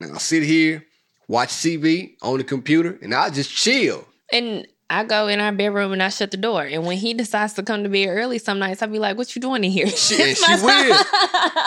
And 0.01 0.13
I'll 0.13 0.21
sit 0.21 0.45
here, 0.45 0.85
watch 1.27 1.51
TV 1.51 2.15
on 2.23 2.39
the 2.39 2.45
computer, 2.45 2.99
and 3.03 3.13
I'll 3.13 3.31
just 3.31 3.51
chill. 3.51 4.08
And 4.33 4.67
I 4.91 5.05
go 5.05 5.29
in 5.29 5.39
our 5.39 5.53
bedroom 5.53 5.93
and 5.93 6.03
I 6.03 6.09
shut 6.09 6.31
the 6.31 6.39
door. 6.39 6.65
And 6.65 6.87
when 6.87 6.97
he 6.97 7.13
decides 7.13 7.53
to 7.55 7.63
come 7.63 7.83
to 7.83 7.91
bed 7.91 8.07
early 8.09 8.39
some 8.39 8.59
nights, 8.59 8.83
I'll 8.83 8.89
be 8.89 8.99
like, 8.99 9.19
What 9.19 9.35
you 9.37 9.43
doing 9.43 9.65
in 9.65 9.71
here? 9.71 9.87
She, 9.89 10.23
and 10.23 10.37
she 10.37 10.55
will. 10.65 10.97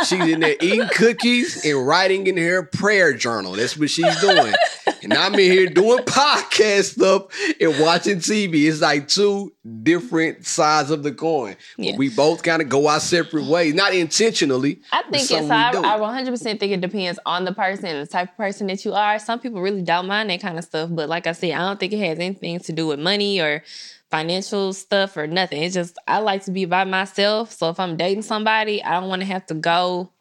She's 0.06 0.34
in 0.34 0.40
there 0.40 0.56
eating 0.60 0.88
cookies 0.96 1.64
and 1.66 1.86
writing 1.86 2.26
in 2.28 2.38
her 2.38 2.64
prayer 2.64 3.14
journal. 3.14 3.54
That's 3.54 3.78
what 3.78 3.90
she's 3.90 4.20
doing. 4.22 4.54
And 5.04 5.14
I'm 5.14 5.34
in 5.34 5.40
here 5.40 5.68
doing 5.68 6.00
podcast 6.06 6.96
stuff 6.96 7.28
and 7.60 7.80
watching 7.80 8.18
TV. 8.18 8.68
It's 8.68 8.82
like 8.82 9.08
two 9.08 9.54
different 9.84 10.46
sides 10.46 10.92
of 10.92 11.04
the 11.04 11.12
coin. 11.12 11.56
Yeah. 11.78 11.96
we 11.98 12.10
both 12.10 12.44
kind 12.44 12.62
of 12.62 12.70
go 12.70 12.88
our 12.88 13.00
separate 13.00 13.46
ways, 13.46 13.74
not 13.74 13.94
intentionally. 13.94 14.82
I 14.92 15.04
think 15.04 15.30
it's 15.30 15.50
I. 15.50 15.70
I 15.70 15.98
100% 15.98 16.60
think 16.60 16.72
it 16.72 16.82
depends 16.82 17.20
on 17.26 17.46
the 17.46 17.54
person 17.54 17.86
and 17.86 18.06
the 18.08 18.12
type 18.12 18.30
of 18.30 18.38
person 18.38 18.68
that 18.68 18.84
you 18.86 18.94
are. 18.94 19.20
Some 19.20 19.40
people 19.40 19.62
really 19.62 19.82
don't 19.82 20.08
mind 20.08 20.30
that 20.30 20.42
kind 20.42 20.58
of 20.58 20.64
stuff, 20.64 20.90
but 20.92 21.10
like 21.10 21.28
I 21.28 21.32
said, 21.32 21.52
I 21.52 21.60
don't 21.60 21.80
think 21.80 21.94
it 21.94 22.00
has 22.00 22.20
anything 22.20 22.60
to 22.60 22.74
do 22.74 22.88
with 22.88 23.00
money 23.00 23.42
or 23.42 23.64
financial 24.12 24.74
stuff 24.74 25.18
or 25.18 25.26
nothing. 25.26 25.64
It's 25.64 25.74
just 25.74 25.98
I 26.08 26.20
like 26.20 26.44
to 26.44 26.52
be 26.52 26.66
by 26.66 26.84
myself. 26.84 27.52
So 27.54 27.70
if 27.70 27.80
I'm 27.80 27.98
dating 27.98 28.24
somebody, 28.24 28.84
I 28.84 29.00
don't 29.00 29.10
want 29.10 29.22
to 29.22 29.28
have 29.28 29.46
to 29.48 29.54
go 29.54 30.12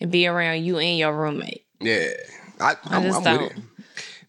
and 0.00 0.10
be 0.10 0.26
around 0.26 0.64
you 0.64 0.78
and 0.78 0.98
your 0.98 1.16
roommate. 1.16 1.64
Yeah, 1.80 2.08
I, 2.60 2.74
I'm, 2.84 3.02
just 3.02 3.18
I'm 3.18 3.38
don't. 3.38 3.52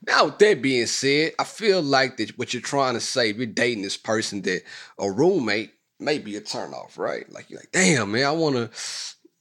Now, 0.08 0.26
with 0.26 0.40
that 0.40 0.62
being 0.62 0.86
said, 0.86 1.34
I 1.38 1.44
feel 1.44 1.82
like 1.82 2.18
that 2.18 2.38
what 2.38 2.54
you're 2.54 2.62
trying 2.62 2.94
to 2.94 3.02
say, 3.02 3.30
if 3.30 3.38
you're 3.38 3.46
dating 3.46 3.84
this 3.84 3.98
person 3.98 4.42
that 4.44 4.64
a 4.98 5.12
roommate 5.12 5.74
may 6.00 6.18
be 6.18 6.38
a 6.38 6.42
turnoff, 6.42 6.98
right? 6.98 7.30
Like 7.32 7.50
you're 7.50 7.60
like, 7.60 7.72
damn, 7.74 8.14
man, 8.14 8.26
I 8.26 8.32
want 8.32 8.56
to, 8.56 8.70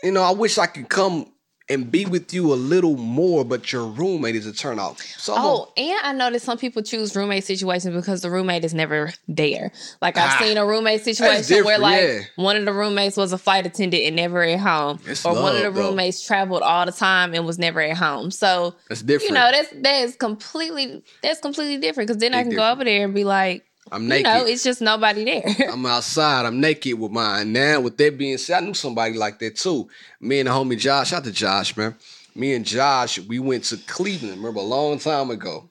you 0.03 0.11
know, 0.11 0.23
I 0.23 0.33
wish 0.33 0.59
I 0.59 0.67
could 0.67 0.89
come 0.89 1.33
and 1.69 1.91
be 1.91 2.07
with 2.07 2.33
you 2.33 2.53
a 2.53 2.55
little 2.55 2.97
more, 2.97 3.45
but 3.45 3.73
your 3.73 3.85
roommate 3.87 4.37
is 4.37 4.47
a 4.47 4.53
turnoff. 4.53 5.01
So 5.19 5.35
Oh, 5.37 5.73
and 5.77 5.99
I 6.03 6.13
know 6.13 6.31
that 6.31 6.41
some 6.43 6.59
people 6.59 6.81
choose 6.83 7.17
roommate 7.17 7.43
situations 7.43 7.95
because 7.95 8.21
the 8.23 8.31
roommate 8.31 8.65
is 8.65 8.73
never 8.73 9.13
there. 9.27 9.73
Like 10.01 10.17
I've 10.17 10.31
Ah, 10.41 10.45
seen 10.45 10.57
a 10.59 10.65
roommate 10.65 11.03
situation 11.03 11.65
where 11.65 11.79
like 11.79 12.01
yeah. 12.03 12.21
one 12.37 12.57
of 12.57 12.65
the 12.67 12.73
roommates 12.73 13.17
was 13.17 13.33
a 13.33 13.39
flight 13.39 13.67
attendant 13.67 14.05
and 14.05 14.15
never 14.15 14.43
at 14.45 14.61
home, 14.61 15.01
It's 15.07 15.25
or 15.27 15.35
one 15.35 15.57
of 15.57 15.59
the 15.59 15.65
love, 15.65 15.75
though. 15.75 15.89
roommates 15.89 16.25
traveled 16.25 16.63
all 16.63 16.87
the 16.87 16.93
time 16.93 17.35
and 17.35 17.45
was 17.45 17.59
never 17.59 17.81
at 17.81 17.97
home. 17.97 18.31
So 18.31 18.77
that's 18.89 19.03
different. 19.03 19.29
you 19.31 19.35
know 19.35 19.51
that's 19.51 19.71
that 19.83 20.03
is 20.05 20.15
completely 20.17 21.03
that's 21.23 21.41
completely 21.41 21.79
different 21.79 22.07
because 22.09 22.21
then 22.21 22.33
I 22.33 22.41
It's 22.41 22.49
can 22.49 22.57
go 22.57 22.71
over 22.71 22.85
there 22.85 23.05
and 23.05 23.13
be 23.15 23.25
like, 23.25 23.65
I'm 23.93 24.03
you 24.05 24.09
naked. 24.09 24.25
know, 24.25 24.45
it's 24.47 24.65
just 24.65 24.81
nobody 24.81 25.25
there. 25.25 25.45
I'm 25.73 25.87
outside. 25.87 26.45
I'm 26.47 26.61
naked 26.61 26.99
with 26.99 27.13
mine. 27.13 27.53
Now, 27.53 27.81
with 27.81 27.97
that 27.99 28.19
being 28.19 28.39
said, 28.39 28.63
I 28.63 28.67
knew 28.67 28.75
somebody 28.75 29.15
like 29.15 29.39
that 29.39 29.57
too. 29.57 29.89
Me 30.21 30.41
and 30.41 30.49
the 30.49 30.53
homie 30.53 30.79
Josh, 30.79 31.11
shout 31.11 31.19
out 31.19 31.25
to 31.25 31.33
Josh, 31.33 31.77
man. 31.77 31.95
Me 32.35 32.55
and 32.55 32.65
Josh, 32.65 33.19
we 33.21 33.39
went 33.39 33.65
to 33.65 33.77
Cleveland, 33.79 34.37
remember 34.39 34.61
a 34.61 34.65
long 34.65 34.99
time 34.99 35.31
ago 35.31 35.71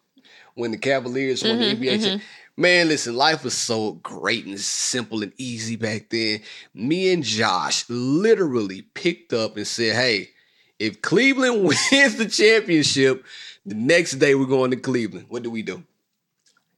when 0.55 0.71
the 0.71 0.77
Cavaliers 0.77 1.43
won 1.43 1.57
Mm-hmm, 1.59 1.81
the 1.81 1.87
NBA. 1.87 2.17
cha- 2.19 2.23
Man, 2.57 2.87
listen, 2.87 3.17
life 3.17 3.43
was 3.43 3.53
so 3.53 3.93
great 4.01 4.45
and 4.45 4.57
simple 4.57 5.21
and 5.23 5.33
easy 5.37 5.75
back 5.75 6.07
then. 6.09 6.39
Me 6.73 7.11
and 7.11 7.21
Josh 7.21 7.83
literally 7.89 8.83
picked 8.93 9.33
up 9.33 9.57
and 9.57 9.67
said, 9.67 9.93
hey, 9.93 10.29
if 10.79 11.01
Cleveland 11.01 11.63
wins 11.91 12.15
the 12.15 12.25
championship, 12.29 13.25
the 13.65 13.75
next 13.75 14.13
day 14.13 14.35
we're 14.35 14.45
going 14.45 14.71
to 14.71 14.77
Cleveland. 14.77 15.25
What 15.27 15.43
do 15.43 15.51
we 15.51 15.63
do? 15.63 15.83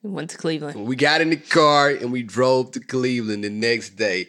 We 0.04 0.12
Went 0.12 0.30
to 0.32 0.38
Cleveland. 0.38 0.86
We 0.86 0.96
got 0.96 1.22
in 1.22 1.30
the 1.30 1.38
car 1.38 1.90
and 1.90 2.12
we 2.12 2.24
drove 2.24 2.72
to 2.72 2.80
Cleveland 2.80 3.44
the 3.44 3.50
next 3.50 3.92
day. 3.92 4.28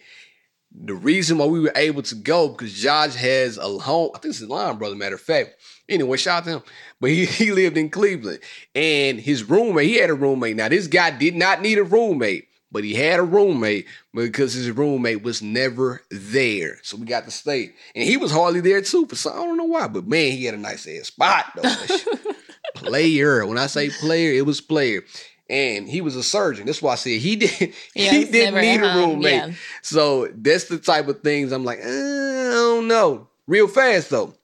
The 0.73 0.95
reason 0.95 1.39
why 1.39 1.47
we 1.47 1.61
were 1.61 1.73
able 1.77 2.03
to 2.03 2.15
go 2.15 2.49
because 2.49 2.73
Josh 2.73 3.15
has 3.15 3.59
a 3.59 3.79
home. 3.79 4.11
I 4.15 4.19
think 4.19 4.31
it's 4.31 4.39
his 4.39 4.49
line 4.49 4.77
brother, 4.77 4.97
matter 4.97 5.17
of 5.17 5.21
fact. 5.21 5.55
Anyway, 5.89 6.17
shout 6.17 6.43
out 6.43 6.45
to 6.45 6.51
him. 6.51 6.63
But 7.01 7.11
he, 7.11 7.25
he 7.27 7.53
lived 7.53 7.77
in 7.77 7.91
Cleveland. 7.91 8.41
And 8.75 9.21
his 9.21 9.45
roommate, 9.45 9.89
he 9.89 9.97
had 9.97 10.11
a 10.11 10.15
roommate. 10.15 10.57
Now, 10.57 10.69
this 10.69 10.87
guy 10.87 11.11
did 11.11 11.35
not 11.35 11.63
need 11.63 11.79
a 11.79 11.85
roommate, 11.85 12.49
but 12.71 12.85
he 12.85 12.95
had 12.95 13.19
a 13.19 13.25
roommate 13.25 13.87
because 14.15 14.55
his 14.55 14.71
roommate 14.71 15.23
was 15.23 15.43
never 15.43 16.03
there. 16.11 16.79
So 16.83 16.97
we 16.97 17.07
got 17.07 17.25
to 17.25 17.31
stay. 17.31 17.73
And 17.95 18.05
he 18.05 18.17
was 18.17 18.33
hardly 18.33 18.61
there 18.61 18.83
too. 18.83 19.07
For 19.07 19.17
some, 19.17 19.35
I 19.35 19.45
don't 19.45 19.57
know 19.57 19.65
why, 19.65 19.89
but 19.89 20.07
man, 20.07 20.33
he 20.33 20.45
had 20.45 20.55
a 20.55 20.59
nice 20.59 20.87
ass 20.87 21.09
spot 21.09 21.47
though. 21.57 22.33
player. 22.75 23.47
When 23.47 23.59
I 23.59 23.67
say 23.67 23.91
player, 23.91 24.33
it 24.33 24.47
was 24.47 24.61
player. 24.61 25.03
And 25.51 25.89
he 25.89 26.01
was 26.03 26.15
a 26.15 26.23
surgeon. 26.23 26.67
That's 26.67 26.83
why 26.83 26.93
I 26.93 26.97
said 26.97 27.21
he 27.21 27.37
did. 27.45 27.75
Yeah, 27.95 28.11
he 28.11 28.25
didn't 28.25 28.61
need 28.61 28.83
a 28.83 28.95
roommate. 28.95 29.33
yeah. 29.33 29.51
So 29.83 30.29
that's 30.35 30.65
the 30.65 30.79
type 30.79 31.09
of 31.09 31.21
things 31.21 31.53
I'm 31.53 31.65
like, 31.65 31.79
uh, 31.79 31.89
I 31.89 32.51
don't 32.53 32.89
know. 32.89 33.29
Real 33.47 33.67
fast 33.69 34.11
though. 34.11 34.35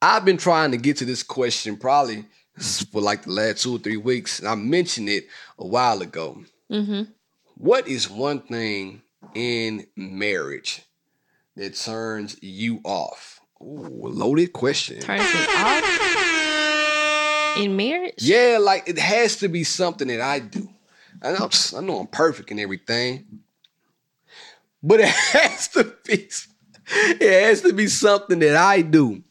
I've 0.00 0.24
been 0.24 0.38
trying 0.38 0.70
to 0.72 0.76
get 0.78 0.96
to 0.98 1.04
this 1.04 1.22
question 1.22 1.76
probably 1.76 2.24
for 2.90 3.00
like 3.00 3.22
the 3.22 3.30
last 3.30 3.62
two 3.62 3.76
or 3.76 3.78
three 3.78 3.96
weeks. 3.98 4.38
And 4.38 4.48
I 4.48 4.54
mentioned 4.54 5.08
it 5.08 5.26
a 5.58 5.66
while 5.66 6.02
ago. 6.02 6.42
Mm-hmm. 6.70 7.02
What 7.56 7.86
is 7.86 8.10
one 8.10 8.40
thing 8.40 9.02
in 9.34 9.86
marriage 9.94 10.82
that 11.56 11.76
turns 11.76 12.36
you 12.42 12.80
off? 12.84 13.40
Ooh, 13.60 14.08
loaded 14.08 14.52
question. 14.52 15.00
Turns 15.00 15.22
me 15.22 15.40
off 15.54 16.31
in 17.56 17.76
marriage. 17.76 18.14
Yeah, 18.18 18.58
like 18.60 18.88
it 18.88 18.98
has 18.98 19.36
to 19.36 19.48
be 19.48 19.64
something 19.64 20.08
that 20.08 20.20
I 20.20 20.38
do. 20.40 20.68
I 21.22 21.32
know, 21.32 21.50
I 21.76 21.80
know 21.80 22.00
I'm 22.00 22.06
perfect 22.08 22.50
and 22.50 22.58
everything, 22.60 23.40
but 24.82 25.00
it 25.00 25.08
has 25.32 25.68
to 25.68 25.94
be 26.06 26.28
it 26.94 27.44
has 27.48 27.60
to 27.62 27.72
be 27.72 27.86
something 27.86 28.38
that 28.40 28.56
I 28.56 28.82
do 28.82 29.22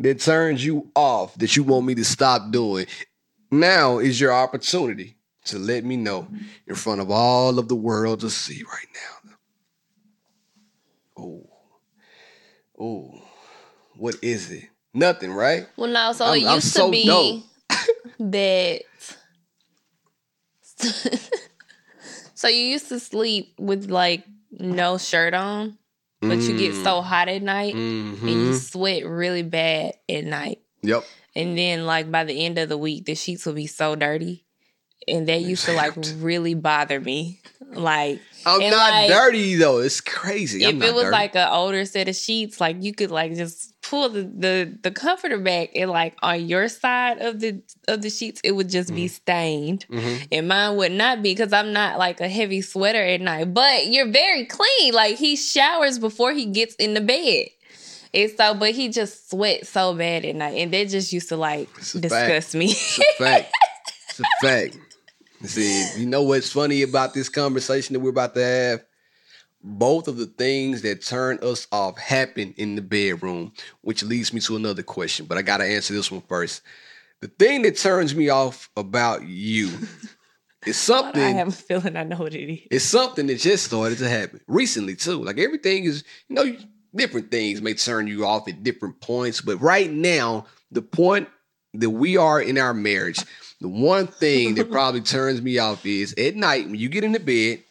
that 0.00 0.20
turns 0.20 0.64
you 0.64 0.90
off 0.96 1.34
that 1.36 1.56
you 1.56 1.62
want 1.62 1.86
me 1.86 1.94
to 1.94 2.04
stop 2.04 2.50
doing. 2.50 2.86
Now 3.50 3.98
is 3.98 4.20
your 4.20 4.32
opportunity 4.32 5.16
to 5.44 5.58
let 5.58 5.84
me 5.84 5.96
know 5.96 6.26
in 6.66 6.74
front 6.74 7.00
of 7.00 7.10
all 7.10 7.58
of 7.60 7.68
the 7.68 7.76
world 7.76 8.20
to 8.20 8.30
see 8.30 8.64
right 8.64 8.88
now. 9.26 9.30
Oh, 11.18 11.48
oh, 12.78 13.22
what 13.96 14.16
is 14.22 14.50
it? 14.50 14.64
Nothing, 14.92 15.32
right? 15.32 15.66
Well, 15.76 15.90
no. 15.90 16.12
So 16.12 16.24
I'm- 16.24 16.38
it 16.42 16.46
I'm 16.46 16.54
used 16.56 16.72
so 16.72 16.86
to 16.86 16.90
be 16.90 17.04
dope. 17.06 17.44
That. 18.18 18.82
so 22.34 22.48
you 22.48 22.66
used 22.66 22.88
to 22.88 23.00
sleep 23.00 23.54
with 23.58 23.90
like 23.90 24.24
no 24.50 24.98
shirt 24.98 25.34
on, 25.34 25.78
but 26.20 26.40
you 26.40 26.56
get 26.56 26.74
so 26.74 27.00
hot 27.00 27.28
at 27.28 27.42
night 27.42 27.74
and 27.74 28.18
hmm 28.18 28.26
you 28.28 28.54
sweat 28.54 29.04
really 29.06 29.42
bad 29.42 29.94
at 30.08 30.24
night. 30.24 30.60
Yep. 30.82 31.04
And 31.34 31.56
then, 31.56 31.84
like 31.84 32.10
by 32.10 32.24
the 32.24 32.44
end 32.44 32.58
of 32.58 32.68
the 32.68 32.78
week, 32.78 33.04
the 33.04 33.14
sheets 33.14 33.44
will 33.44 33.52
be 33.52 33.66
so 33.66 33.94
dirty, 33.94 34.46
and 35.06 35.28
that 35.28 35.42
used 35.42 35.66
to 35.66 35.72
like 35.72 35.92
really 36.16 36.54
bother 36.54 37.00
me. 37.00 37.40
Like 37.68 38.20
I'm 38.46 38.60
not 38.70 38.92
like, 38.92 39.08
dirty 39.08 39.56
though. 39.56 39.78
It's 39.78 40.00
crazy. 40.00 40.64
I'm 40.64 40.80
if 40.80 40.88
it 40.88 40.94
was 40.94 41.04
dirty. 41.04 41.12
like 41.12 41.36
an 41.36 41.48
older 41.48 41.84
set 41.84 42.08
of 42.08 42.16
sheets, 42.16 42.60
like 42.60 42.82
you 42.82 42.94
could 42.94 43.10
like 43.10 43.34
just 43.34 43.75
pull 43.88 44.08
the, 44.08 44.22
the 44.22 44.78
the 44.82 44.90
comforter 44.90 45.38
back 45.38 45.70
and 45.74 45.90
like 45.90 46.14
on 46.22 46.46
your 46.48 46.68
side 46.68 47.18
of 47.20 47.40
the 47.40 47.62
of 47.88 48.02
the 48.02 48.10
sheets, 48.10 48.40
it 48.44 48.52
would 48.52 48.68
just 48.68 48.94
be 48.94 49.08
stained, 49.08 49.86
Mhm. 49.90 50.28
and 50.32 50.48
mine 50.48 50.76
would 50.76 50.92
not 50.92 51.22
be 51.22 51.32
because 51.34 51.52
I'm 51.52 51.72
not 51.72 51.98
like 51.98 52.20
a 52.20 52.28
heavy 52.28 52.62
sweater 52.62 53.02
at 53.02 53.20
night. 53.20 53.54
But 53.54 53.86
you're 53.86 54.10
very 54.10 54.44
clean. 54.46 54.92
Like 54.94 55.16
he 55.16 55.36
showers 55.36 55.98
before 55.98 56.32
he 56.32 56.46
gets 56.46 56.74
in 56.76 56.94
the 56.94 57.00
bed. 57.00 57.48
And 58.14 58.30
so, 58.36 58.54
but 58.54 58.70
he 58.70 58.88
just 58.88 59.28
sweats 59.30 59.68
so 59.68 59.92
bad 59.94 60.24
at 60.24 60.34
night, 60.36 60.56
and 60.58 60.72
that 60.72 60.88
just 60.88 61.12
used 61.12 61.28
to 61.28 61.36
like 61.36 61.68
disgust 61.76 62.54
me. 62.54 62.66
It's 62.70 62.98
a 62.98 63.22
fact. 63.24 63.52
it's 64.08 64.20
a 64.20 64.24
fact. 64.46 64.78
See, 65.44 66.00
you 66.00 66.06
know 66.06 66.22
what's 66.22 66.50
funny 66.50 66.80
about 66.82 67.12
this 67.12 67.28
conversation 67.28 67.92
that 67.92 68.00
we're 68.00 68.10
about 68.10 68.34
to 68.34 68.42
have? 68.42 68.84
Both 69.68 70.06
of 70.06 70.16
the 70.16 70.26
things 70.26 70.82
that 70.82 71.02
turn 71.04 71.40
us 71.42 71.66
off 71.72 71.98
happen 71.98 72.54
in 72.56 72.76
the 72.76 72.82
bedroom, 72.82 73.52
which 73.80 74.04
leads 74.04 74.32
me 74.32 74.38
to 74.42 74.54
another 74.54 74.84
question. 74.84 75.26
But 75.26 75.38
I 75.38 75.42
got 75.42 75.56
to 75.56 75.64
answer 75.64 75.92
this 75.92 76.10
one 76.10 76.22
first. 76.28 76.62
The 77.20 77.26
thing 77.26 77.62
that 77.62 77.76
turns 77.76 78.14
me 78.14 78.28
off 78.28 78.70
about 78.76 79.26
you 79.26 79.72
is 80.66 80.76
something 80.76 81.20
I 81.20 81.30
have 81.30 81.48
a 81.48 81.52
feeling 81.52 81.96
I 81.96 82.04
know 82.04 82.18
what 82.18 82.34
it 82.34 82.48
is. 82.48 82.60
It's 82.70 82.84
something 82.84 83.26
that 83.26 83.40
just 83.40 83.64
started 83.64 83.98
to 83.98 84.08
happen 84.08 84.40
recently 84.46 84.94
too. 84.94 85.24
Like 85.24 85.38
everything 85.38 85.82
is, 85.84 86.04
you 86.28 86.36
know, 86.36 86.56
different 86.94 87.32
things 87.32 87.60
may 87.60 87.74
turn 87.74 88.06
you 88.06 88.24
off 88.24 88.46
at 88.46 88.62
different 88.62 89.00
points, 89.00 89.40
but 89.40 89.60
right 89.60 89.90
now, 89.90 90.46
the 90.70 90.82
point 90.82 91.28
that 91.74 91.90
we 91.90 92.16
are 92.16 92.40
in 92.40 92.56
our 92.56 92.72
marriage, 92.72 93.18
the 93.60 93.68
one 93.68 94.06
thing 94.06 94.54
that 94.54 94.70
probably 94.70 95.00
turns 95.00 95.42
me 95.42 95.58
off 95.58 95.84
is 95.84 96.14
at 96.14 96.36
night 96.36 96.66
when 96.66 96.76
you 96.76 96.88
get 96.88 97.04
into 97.04 97.20
bed, 97.20 97.62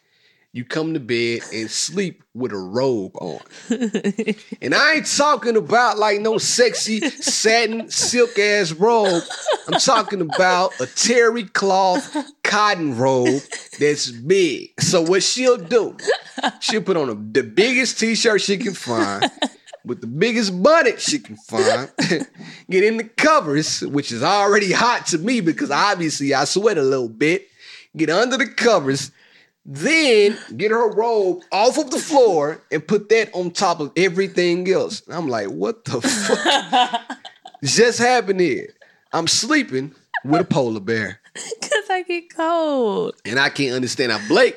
you 0.56 0.64
come 0.64 0.94
to 0.94 1.00
bed 1.00 1.40
and 1.52 1.70
sleep 1.70 2.24
with 2.34 2.50
a 2.50 2.56
robe 2.56 3.14
on. 3.16 3.40
And 4.62 4.74
I 4.74 4.94
ain't 4.94 5.06
talking 5.06 5.56
about 5.56 5.98
like 5.98 6.20
no 6.20 6.38
sexy 6.38 7.00
satin 7.10 7.90
silk 7.90 8.38
ass 8.38 8.72
robe. 8.72 9.22
I'm 9.68 9.78
talking 9.78 10.22
about 10.22 10.72
a 10.80 10.86
terry 10.86 11.44
cloth 11.44 12.16
cotton 12.42 12.96
robe 12.96 13.42
that's 13.78 14.10
big. 14.10 14.80
So 14.80 15.02
what 15.02 15.22
she'll 15.22 15.58
do, 15.58 15.96
she'll 16.60 16.82
put 16.82 16.96
on 16.96 17.10
a, 17.10 17.14
the 17.14 17.42
biggest 17.42 18.00
t-shirt 18.00 18.40
she 18.40 18.56
can 18.56 18.74
find 18.74 19.30
with 19.84 20.00
the 20.00 20.06
biggest 20.06 20.62
bonnet 20.62 21.00
she 21.00 21.18
can 21.18 21.36
find. 21.36 21.92
Get 22.70 22.82
in 22.82 22.96
the 22.96 23.04
covers, 23.04 23.82
which 23.82 24.10
is 24.10 24.22
already 24.22 24.72
hot 24.72 25.06
to 25.08 25.18
me 25.18 25.40
because 25.40 25.70
obviously 25.70 26.34
I 26.34 26.44
sweat 26.44 26.78
a 26.78 26.82
little 26.82 27.10
bit. 27.10 27.46
Get 27.96 28.10
under 28.10 28.36
the 28.36 28.48
covers. 28.48 29.12
Then 29.68 30.38
get 30.56 30.70
her 30.70 30.90
robe 30.92 31.42
off 31.50 31.76
of 31.76 31.90
the 31.90 31.98
floor 31.98 32.62
and 32.70 32.86
put 32.86 33.08
that 33.08 33.30
on 33.34 33.50
top 33.50 33.80
of 33.80 33.90
everything 33.96 34.70
else. 34.70 35.02
And 35.06 35.16
I'm 35.16 35.28
like, 35.28 35.48
what 35.48 35.84
the 35.84 36.00
fuck 36.00 37.18
just 37.64 37.98
happened 37.98 38.40
here? 38.40 38.72
I'm 39.12 39.26
sleeping 39.26 39.92
with 40.24 40.40
a 40.40 40.44
polar 40.44 40.80
bear. 40.80 41.20
Cause 41.34 41.90
I 41.90 42.04
get 42.06 42.34
cold. 42.34 43.16
And 43.24 43.40
I 43.40 43.48
can't 43.48 43.74
understand 43.74 44.12
how 44.12 44.28
Blake 44.28 44.56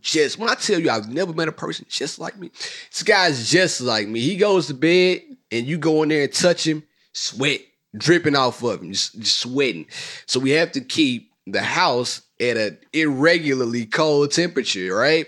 just 0.00 0.38
when 0.38 0.48
I 0.48 0.54
tell 0.54 0.78
you 0.78 0.90
I've 0.90 1.08
never 1.08 1.32
met 1.32 1.48
a 1.48 1.52
person 1.52 1.86
just 1.88 2.18
like 2.18 2.38
me. 2.38 2.50
This 2.90 3.02
guy's 3.02 3.50
just 3.50 3.80
like 3.80 4.08
me. 4.08 4.20
He 4.20 4.36
goes 4.36 4.66
to 4.66 4.74
bed 4.74 5.22
and 5.50 5.66
you 5.66 5.78
go 5.78 6.02
in 6.02 6.10
there 6.10 6.24
and 6.24 6.32
touch 6.32 6.66
him, 6.66 6.82
sweat 7.12 7.60
dripping 7.96 8.36
off 8.36 8.62
of 8.62 8.82
him, 8.82 8.92
just, 8.92 9.18
just 9.18 9.38
sweating. 9.38 9.86
So 10.26 10.40
we 10.40 10.50
have 10.50 10.72
to 10.72 10.80
keep 10.80 11.32
the 11.46 11.62
house 11.62 12.22
at 12.40 12.56
an 12.56 12.78
irregularly 12.92 13.86
cold 13.86 14.30
temperature, 14.32 14.94
right? 14.94 15.26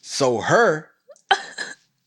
So 0.00 0.38
her, 0.40 0.90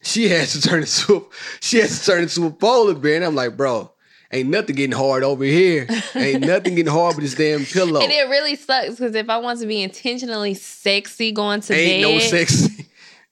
she 0.02 0.30
has 0.30 0.54
to 0.54 0.62
turn 0.62 0.82
into 0.82 1.16
a, 1.18 1.22
she 1.62 1.78
has 1.80 2.00
to 2.00 2.06
turn 2.06 2.24
into 2.24 2.46
a 2.46 2.52
polar 2.52 2.94
bear. 2.96 3.16
And 3.16 3.26
I'm 3.26 3.36
like, 3.36 3.58
bro, 3.58 3.92
ain't 4.32 4.50
nothing 4.50 4.76
getting 4.76 4.96
hard 4.96 5.24
over 5.24 5.44
here. 5.44 5.88
Ain't 6.16 6.42
nothing 6.46 6.76
getting 6.76 6.92
hard 6.92 7.16
with 7.16 7.26
this 7.26 7.36
damn 7.36 7.66
pillow. 7.66 8.02
And 8.02 8.12
it 8.12 8.30
really 8.30 8.56
sucks 8.56 8.92
because 8.92 9.16
if 9.16 9.30
I 9.30 9.38
want 9.38 9.60
to 9.62 9.66
be 9.68 9.82
intentionally 9.82 10.54
sexy 10.54 11.32
going 11.32 11.62
to 11.62 11.74
Ain't 11.74 12.04
bed, 12.04 12.14
no 12.14 12.20
sexy. 12.20 12.88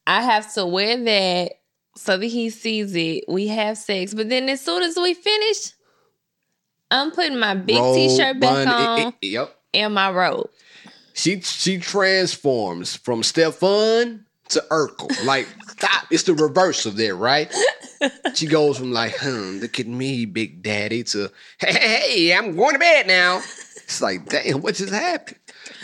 I 0.07 0.21
have 0.21 0.53
to 0.55 0.65
wear 0.65 0.97
that 1.03 1.51
so 1.95 2.17
that 2.17 2.25
he 2.25 2.49
sees 2.49 2.95
it. 2.95 3.25
We 3.27 3.47
have 3.47 3.77
sex, 3.77 4.13
but 4.13 4.27
then 4.27 4.49
as 4.49 4.59
soon 4.61 4.81
as 4.83 4.97
we 4.97 5.13
finish, 5.13 5.71
I'm 6.91 7.11
putting 7.11 7.37
my 7.39 7.55
big 7.55 7.77
Robe, 7.77 7.95
t-shirt 7.95 8.39
back 8.39 8.65
bun, 8.65 8.67
it- 8.67 8.73
on 9.05 9.13
it- 9.21 9.27
yep. 9.27 9.55
and 9.73 9.93
my 9.93 10.11
robe. 10.11 10.49
She 11.13 11.41
she 11.41 11.77
transforms 11.77 12.95
from 12.95 13.23
Stefan 13.23 14.25
to 14.49 14.63
Urkel. 14.69 15.25
Like, 15.25 15.47
stop. 15.69 16.05
It's 16.09 16.23
the 16.23 16.33
reverse 16.33 16.85
of 16.85 16.95
that, 16.97 17.15
right? 17.15 17.53
She 18.33 18.47
goes 18.47 18.77
from 18.77 18.91
like, 18.91 19.15
hmm, 19.17 19.59
look 19.59 19.79
at 19.79 19.87
me, 19.87 20.25
Big 20.25 20.61
Daddy, 20.61 21.03
to 21.05 21.31
hey, 21.57 21.71
hey, 21.71 22.27
hey, 22.27 22.35
I'm 22.35 22.53
going 22.53 22.73
to 22.73 22.79
bed 22.79 23.07
now. 23.07 23.37
It's 23.37 24.01
like, 24.01 24.27
damn, 24.27 24.61
what 24.61 24.75
just 24.75 24.91
happened? 24.91 25.37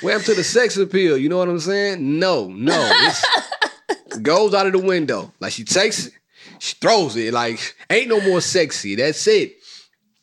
Up 0.03 0.21
to 0.23 0.33
the 0.33 0.43
sex 0.43 0.75
appeal. 0.75 1.17
You 1.17 1.29
know 1.29 1.37
what 1.37 1.47
I'm 1.47 1.59
saying? 1.61 2.19
No, 2.19 2.49
no. 2.49 2.91
It 3.89 4.21
goes 4.23 4.53
out 4.53 4.65
of 4.65 4.73
the 4.73 4.79
window. 4.79 5.31
Like 5.39 5.53
she 5.53 5.63
takes 5.63 6.07
it, 6.07 6.13
she 6.59 6.75
throws 6.75 7.15
it. 7.15 7.33
Like, 7.33 7.75
ain't 7.89 8.09
no 8.09 8.19
more 8.19 8.41
sexy. 8.41 8.95
That's 8.95 9.25
it. 9.27 9.55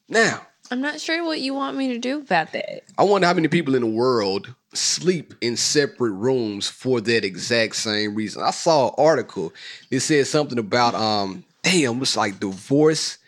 Now, 0.09 0.47
I'm 0.71 0.83
not 0.83 1.01
sure 1.01 1.25
what 1.25 1.41
you 1.41 1.55
want 1.55 1.77
me 1.77 1.89
to 1.95 1.99
do 1.99 2.19
about 2.19 2.53
that. 2.53 2.83
I 2.99 3.05
wonder 3.05 3.27
how 3.27 3.35
many 3.35 3.49
people 3.49 3.75
in 3.75 3.83
the 3.83 3.89
world 3.89 4.55
sleep 4.77 5.35
in 5.41 5.57
separate 5.57 6.13
rooms 6.13 6.69
for 6.69 7.01
that 7.01 7.25
exact 7.25 7.77
same 7.77 8.15
reason. 8.15 8.43
I 8.43 8.51
saw 8.51 8.89
an 8.89 8.95
article. 8.99 9.53
It 9.91 10.01
said 10.01 10.27
something 10.27 10.59
about 10.59 10.95
um, 10.95 11.45
damn, 11.63 12.01
it's 12.01 12.17
like 12.17 12.39
divorce, 12.39 13.19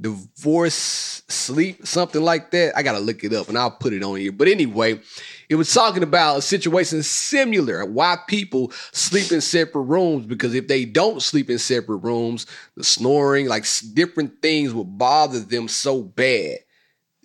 divorce 0.00 1.22
sleep, 1.28 1.86
something 1.86 2.22
like 2.22 2.50
that. 2.52 2.76
I 2.76 2.82
gotta 2.82 3.00
look 3.00 3.24
it 3.24 3.32
up 3.32 3.48
and 3.48 3.58
I'll 3.58 3.70
put 3.70 3.92
it 3.92 4.02
on 4.02 4.16
here. 4.16 4.32
But 4.32 4.48
anyway, 4.48 5.00
it 5.48 5.56
was 5.56 5.72
talking 5.72 6.02
about 6.02 6.38
a 6.38 6.42
situation 6.42 7.02
similar. 7.02 7.84
Why 7.84 8.16
people 8.28 8.72
sleep 8.92 9.32
in 9.32 9.40
separate 9.40 9.82
rooms 9.82 10.26
because 10.26 10.54
if 10.54 10.68
they 10.68 10.84
don't 10.84 11.22
sleep 11.22 11.50
in 11.50 11.58
separate 11.58 11.98
rooms, 11.98 12.46
the 12.76 12.84
snoring, 12.84 13.46
like 13.46 13.66
different 13.94 14.40
things 14.42 14.72
will 14.72 14.84
bother 14.84 15.40
them 15.40 15.68
so 15.68 16.02
bad, 16.02 16.58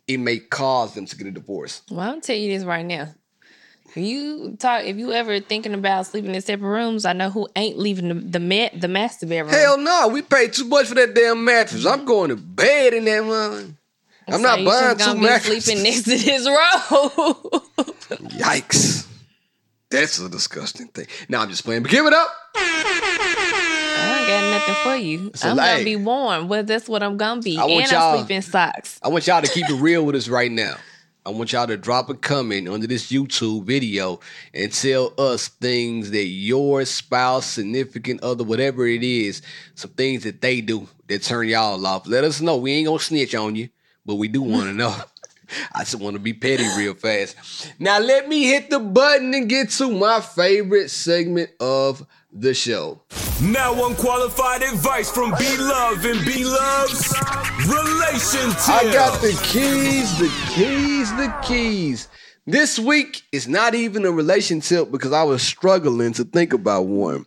it 0.08 0.18
may 0.18 0.40
cause 0.40 0.94
them 0.96 1.06
to 1.06 1.16
get 1.16 1.28
a 1.28 1.32
divorce. 1.32 1.82
Well, 1.92 2.10
I'll 2.10 2.22
tell 2.22 2.36
you 2.36 2.52
this 2.52 2.66
right 2.66 2.86
now. 2.86 3.10
If 3.90 3.98
you 3.98 4.56
talk, 4.60 4.84
if 4.84 4.98
you 4.98 5.12
ever 5.12 5.40
thinking 5.40 5.74
about 5.74 6.06
sleeping 6.06 6.36
in 6.36 6.42
separate 6.42 6.70
rooms, 6.70 7.06
I 7.06 7.14
know 7.14 7.30
who 7.30 7.48
ain't 7.56 7.78
leaving 7.78 8.10
the 8.10 8.16
the, 8.16 8.70
the 8.78 8.88
master 8.88 9.26
bedroom. 9.26 9.54
Hell 9.54 9.78
no, 9.78 10.10
we 10.10 10.22
paid 10.22 10.54
too 10.54 10.66
much 10.66 10.88
for 10.88 10.96
that 10.96 11.16
damn 11.16 11.44
mattress. 11.44 11.86
I'm 11.86 12.00
mm-hmm. 12.00 12.08
going 12.08 12.30
to 12.30 12.36
bed 12.36 12.94
in 12.94 13.06
that 13.06 13.26
one. 13.26 13.78
I'm 14.28 14.34
So 14.34 14.42
not 14.42 14.66
buying 14.66 14.98
two 14.98 15.16
mattresses. 15.22 15.66
sleeping 15.66 15.84
next 15.84 16.04
to 16.04 16.18
this 16.18 16.46
robe. 16.46 17.64
Yikes. 18.36 19.08
That's 19.90 20.20
a 20.20 20.28
disgusting 20.30 20.88
thing. 20.90 21.08
Now 21.30 21.42
I'm 21.42 21.50
just 21.50 21.64
playing, 21.64 21.84
but 21.84 21.92
give 21.92 22.06
it 22.06 22.14
up. 22.14 22.28
I 22.56 24.18
ain't 24.20 24.28
got 24.28 24.52
nothing 24.52 24.84
for 24.84 24.96
you. 24.98 25.32
So, 25.34 25.50
I'm 25.50 25.56
like- 25.58 25.72
gonna 25.72 25.84
be 25.86 25.96
warm. 25.96 26.50
Well, 26.50 26.64
that's 26.64 26.90
what 26.90 27.02
I'm 27.04 27.16
gonna 27.16 27.42
be. 27.42 27.58
I 27.58 27.62
want 27.66 27.84
and 27.84 27.92
y'all- 27.92 28.16
I 28.16 28.18
sleep 28.18 28.32
in 28.32 28.42
socks. 28.42 29.00
I 29.02 29.08
want 29.08 29.26
y'all 29.28 29.42
to 29.42 29.48
keep 29.48 29.70
it 29.70 29.76
real 29.76 30.06
with 30.06 30.16
us 30.16 30.28
right 30.28 30.52
now. 30.52 30.76
I 31.28 31.30
want 31.32 31.52
y'all 31.52 31.68
to 31.68 31.76
drop 31.76 32.10
a 32.10 32.14
comment 32.14 32.70
under 32.70 32.88
this 32.88 33.12
YouTube 33.12 33.66
video 33.66 34.22
and 34.54 34.72
tell 34.72 35.14
us 35.18 35.50
things 35.50 36.12
that 36.12 36.24
your 36.24 36.86
spouse, 36.86 37.46
significant 37.48 38.24
other, 38.24 38.46
whatever 38.46 38.88
it 38.88 39.04
is, 39.04 39.42
some 39.76 39.92
things 39.92 40.24
that 40.24 40.40
they 40.40 40.62
do 40.62 40.88
that 41.08 41.24
turn 41.24 41.50
y'all 41.50 41.86
off. 41.86 42.08
Let 42.08 42.24
us 42.24 42.40
know. 42.40 42.56
We 42.56 42.72
ain't 42.72 42.88
gonna 42.88 43.00
snitch 43.00 43.36
on 43.36 43.58
you, 43.58 43.68
but 44.06 44.16
we 44.16 44.30
do 44.30 44.42
want 44.42 44.68
to 44.68 44.74
know. 44.74 44.96
I 45.74 45.80
just 45.80 45.96
want 45.96 46.16
to 46.16 46.20
be 46.20 46.34
petty 46.34 46.68
real 46.78 46.94
fast. 46.94 47.72
Now 47.80 48.00
let 48.00 48.28
me 48.28 48.44
hit 48.44 48.70
the 48.70 48.80
button 48.80 49.34
and 49.34 49.50
get 49.50 49.70
to 49.72 49.92
my 49.92 50.22
favorite 50.22 50.90
segment 50.90 51.52
of 51.60 52.06
the 52.32 52.54
show. 52.54 53.02
Now 53.42 53.88
unqualified 53.88 54.64
advice 54.64 55.12
from 55.12 55.32
B 55.38 55.46
Love 55.58 56.06
and 56.06 56.26
B 56.26 56.44
Love's 56.44 57.14
relation 57.68 58.50
tip. 58.52 58.70
I 58.70 58.90
got 58.92 59.22
the 59.22 59.40
keys, 59.44 60.18
the 60.20 60.32
keys, 60.54 61.12
the 61.16 61.36
keys. 61.44 62.08
This 62.46 62.80
week 62.80 63.24
is 63.34 63.48
not 63.48 63.76
even 63.76 64.06
a 64.06 64.12
relationship 64.12 64.90
because 64.90 65.12
I 65.12 65.24
was 65.24 65.42
struggling 65.44 66.14
to 66.14 66.24
think 66.24 66.54
about 66.54 66.86
one. 66.86 67.26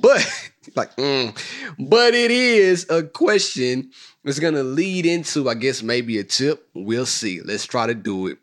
But 0.00 0.26
like 0.74 0.96
mm, 0.96 1.36
but 1.78 2.14
it 2.14 2.30
is 2.30 2.88
a 2.88 3.02
question 3.02 3.90
that's 4.26 4.40
gonna 4.40 4.64
lead 4.64 5.06
into, 5.06 5.48
I 5.48 5.54
guess, 5.54 5.84
maybe 5.84 6.18
a 6.18 6.24
tip. 6.24 6.68
We'll 6.74 7.06
see. 7.06 7.40
Let's 7.40 7.64
try 7.64 7.86
to 7.86 7.94
do 7.94 8.26
it. 8.26 8.38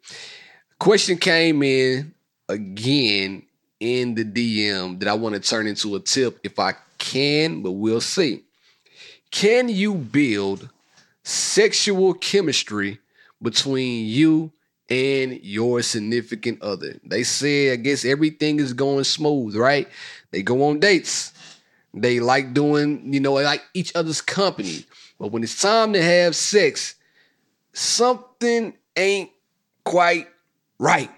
Question 0.79 1.17
came 1.17 1.61
in 1.61 2.13
again 2.47 3.43
in 3.81 4.15
the 4.15 4.23
DM 4.23 4.97
that 4.99 5.09
I 5.09 5.13
want 5.13 5.35
to 5.35 5.41
turn 5.41 5.67
into 5.67 5.95
a 5.95 5.99
tip 5.99 6.39
if 6.41 6.57
I 6.57 6.75
can, 6.97 7.61
but 7.61 7.73
we'll 7.73 7.99
see. 7.99 8.43
Can 9.29 9.67
you 9.67 9.93
build 9.93 10.69
sexual 11.23 12.13
chemistry 12.13 12.99
between 13.41 14.05
you 14.05 14.53
and 14.89 15.37
your 15.43 15.81
significant 15.81 16.61
other? 16.61 16.97
They 17.03 17.23
say, 17.23 17.73
I 17.73 17.75
guess 17.75 18.05
everything 18.05 18.61
is 18.61 18.71
going 18.71 19.03
smooth, 19.03 19.57
right? 19.57 19.89
They 20.31 20.43
go 20.43 20.63
on 20.63 20.79
dates. 20.79 21.33
They 21.93 22.21
like 22.21 22.53
doing, 22.53 23.13
you 23.13 23.19
know, 23.19 23.33
like 23.33 23.63
each 23.73 23.93
other's 23.95 24.21
company. 24.21 24.85
But 25.19 25.31
when 25.31 25.43
it's 25.43 25.61
time 25.61 25.93
to 25.93 26.01
have 26.01 26.35
sex, 26.35 26.95
something 27.73 28.73
ain't 28.95 29.31
quite 29.83 30.27
right. 30.79 31.11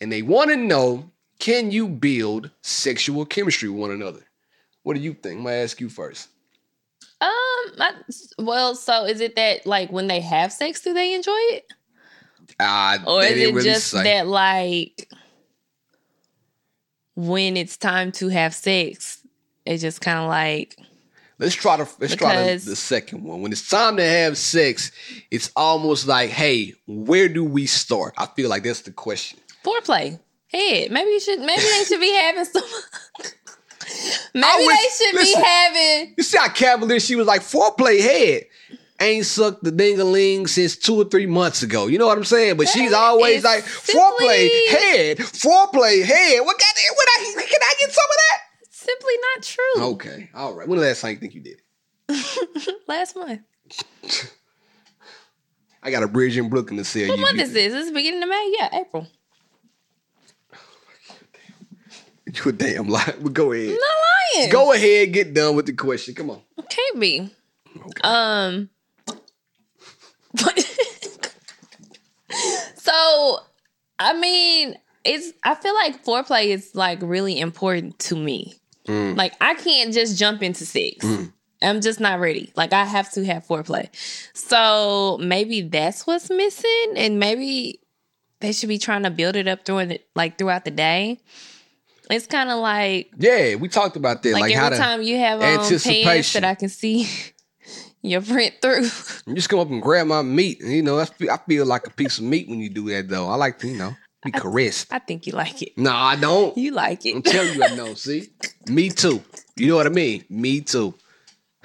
And 0.00 0.10
they 0.10 0.22
want 0.22 0.50
to 0.50 0.56
know 0.56 1.10
can 1.38 1.70
you 1.70 1.88
build 1.88 2.50
sexual 2.62 3.26
chemistry 3.26 3.68
with 3.68 3.80
one 3.80 3.90
another? 3.90 4.24
What 4.82 4.94
do 4.94 5.00
you 5.00 5.14
think? 5.14 5.38
I'm 5.38 5.44
going 5.44 5.54
to 5.54 5.62
ask 5.62 5.80
you 5.80 5.88
first. 5.88 6.28
Um, 7.20 7.30
I, 7.78 7.92
well, 8.38 8.74
so 8.74 9.04
is 9.04 9.20
it 9.20 9.36
that 9.36 9.66
like 9.66 9.90
when 9.90 10.06
they 10.06 10.20
have 10.20 10.52
sex, 10.52 10.80
do 10.82 10.92
they 10.92 11.14
enjoy 11.14 11.32
it, 11.32 11.64
Uh, 12.60 12.98
or 13.06 13.22
is 13.22 13.32
it 13.32 13.54
really 13.54 13.64
just 13.64 13.88
say. 13.88 14.02
that 14.04 14.26
like 14.26 15.08
when 17.14 17.56
it's 17.56 17.76
time 17.76 18.12
to 18.12 18.28
have 18.28 18.54
sex, 18.54 19.26
it's 19.64 19.82
just 19.82 20.00
kind 20.00 20.18
of 20.18 20.28
like 20.28 20.76
Let's 21.38 21.54
try 21.54 21.76
to 21.76 21.88
let's 21.98 22.14
try 22.14 22.54
the, 22.54 22.64
the 22.64 22.76
second 22.76 23.24
one. 23.24 23.42
When 23.42 23.50
it's 23.52 23.68
time 23.68 23.96
to 23.96 24.04
have 24.04 24.38
sex, 24.38 24.92
it's 25.30 25.50
almost 25.56 26.06
like, 26.06 26.30
hey, 26.30 26.74
where 26.86 27.28
do 27.28 27.42
we 27.44 27.66
start? 27.66 28.14
I 28.16 28.26
feel 28.26 28.48
like 28.48 28.62
that's 28.62 28.82
the 28.82 28.92
question. 28.92 29.38
foreplay. 29.64 30.18
Head. 30.48 30.92
Maybe 30.92 31.10
you 31.10 31.20
should. 31.20 31.40
Maybe 31.40 31.60
they 31.62 31.84
should 31.84 32.00
be 32.00 32.12
having 32.14 32.44
some. 32.44 32.62
maybe 34.34 34.66
wish- 34.66 34.78
they 34.78 35.04
should 35.06 35.14
listen. 35.16 35.40
be 35.40 35.46
having. 35.46 36.14
You 36.16 36.22
see 36.22 36.38
how 36.38 36.48
cavalier 36.48 37.00
she 37.00 37.16
was 37.16 37.26
like 37.26 37.40
foreplay 37.42 38.00
head. 38.00 38.44
Ain't 39.00 39.26
sucked 39.26 39.64
the 39.64 39.72
dingaling 39.72 40.48
since 40.48 40.76
two 40.76 40.94
or 40.94 41.04
three 41.04 41.26
months 41.26 41.64
ago. 41.64 41.88
You 41.88 41.98
know 41.98 42.06
what 42.06 42.16
I'm 42.16 42.24
saying? 42.24 42.56
But 42.56 42.68
she's 42.68 42.92
always 42.92 43.42
like 43.42 43.64
foreplay 43.64 44.48
simply- 44.48 44.66
head, 44.68 45.18
foreplay 45.18 46.04
head. 46.04 46.40
What 46.40 46.56
got 46.58 46.74
there? 46.76 46.92
What 46.94 47.08
I, 47.18 47.34
can 47.42 47.60
I 47.60 47.74
get 47.80 47.90
some 47.90 48.04
of 48.08 48.16
that? 48.16 48.38
Simply 48.84 49.12
not 49.36 49.42
true. 49.42 49.82
Okay, 49.94 50.30
all 50.34 50.54
right. 50.54 50.68
When 50.68 50.78
the 50.78 50.84
last 50.86 51.00
time 51.00 51.12
you 51.12 51.16
think 51.16 51.34
you 51.34 51.40
did? 51.40 51.60
it? 52.08 52.74
Last 52.88 53.16
month. 53.16 53.40
I 55.82 55.90
got 55.90 56.02
a 56.02 56.08
bridge 56.08 56.36
in 56.36 56.48
Brooklyn 56.50 56.76
to 56.78 56.84
sell 56.84 57.08
What 57.08 57.16
you. 57.18 57.22
month 57.22 57.36
You- 57.36 57.42
is 57.44 57.52
this? 57.52 57.72
This 57.72 57.86
is 57.86 57.92
beginning 57.92 58.22
of 58.22 58.28
May. 58.28 58.54
Yeah, 58.58 58.68
April. 58.80 59.06
You 62.26 62.50
a 62.50 62.52
damn 62.52 62.88
lie. 62.88 63.14
But 63.20 63.32
go 63.32 63.52
ahead. 63.52 63.68
I'm 63.68 63.74
not 63.74 64.40
lying. 64.40 64.50
Go 64.50 64.72
ahead, 64.72 65.12
get 65.12 65.34
done 65.34 65.54
with 65.54 65.66
the 65.66 65.72
question. 65.72 66.14
Come 66.14 66.30
on. 66.30 66.40
Can't 66.68 66.98
be. 67.00 67.30
Um. 68.02 68.70
so, 72.76 73.38
I 73.98 74.14
mean, 74.18 74.74
it's. 75.04 75.32
I 75.44 75.54
feel 75.54 75.74
like 75.74 76.04
foreplay 76.04 76.46
is 76.46 76.74
like 76.74 76.98
really 77.02 77.38
important 77.38 77.98
to 78.00 78.16
me. 78.16 78.54
Mm. 78.88 79.16
Like, 79.16 79.34
I 79.40 79.54
can't 79.54 79.92
just 79.94 80.18
jump 80.18 80.42
into 80.42 80.66
sex. 80.66 81.04
I'm 81.62 81.80
just 81.80 82.00
not 82.00 82.20
ready. 82.20 82.52
Like, 82.56 82.72
I 82.72 82.84
have 82.84 83.10
to 83.12 83.24
have 83.24 83.46
foreplay. 83.46 83.88
So 84.34 85.18
maybe 85.20 85.62
that's 85.62 86.06
what's 86.06 86.28
missing, 86.30 86.92
and 86.96 87.18
maybe 87.18 87.80
they 88.40 88.52
should 88.52 88.68
be 88.68 88.78
trying 88.78 89.04
to 89.04 89.10
build 89.10 89.36
it 89.36 89.48
up 89.48 89.64
during 89.64 89.88
the 89.88 90.00
like 90.14 90.36
throughout 90.36 90.64
the 90.66 90.70
day. 90.70 91.18
It's 92.10 92.26
kind 92.26 92.50
of 92.50 92.58
like 92.58 93.10
Yeah, 93.16 93.54
we 93.54 93.68
talked 93.68 93.96
about 93.96 94.22
that. 94.22 94.32
like, 94.34 94.42
Like, 94.42 94.54
how 94.54 94.66
every 94.66 94.78
time 94.78 95.02
you 95.02 95.16
have 95.18 95.40
on 95.40 95.46
pants 95.46 95.66
anticipation. 95.70 96.42
that 96.42 96.50
I 96.50 96.54
can 96.54 96.68
see 96.68 97.08
your 98.02 98.20
print 98.20 98.56
through. 98.60 98.82
you 99.26 99.34
just 99.34 99.48
come 99.48 99.60
up 99.60 99.70
and 99.70 99.80
grab 99.80 100.06
my 100.06 100.20
meat. 100.20 100.60
You 100.60 100.82
know, 100.82 100.98
I 100.98 101.06
feel 101.48 101.64
like 101.64 101.86
a 101.86 101.90
piece 101.90 102.18
of 102.18 102.24
meat 102.24 102.46
when 102.48 102.60
you 102.60 102.68
do 102.68 102.90
that, 102.90 103.08
though. 103.08 103.28
I 103.30 103.36
like 103.36 103.58
to, 103.60 103.68
you 103.68 103.78
know, 103.78 103.96
be 104.24 104.30
caressed. 104.32 104.92
I 104.92 104.98
think 104.98 105.26
you 105.26 105.32
like 105.34 105.62
it. 105.62 105.76
No, 105.76 105.92
I 105.92 106.16
don't. 106.16 106.56
You 106.56 106.72
like 106.72 107.04
it. 107.06 107.14
I'm 107.14 107.22
telling 107.22 107.54
you, 107.54 107.62
I 107.62 107.74
know. 107.74 107.94
See, 107.94 108.28
me 108.68 108.88
too. 108.88 109.22
You 109.56 109.68
know 109.68 109.76
what 109.76 109.86
I 109.86 109.90
mean? 109.90 110.24
Me 110.28 110.60
too. 110.60 110.94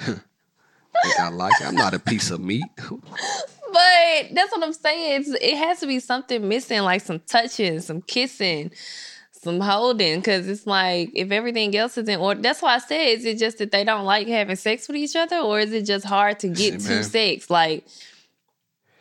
I 1.19 1.29
like 1.29 1.53
it. 1.61 1.67
I'm 1.67 1.75
not 1.75 1.93
a 1.93 1.99
piece 1.99 2.29
of 2.31 2.41
meat. 2.41 2.65
But 2.77 4.33
that's 4.33 4.51
what 4.51 4.63
I'm 4.63 4.73
saying. 4.73 5.21
It's, 5.21 5.29
it 5.29 5.57
has 5.57 5.79
to 5.79 5.87
be 5.87 5.99
something 5.99 6.47
missing, 6.47 6.81
like 6.81 7.01
some 7.01 7.19
touching, 7.19 7.79
some 7.79 8.01
kissing, 8.01 8.71
some 9.31 9.59
holding. 9.61 10.19
Because 10.19 10.47
it's 10.47 10.67
like 10.67 11.11
if 11.13 11.31
everything 11.31 11.75
else 11.77 11.97
is 11.97 12.07
in 12.07 12.19
order. 12.19 12.41
That's 12.41 12.61
why 12.61 12.75
I 12.75 12.79
said, 12.79 13.05
is 13.07 13.25
it 13.25 13.37
just 13.37 13.59
that 13.59 13.71
they 13.71 13.83
don't 13.83 14.05
like 14.05 14.27
having 14.27 14.55
sex 14.55 14.87
with 14.87 14.97
each 14.97 15.15
other, 15.15 15.37
or 15.37 15.59
is 15.59 15.71
it 15.71 15.85
just 15.85 16.05
hard 16.05 16.39
to 16.39 16.47
get 16.49 16.73
Listen, 16.73 16.89
to 16.89 16.95
man. 16.95 17.03
sex? 17.03 17.49
Like 17.49 17.85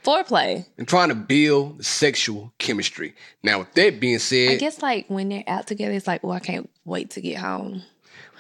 foreplay. 0.08 0.64
and 0.78 0.88
trying 0.88 1.08
to 1.10 1.14
build 1.14 1.78
the 1.78 1.84
sexual 1.84 2.52
chemistry. 2.58 3.14
Now, 3.42 3.60
with 3.60 3.74
that 3.74 4.00
being 4.00 4.18
said, 4.18 4.50
I 4.52 4.56
guess 4.56 4.80
like 4.82 5.06
when 5.08 5.28
they're 5.28 5.44
out 5.46 5.66
together, 5.66 5.92
it's 5.94 6.06
like, 6.06 6.22
oh, 6.24 6.30
I 6.30 6.40
can't 6.40 6.68
wait 6.84 7.10
to 7.10 7.20
get 7.20 7.38
home. 7.38 7.82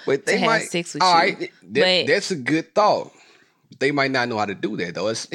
but 0.06 0.24
they 0.26 0.32
to 0.32 0.38
have 0.38 0.46
might 0.48 0.62
sex 0.70 0.94
with 0.94 1.02
all 1.02 1.12
you. 1.12 1.18
right, 1.34 1.38
that- 1.70 2.06
But- 2.06 2.12
that's 2.12 2.30
a 2.30 2.36
good 2.36 2.74
thought. 2.74 3.12
They 3.80 3.90
might 3.90 4.10
not 4.10 4.28
know 4.28 4.38
how 4.38 4.46
to 4.46 4.54
do 4.54 4.76
that 4.78 4.94
though. 4.94 5.08
It's, 5.08 5.28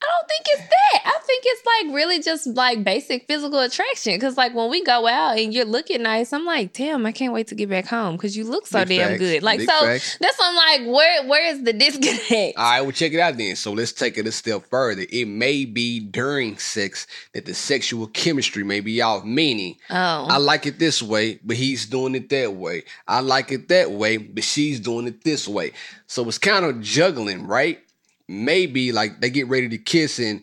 I 0.00 0.06
don't 0.06 0.28
think 0.28 0.46
it's 0.50 0.68
that. 0.68 1.02
I 1.06 1.18
think 1.26 1.42
it's 1.46 1.62
like 1.66 1.94
really 1.96 2.22
just 2.22 2.46
like 2.46 2.84
basic 2.84 3.26
physical 3.26 3.58
attraction. 3.58 4.18
Cause 4.20 4.36
like 4.36 4.54
when 4.54 4.70
we 4.70 4.84
go 4.84 5.08
out 5.08 5.38
and 5.38 5.52
you're 5.52 5.64
looking 5.64 6.02
nice, 6.02 6.32
I'm 6.32 6.44
like, 6.46 6.72
damn, 6.72 7.04
I 7.04 7.10
can't 7.12 7.32
wait 7.32 7.48
to 7.48 7.56
get 7.56 7.68
back 7.68 7.86
home 7.86 8.14
because 8.16 8.36
you 8.36 8.44
look 8.44 8.66
so 8.68 8.78
Big 8.84 8.98
damn 8.98 9.08
facts. 9.10 9.18
good. 9.20 9.42
Like 9.42 9.58
Big 9.58 9.68
so 9.68 9.80
facts. 9.80 10.16
that's 10.20 10.38
what 10.38 10.48
I'm 10.50 10.54
like, 10.86 10.94
where 10.94 11.26
where 11.26 11.46
is 11.52 11.64
the 11.64 11.72
disconnect? 11.72 12.56
All 12.56 12.64
right, 12.64 12.80
well, 12.82 12.92
check 12.92 13.12
it 13.12 13.18
out 13.18 13.36
then. 13.36 13.56
So 13.56 13.72
let's 13.72 13.92
take 13.92 14.16
it 14.18 14.26
a 14.26 14.32
step 14.32 14.64
further. 14.70 15.04
It 15.10 15.26
may 15.26 15.64
be 15.64 15.98
during 15.98 16.58
sex 16.58 17.08
that 17.34 17.44
the 17.46 17.54
sexual 17.54 18.06
chemistry 18.06 18.62
may 18.62 18.78
be 18.80 19.02
off, 19.02 19.24
meaning 19.24 19.76
Oh. 19.90 20.26
I 20.30 20.36
like 20.38 20.64
it 20.66 20.78
this 20.78 21.02
way, 21.02 21.40
but 21.44 21.56
he's 21.56 21.86
doing 21.86 22.14
it 22.14 22.28
that 22.28 22.54
way. 22.54 22.84
I 23.08 23.18
like 23.20 23.50
it 23.50 23.68
that 23.68 23.90
way, 23.90 24.16
but 24.18 24.44
she's 24.44 24.78
doing 24.78 25.08
it 25.08 25.24
this 25.24 25.48
way. 25.48 25.72
So 26.06 26.26
it's 26.28 26.38
kind 26.38 26.64
of 26.64 26.80
juggling, 26.80 27.46
right? 27.48 27.80
Maybe 28.28 28.92
like 28.92 29.20
they 29.20 29.30
get 29.30 29.48
ready 29.48 29.68
to 29.70 29.78
kiss 29.78 30.18
and 30.18 30.42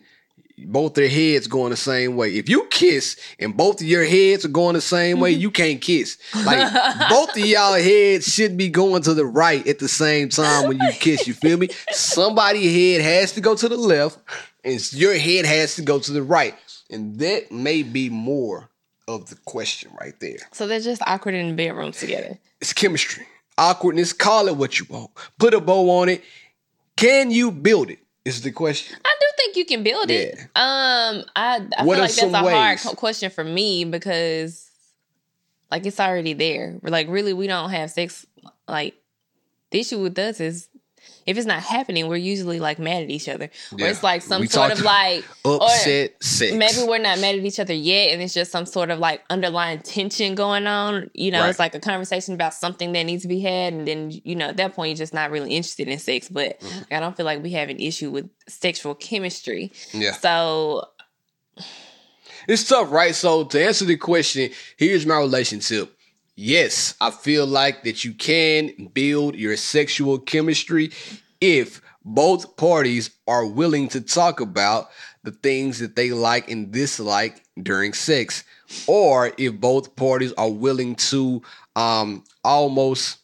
both 0.58 0.94
their 0.94 1.08
heads 1.08 1.46
going 1.46 1.70
the 1.70 1.76
same 1.76 2.16
way. 2.16 2.34
If 2.36 2.48
you 2.48 2.66
kiss 2.70 3.16
and 3.38 3.56
both 3.56 3.80
of 3.80 3.86
your 3.86 4.04
heads 4.04 4.44
are 4.44 4.48
going 4.48 4.74
the 4.74 4.80
same 4.80 5.20
way, 5.20 5.30
you 5.32 5.50
can't 5.50 5.80
kiss. 5.80 6.18
Like 6.44 6.72
both 7.08 7.30
of 7.36 7.44
y'all 7.44 7.74
heads 7.74 8.32
should 8.32 8.56
be 8.56 8.68
going 8.68 9.02
to 9.02 9.14
the 9.14 9.26
right 9.26 9.66
at 9.66 9.78
the 9.78 9.88
same 9.88 10.28
time 10.30 10.68
when 10.68 10.80
you 10.80 10.90
kiss. 10.92 11.26
You 11.26 11.34
feel 11.34 11.58
me? 11.58 11.68
Somebody 11.90 12.92
head 12.92 13.02
has 13.02 13.32
to 13.32 13.40
go 13.40 13.54
to 13.54 13.68
the 13.68 13.76
left, 13.76 14.18
and 14.64 14.92
your 14.92 15.14
head 15.14 15.44
has 15.44 15.76
to 15.76 15.82
go 15.82 15.98
to 15.98 16.12
the 16.12 16.22
right, 16.22 16.54
and 16.90 17.18
that 17.18 17.52
may 17.52 17.82
be 17.82 18.08
more 18.08 18.70
of 19.08 19.28
the 19.28 19.36
question 19.44 19.90
right 20.00 20.18
there. 20.20 20.38
so 20.52 20.66
they're 20.66 20.80
just 20.80 21.02
awkward 21.06 21.34
in 21.34 21.48
the 21.48 21.54
bedroom 21.54 21.92
together. 21.92 22.38
It's 22.60 22.72
chemistry, 22.72 23.24
awkwardness. 23.58 24.12
Call 24.12 24.48
it 24.48 24.56
what 24.56 24.80
you 24.80 24.86
want. 24.88 25.10
Put 25.38 25.54
a 25.54 25.60
bow 25.60 26.00
on 26.00 26.08
it. 26.08 26.24
Can 26.96 27.30
you 27.30 27.50
build 27.50 27.90
it? 27.90 27.98
Is 28.24 28.42
the 28.42 28.50
question. 28.50 28.96
I 29.04 29.14
do 29.20 29.26
think 29.36 29.56
you 29.56 29.64
can 29.64 29.84
build 29.84 30.10
it. 30.10 30.34
Yeah. 30.36 30.42
Um, 30.56 31.24
I 31.36 31.60
I 31.78 31.84
feel 31.84 31.86
like 31.86 32.12
that's 32.12 32.22
a 32.22 32.30
hard 32.30 32.44
ways? 32.44 32.82
co- 32.82 32.94
question 32.94 33.30
for 33.30 33.44
me 33.44 33.84
because 33.84 34.68
like 35.70 35.86
it's 35.86 36.00
already 36.00 36.32
there. 36.32 36.78
Like 36.82 37.06
really 37.08 37.32
we 37.32 37.46
don't 37.46 37.70
have 37.70 37.90
sex. 37.90 38.26
Like 38.66 38.94
the 39.70 39.78
issue 39.78 40.02
with 40.02 40.18
us 40.18 40.40
is 40.40 40.68
if 41.26 41.36
it's 41.36 41.46
not 41.46 41.62
happening, 41.62 42.08
we're 42.08 42.16
usually 42.16 42.60
like 42.60 42.78
mad 42.78 43.02
at 43.02 43.10
each 43.10 43.28
other, 43.28 43.50
or 43.72 43.86
it's 43.86 44.02
like 44.02 44.22
some 44.22 44.40
We 44.40 44.46
sort 44.46 44.72
of 44.72 44.80
like 44.82 45.24
Upset 45.44 46.22
sex. 46.22 46.52
Maybe 46.54 46.88
we're 46.88 46.98
not 46.98 47.18
mad 47.18 47.34
at 47.34 47.44
each 47.44 47.58
other 47.60 47.74
yet, 47.74 48.12
and 48.12 48.22
it's 48.22 48.32
just 48.32 48.52
some 48.52 48.64
sort 48.66 48.90
of 48.90 48.98
like 49.00 49.22
underlying 49.28 49.80
tension 49.80 50.34
going 50.34 50.66
on. 50.66 51.10
You 51.14 51.32
know, 51.32 51.40
Right. 51.40 51.50
it's 51.50 51.58
like 51.58 51.74
a 51.74 51.80
conversation 51.80 52.34
about 52.34 52.54
something 52.54 52.92
that 52.92 53.02
needs 53.02 53.22
to 53.22 53.28
be 53.28 53.40
had, 53.40 53.72
and 53.72 53.86
then 53.88 54.12
you 54.24 54.36
know 54.36 54.46
at 54.48 54.56
that 54.58 54.74
point 54.74 54.90
you're 54.90 54.96
just 54.96 55.14
not 55.14 55.30
really 55.30 55.50
interested 55.54 55.88
in 55.88 55.98
sex. 55.98 56.28
But 56.28 56.60
Mm-hmm. 56.60 56.94
I 56.94 57.00
don't 57.00 57.16
feel 57.16 57.26
like 57.26 57.42
we 57.42 57.50
have 57.50 57.68
an 57.68 57.80
issue 57.80 58.10
with 58.10 58.28
sexual 58.48 58.94
chemistry. 58.94 59.72
Yeah. 59.92 60.12
So 60.12 60.88
It's 62.48 62.68
tough, 62.68 62.92
right? 62.92 63.14
So 63.14 63.44
to 63.44 63.64
answer 63.66 63.84
the 63.84 63.96
question, 63.96 64.50
here's 64.76 65.04
my 65.06 65.18
relationship. 65.18 65.95
Yes, 66.36 66.94
I 67.00 67.10
feel 67.10 67.46
like 67.46 67.82
that 67.84 68.04
you 68.04 68.12
can 68.12 68.90
build 68.92 69.36
your 69.36 69.56
sexual 69.56 70.18
chemistry 70.18 70.90
if 71.40 71.80
both 72.04 72.56
parties 72.58 73.10
are 73.26 73.46
willing 73.46 73.88
to 73.88 74.02
talk 74.02 74.40
about 74.40 74.90
the 75.24 75.32
things 75.32 75.78
that 75.78 75.96
they 75.96 76.10
like 76.10 76.50
and 76.50 76.70
dislike 76.70 77.42
during 77.60 77.94
sex, 77.94 78.44
or 78.86 79.32
if 79.38 79.54
both 79.54 79.96
parties 79.96 80.34
are 80.34 80.50
willing 80.50 80.94
to 80.96 81.40
um, 81.74 82.22
almost 82.44 83.18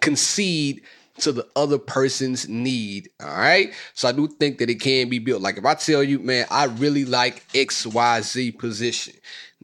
concede 0.00 0.82
to 1.18 1.30
the 1.30 1.46
other 1.54 1.78
person's 1.78 2.48
need. 2.48 3.08
All 3.20 3.28
right. 3.28 3.72
So 3.94 4.08
I 4.08 4.12
do 4.12 4.26
think 4.26 4.58
that 4.58 4.68
it 4.68 4.80
can 4.80 5.08
be 5.08 5.20
built. 5.20 5.42
Like 5.42 5.58
if 5.58 5.64
I 5.64 5.74
tell 5.74 6.02
you, 6.02 6.18
man, 6.18 6.46
I 6.50 6.64
really 6.64 7.04
like 7.04 7.46
XYZ 7.52 8.58
position, 8.58 9.14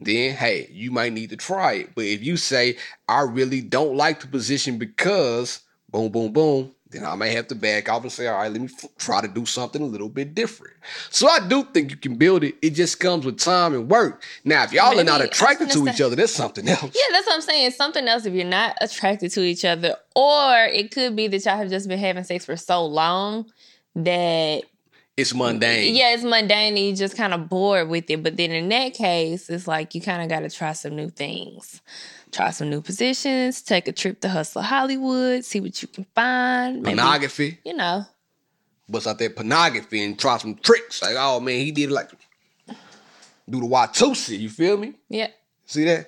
then 0.01 0.35
hey, 0.35 0.69
you 0.71 0.91
might 0.91 1.13
need 1.13 1.29
to 1.31 1.37
try 1.37 1.73
it. 1.73 1.89
But 1.95 2.05
if 2.05 2.23
you 2.23 2.37
say, 2.37 2.77
I 3.07 3.21
really 3.21 3.61
don't 3.61 3.95
like 3.95 4.21
the 4.21 4.27
position 4.27 4.77
because 4.77 5.61
boom, 5.91 6.11
boom, 6.11 6.31
boom, 6.31 6.71
then 6.91 7.05
I 7.05 7.13
may 7.15 7.31
have 7.33 7.47
to 7.47 7.55
back 7.55 7.87
off 7.87 8.01
and 8.01 8.11
say, 8.11 8.25
all 8.27 8.37
right, 8.39 8.51
let 8.51 8.61
me 8.61 8.67
f- 8.71 8.89
try 8.97 9.21
to 9.21 9.27
do 9.27 9.45
something 9.45 9.81
a 9.81 9.85
little 9.85 10.09
bit 10.09 10.33
different. 10.33 10.73
So 11.11 11.27
I 11.27 11.39
do 11.47 11.63
think 11.63 11.91
you 11.91 11.97
can 11.97 12.15
build 12.15 12.43
it. 12.43 12.55
It 12.63 12.71
just 12.71 12.99
comes 12.99 13.25
with 13.25 13.37
time 13.37 13.75
and 13.75 13.87
work. 13.89 14.23
Now, 14.43 14.63
if 14.63 14.73
y'all 14.73 14.89
Maybe- 14.89 15.01
are 15.01 15.03
not 15.03 15.21
attracted 15.21 15.69
to 15.71 15.87
each 15.87 16.01
other, 16.01 16.15
that's 16.15 16.31
something 16.33 16.67
else. 16.67 16.81
Yeah, 16.81 17.01
that's 17.11 17.27
what 17.27 17.35
I'm 17.35 17.41
saying. 17.41 17.67
It's 17.67 17.77
something 17.77 18.07
else 18.07 18.25
if 18.25 18.33
you're 18.33 18.43
not 18.45 18.75
attracted 18.81 19.29
to 19.31 19.41
each 19.41 19.65
other, 19.65 19.97
or 20.15 20.65
it 20.65 20.89
could 20.91 21.15
be 21.15 21.27
that 21.27 21.45
y'all 21.45 21.57
have 21.57 21.69
just 21.69 21.87
been 21.87 21.99
having 21.99 22.23
sex 22.23 22.45
for 22.45 22.55
so 22.55 22.83
long 22.85 23.45
that 23.95 24.63
It's 25.19 25.33
mundane. 25.33 25.93
yeah, 25.95 26.13
it's 26.13 26.23
mundane 26.23 26.77
and 26.77 26.79
you 26.79 26.95
just 26.95 27.15
kind 27.17 27.33
of 27.33 27.49
bored 27.49 27.89
with 27.89 28.09
it. 28.09 28.23
But 28.23 28.37
then 28.37 28.51
in 28.51 28.69
that 28.69 28.93
case, 28.93 29.49
it's 29.49 29.67
like 29.67 29.93
you 29.95 30.01
kind 30.01 30.21
of 30.21 30.29
got 30.29 30.39
to 30.41 30.49
try 30.49 30.73
some 30.73 30.95
new 30.95 31.09
things, 31.09 31.81
try 32.31 32.51
some 32.51 32.69
new 32.69 32.81
positions, 32.81 33.61
take 33.61 33.87
a 33.87 33.91
trip 33.91 34.21
to 34.21 34.29
Hustler 34.29 34.61
Hollywood, 34.61 35.43
see 35.43 35.59
what 35.59 35.81
you 35.81 35.87
can 35.87 36.05
find. 36.15 36.81
Maybe, 36.81 36.95
Pornography. 36.95 37.59
you 37.65 37.73
know, 37.75 38.05
bust 38.87 39.07
out 39.07 39.19
that 39.19 39.35
pornography 39.35 40.03
and 40.03 40.17
try 40.17 40.37
some 40.37 40.55
tricks. 40.55 41.01
Like, 41.01 41.15
oh 41.17 41.39
man, 41.39 41.59
he 41.59 41.71
did 41.71 41.91
like 41.91 42.09
do 43.49 43.59
the 43.59 43.65
Watusi. 43.67 44.39
You 44.39 44.49
feel 44.49 44.77
me? 44.77 44.93
yeah. 45.09 45.27
See 45.65 45.85
that? 45.85 46.07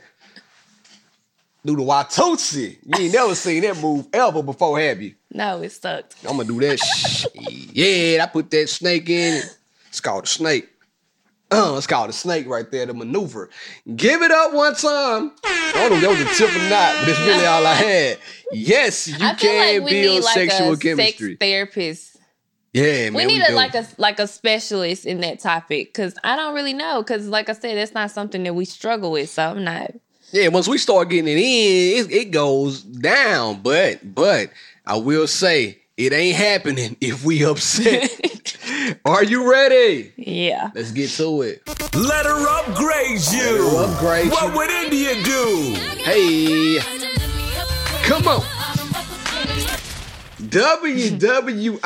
Do 1.63 1.75
the 1.75 1.83
Watusi. 1.83 2.77
You 2.83 3.03
ain't 3.05 3.13
never 3.13 3.35
seen 3.35 3.61
that 3.61 3.79
move 3.79 4.07
ever 4.13 4.41
before, 4.41 4.79
have 4.79 5.01
you? 5.01 5.13
No, 5.33 5.61
it 5.61 5.71
sucked. 5.71 6.15
I'm 6.27 6.37
gonna 6.37 6.45
do 6.45 6.59
that. 6.61 6.79
shit. 6.79 7.33
Yeah, 7.73 8.23
I 8.23 8.27
put 8.27 8.49
that 8.51 8.69
snake 8.69 9.09
in. 9.09 9.43
It's 9.89 10.01
called 10.01 10.25
a 10.25 10.27
snake. 10.27 10.67
Uh, 11.49 11.75
it's 11.77 11.87
called 11.87 12.09
a 12.09 12.13
snake 12.13 12.47
right 12.47 12.69
there, 12.71 12.85
the 12.85 12.93
maneuver. 12.93 13.49
Give 13.95 14.21
it 14.21 14.31
up 14.31 14.53
one 14.53 14.73
time. 14.73 15.31
I 15.43 15.87
don't 15.89 16.01
know 16.01 16.11
if 16.11 16.19
that 16.19 16.25
was 16.27 16.39
a 16.39 16.45
tip 16.45 16.55
or 16.55 16.69
not, 16.69 16.95
but 16.99 17.09
it's 17.09 17.19
really 17.19 17.45
all 17.45 17.65
I 17.65 17.73
had. 17.73 18.17
Yes, 18.53 19.07
you 19.07 19.15
I 19.25 19.33
can 19.33 19.79
like 19.79 19.85
we 19.85 20.01
build 20.01 20.15
need 20.15 20.23
like 20.23 20.33
sexual 20.33 20.73
a 20.73 20.77
chemistry. 20.77 21.31
sex 21.31 21.39
therapist 21.39 22.11
yeah, 22.73 23.09
man. 23.09 23.13
we 23.15 23.25
need 23.25 23.41
a, 23.41 23.47
do. 23.47 23.53
like 23.53 23.75
a 23.75 23.85
like 23.97 24.19
a 24.19 24.27
specialist 24.27 25.05
in 25.05 25.19
that 25.21 25.39
topic 25.39 25.89
because 25.89 26.15
I 26.23 26.37
don't 26.37 26.55
really 26.55 26.73
know 26.73 27.01
because 27.01 27.27
like 27.27 27.49
I 27.49 27.53
said, 27.53 27.77
it's 27.77 27.93
not 27.93 28.11
something 28.11 28.43
that 28.43 28.55
we 28.55 28.63
struggle 28.63 29.11
with. 29.11 29.29
So 29.29 29.43
I'm 29.43 29.63
not. 29.63 29.91
Yeah, 30.31 30.47
once 30.47 30.69
we 30.69 30.77
start 30.77 31.09
getting 31.09 31.27
it 31.27 31.37
in, 31.37 32.05
it, 32.05 32.11
it 32.11 32.31
goes 32.31 32.81
down. 32.81 33.61
But 33.61 34.15
but 34.15 34.51
I 34.85 34.97
will 34.97 35.27
say 35.27 35.81
it 35.97 36.13
ain't 36.13 36.35
happening 36.35 36.97
if 36.99 37.23
we 37.23 37.45
upset. 37.45 38.09
Are 39.05 39.23
you 39.23 39.49
ready? 39.49 40.11
Yeah. 40.17 40.71
Let's 40.73 40.91
get 40.91 41.09
to 41.11 41.43
it. 41.43 41.61
Let 41.95 42.25
her 42.25 42.47
upgrade 42.47 43.21
you. 43.31 43.69
her 43.69 43.85
upgrade 43.85 44.31
what 44.31 44.51
you. 44.51 44.57
would 44.57 44.69
India 44.71 45.23
do? 45.23 45.75
Hey, 46.01 46.79
come 48.03 48.27
on. 48.27 48.41
WWID. 50.41 51.79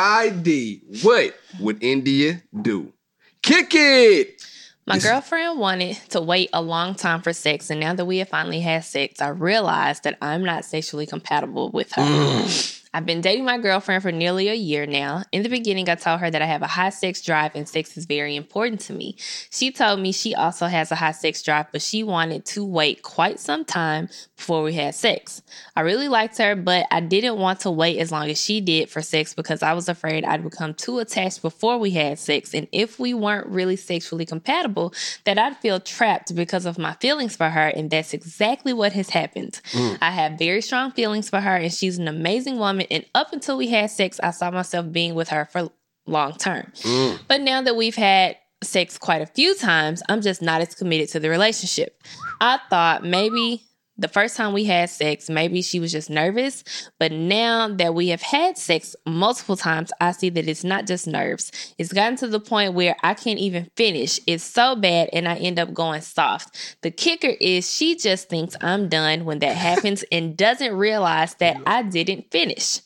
What 1.04 1.36
would 1.60 1.84
India 1.84 2.42
do? 2.62 2.94
Kick 3.42 3.72
it. 3.74 4.42
My 4.88 5.00
girlfriend 5.00 5.60
wanted 5.60 5.98
to 6.10 6.22
wait 6.22 6.52
a 6.54 6.62
long 6.62 6.94
time 6.94 7.22
for 7.22 7.34
sex, 7.34 7.72
and 7.72 7.80
now 7.80 7.96
that 7.96 8.06
we 8.06 8.20
have 8.20 8.30
finally 8.30 8.60
had 8.60 8.84
sex, 8.84 9.20
I 9.20 9.30
realized 9.30 10.04
that 10.04 10.16
I'm 10.22 10.44
not 10.44 10.64
sexually 10.64 11.08
compatible 11.08 11.72
with 11.72 11.92
her. 11.94 12.04
Mm. 12.04 12.85
I've 12.96 13.06
been 13.06 13.20
dating 13.20 13.44
my 13.44 13.58
girlfriend 13.58 14.04
for 14.04 14.12
nearly 14.14 14.48
a 14.48 14.54
year 14.54 14.86
now. 14.86 15.24
In 15.34 15.44
the 15.44 15.50
beginning, 15.50 15.90
I 15.90 15.96
told 15.96 16.22
her 16.22 16.32
that 16.32 16.42
I 16.42 16.46
have 16.46 16.62
a 16.62 16.68
high 16.68 16.92
sex 16.92 17.22
drive 17.22 17.52
and 17.54 17.68
sex 17.68 17.98
is 17.98 18.06
very 18.06 18.38
important 18.38 18.80
to 18.82 18.94
me. 18.94 19.18
She 19.52 19.70
told 19.70 20.00
me 20.00 20.14
she 20.14 20.34
also 20.34 20.68
has 20.68 20.94
a 20.94 20.96
high 20.96 21.12
sex 21.12 21.44
drive, 21.44 21.66
but 21.74 21.82
she 21.82 22.04
wanted 22.04 22.46
to 22.46 22.64
wait 22.64 23.04
quite 23.04 23.42
some 23.42 23.66
time 23.66 24.08
before 24.38 24.64
we 24.64 24.72
had 24.76 24.96
sex. 24.96 25.42
I 25.76 25.82
really 25.82 26.08
liked 26.08 26.38
her, 26.38 26.56
but 26.56 26.88
I 26.90 27.02
didn't 27.02 27.38
want 27.38 27.60
to 27.62 27.72
wait 27.72 28.00
as 28.00 28.14
long 28.14 28.30
as 28.30 28.42
she 28.42 28.62
did 28.62 28.90
for 28.90 29.02
sex 29.02 29.34
because 29.34 29.62
I 29.62 29.74
was 29.74 29.90
afraid 29.90 30.24
I'd 30.24 30.46
become 30.46 30.74
too 30.74 31.00
attached 31.00 31.42
before 31.42 31.78
we 31.78 31.92
had 31.92 32.18
sex. 32.18 32.54
And 32.54 32.66
if 32.72 32.98
we 32.98 33.14
weren't 33.14 33.48
really 33.48 33.76
sexually 33.76 34.26
compatible, 34.26 34.94
that 35.26 35.38
I'd 35.38 35.58
feel 35.58 35.82
trapped 35.82 36.34
because 36.34 36.66
of 36.66 36.78
my 36.78 36.94
feelings 36.94 37.36
for 37.36 37.50
her. 37.50 37.68
And 37.68 37.90
that's 37.90 38.14
exactly 38.14 38.72
what 38.72 38.94
has 38.94 39.10
happened. 39.10 39.60
Mm. 39.74 39.98
I 40.00 40.12
have 40.12 40.40
very 40.40 40.62
strong 40.62 40.94
feelings 40.94 41.30
for 41.30 41.42
her, 41.42 41.58
and 41.58 41.74
she's 41.74 41.98
an 41.98 42.08
amazing 42.08 42.58
woman. 42.58 42.85
And 42.92 43.06
up 43.14 43.34
until 43.34 43.58
we 43.58 43.68
had 43.68 43.92
sex, 43.92 44.20
I 44.22 44.32
saw 44.32 44.52
myself 44.52 44.92
being 44.92 45.16
with 45.16 45.30
her 45.30 45.46
for 45.52 45.70
long 46.06 46.34
term. 46.34 46.72
Mm. 46.78 47.20
But 47.28 47.42
now 47.42 47.62
that 47.62 47.76
we've 47.76 47.96
had 47.96 48.38
sex 48.64 48.98
quite 48.98 49.22
a 49.22 49.26
few 49.26 49.56
times, 49.56 50.02
I'm 50.10 50.22
just 50.22 50.42
not 50.42 50.62
as 50.62 50.76
committed 50.76 51.10
to 51.10 51.20
the 51.20 51.30
relationship. 51.30 52.02
I 52.42 52.60
thought 52.70 53.04
maybe 53.04 53.65
the 53.98 54.08
first 54.08 54.36
time 54.36 54.54
we 54.54 54.66
had 54.66 54.90
sex, 54.90 55.30
maybe 55.30 55.62
she 55.62 55.80
was 55.80 55.92
just 55.92 56.10
nervous. 56.10 56.64
But 57.00 57.12
now 57.12 57.70
that 57.70 57.94
we 57.94 58.10
have 58.10 58.22
had 58.22 58.58
sex 58.58 58.96
multiple 59.06 59.56
times, 59.56 59.92
I 60.02 60.12
see 60.12 60.30
that 60.30 60.48
it's 60.48 60.64
not 60.64 60.86
just 60.86 61.08
nerves. 61.08 61.52
It's 61.78 61.94
gotten 61.94 62.18
to 62.18 62.28
the 62.28 62.40
point 62.40 62.74
where 62.74 62.96
I 63.04 63.14
can't 63.14 63.40
even 63.40 63.70
finish. 63.76 64.20
It's 64.28 64.44
so 64.44 64.76
bad, 64.76 65.10
and 65.14 65.28
I 65.28 65.36
end 65.36 65.60
up 65.60 65.74
going 65.74 66.02
soft. 66.02 66.78
The 66.82 66.92
kicker 66.92 67.34
is 67.40 67.72
she 67.72 67.96
just 67.96 68.30
thinks 68.30 68.58
I'm 68.62 68.90
done 68.90 69.26
when 69.26 69.40
that 69.40 69.56
happens 69.56 70.04
and 70.12 70.36
doesn't 70.36 70.76
realize 70.76 71.36
that 71.36 71.58
I 71.66 71.84
didn't 71.84 72.32
finish. 72.32 72.82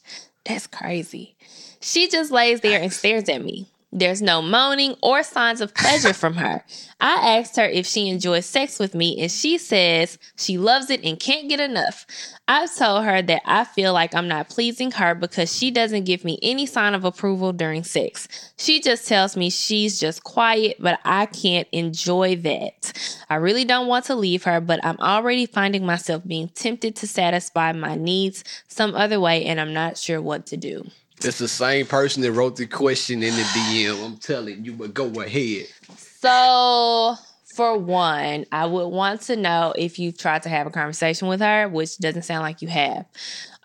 That's 0.45 0.67
crazy. 0.67 1.35
She 1.81 2.07
just 2.07 2.31
lays 2.31 2.61
there 2.61 2.81
and 2.81 2.91
stares 2.91 3.29
at 3.29 3.43
me. 3.43 3.67
There's 3.91 4.21
no 4.21 4.43
moaning 4.43 4.95
or 5.01 5.23
signs 5.23 5.61
of 5.61 5.73
pleasure 5.73 6.13
from 6.13 6.35
her. 6.35 6.63
I 6.99 7.37
asked 7.39 7.55
her 7.55 7.65
if 7.65 7.87
she 7.87 8.07
enjoys 8.07 8.45
sex 8.45 8.77
with 8.77 8.93
me, 8.93 9.19
and 9.19 9.31
she 9.31 9.57
says 9.57 10.19
she 10.37 10.59
loves 10.59 10.91
it 10.91 11.03
and 11.03 11.19
can't 11.19 11.49
get 11.49 11.59
enough. 11.59 12.05
I've 12.47 12.75
told 12.75 13.05
her 13.05 13.23
that 13.23 13.41
I 13.45 13.63
feel 13.63 13.91
like 13.91 14.13
I'm 14.13 14.27
not 14.27 14.47
pleasing 14.49 14.91
her 14.91 15.15
because 15.15 15.55
she 15.55 15.71
doesn't 15.71 16.03
give 16.03 16.23
me 16.23 16.37
any 16.43 16.67
sign 16.67 16.93
of 16.93 17.03
approval 17.03 17.51
during 17.51 17.83
sex. 17.83 18.27
She 18.57 18.79
just 18.79 19.07
tells 19.07 19.35
me 19.35 19.49
she's 19.49 19.99
just 19.99 20.23
quiet, 20.23 20.77
but 20.79 20.99
I 21.03 21.25
can't 21.25 21.67
enjoy 21.71 22.35
that. 22.37 22.93
I 23.27 23.35
really 23.35 23.65
don't 23.65 23.87
want 23.87 24.05
to 24.05 24.15
leave 24.15 24.43
her, 24.43 24.61
but 24.61 24.79
I'm 24.85 24.99
already 24.99 25.47
finding 25.47 25.83
myself 25.83 26.27
being 26.27 26.49
tempted 26.49 26.95
to 26.97 27.07
satisfy 27.07 27.71
my 27.71 27.95
needs 27.95 28.43
some 28.67 28.93
other 28.93 29.19
way, 29.19 29.45
and 29.45 29.59
I'm 29.59 29.73
not 29.73 29.97
sure 29.97 30.21
what 30.21 30.45
to 30.47 30.57
do. 30.57 30.85
It's 31.21 31.37
the 31.37 31.49
same 31.49 31.85
person 31.85 32.21
that 32.23 32.31
wrote 32.31 32.55
the 32.55 32.65
question 32.65 33.21
in 33.21 33.35
the 33.35 33.41
DM. 33.41 34.05
I'm 34.05 34.17
telling 34.17 34.63
you, 34.63 34.71
but 34.71 34.93
go 34.93 35.07
ahead. 35.21 35.67
So, 35.97 37.15
for 37.53 37.77
one, 37.77 38.45
I 38.53 38.65
would 38.65 38.87
want 38.87 39.21
to 39.23 39.35
know 39.35 39.73
if 39.77 39.99
you've 39.99 40.17
tried 40.17 40.43
to 40.43 40.49
have 40.49 40.65
a 40.65 40.69
conversation 40.69 41.27
with 41.27 41.41
her, 41.41 41.67
which 41.67 41.97
doesn't 41.97 42.21
sound 42.21 42.43
like 42.43 42.61
you 42.61 42.69
have. 42.69 43.05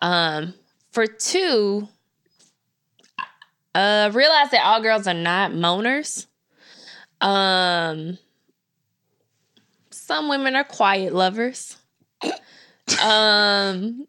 Um, 0.02 0.54
for 0.90 1.06
two, 1.06 1.88
uh, 3.76 4.10
realize 4.12 4.50
that 4.50 4.64
all 4.64 4.82
girls 4.82 5.06
are 5.06 5.14
not 5.14 5.52
moaners. 5.52 6.26
Um, 7.20 8.18
some 9.90 10.28
women 10.28 10.56
are 10.56 10.64
quiet 10.64 11.14
lovers. 11.14 11.76
Um, 13.02 14.06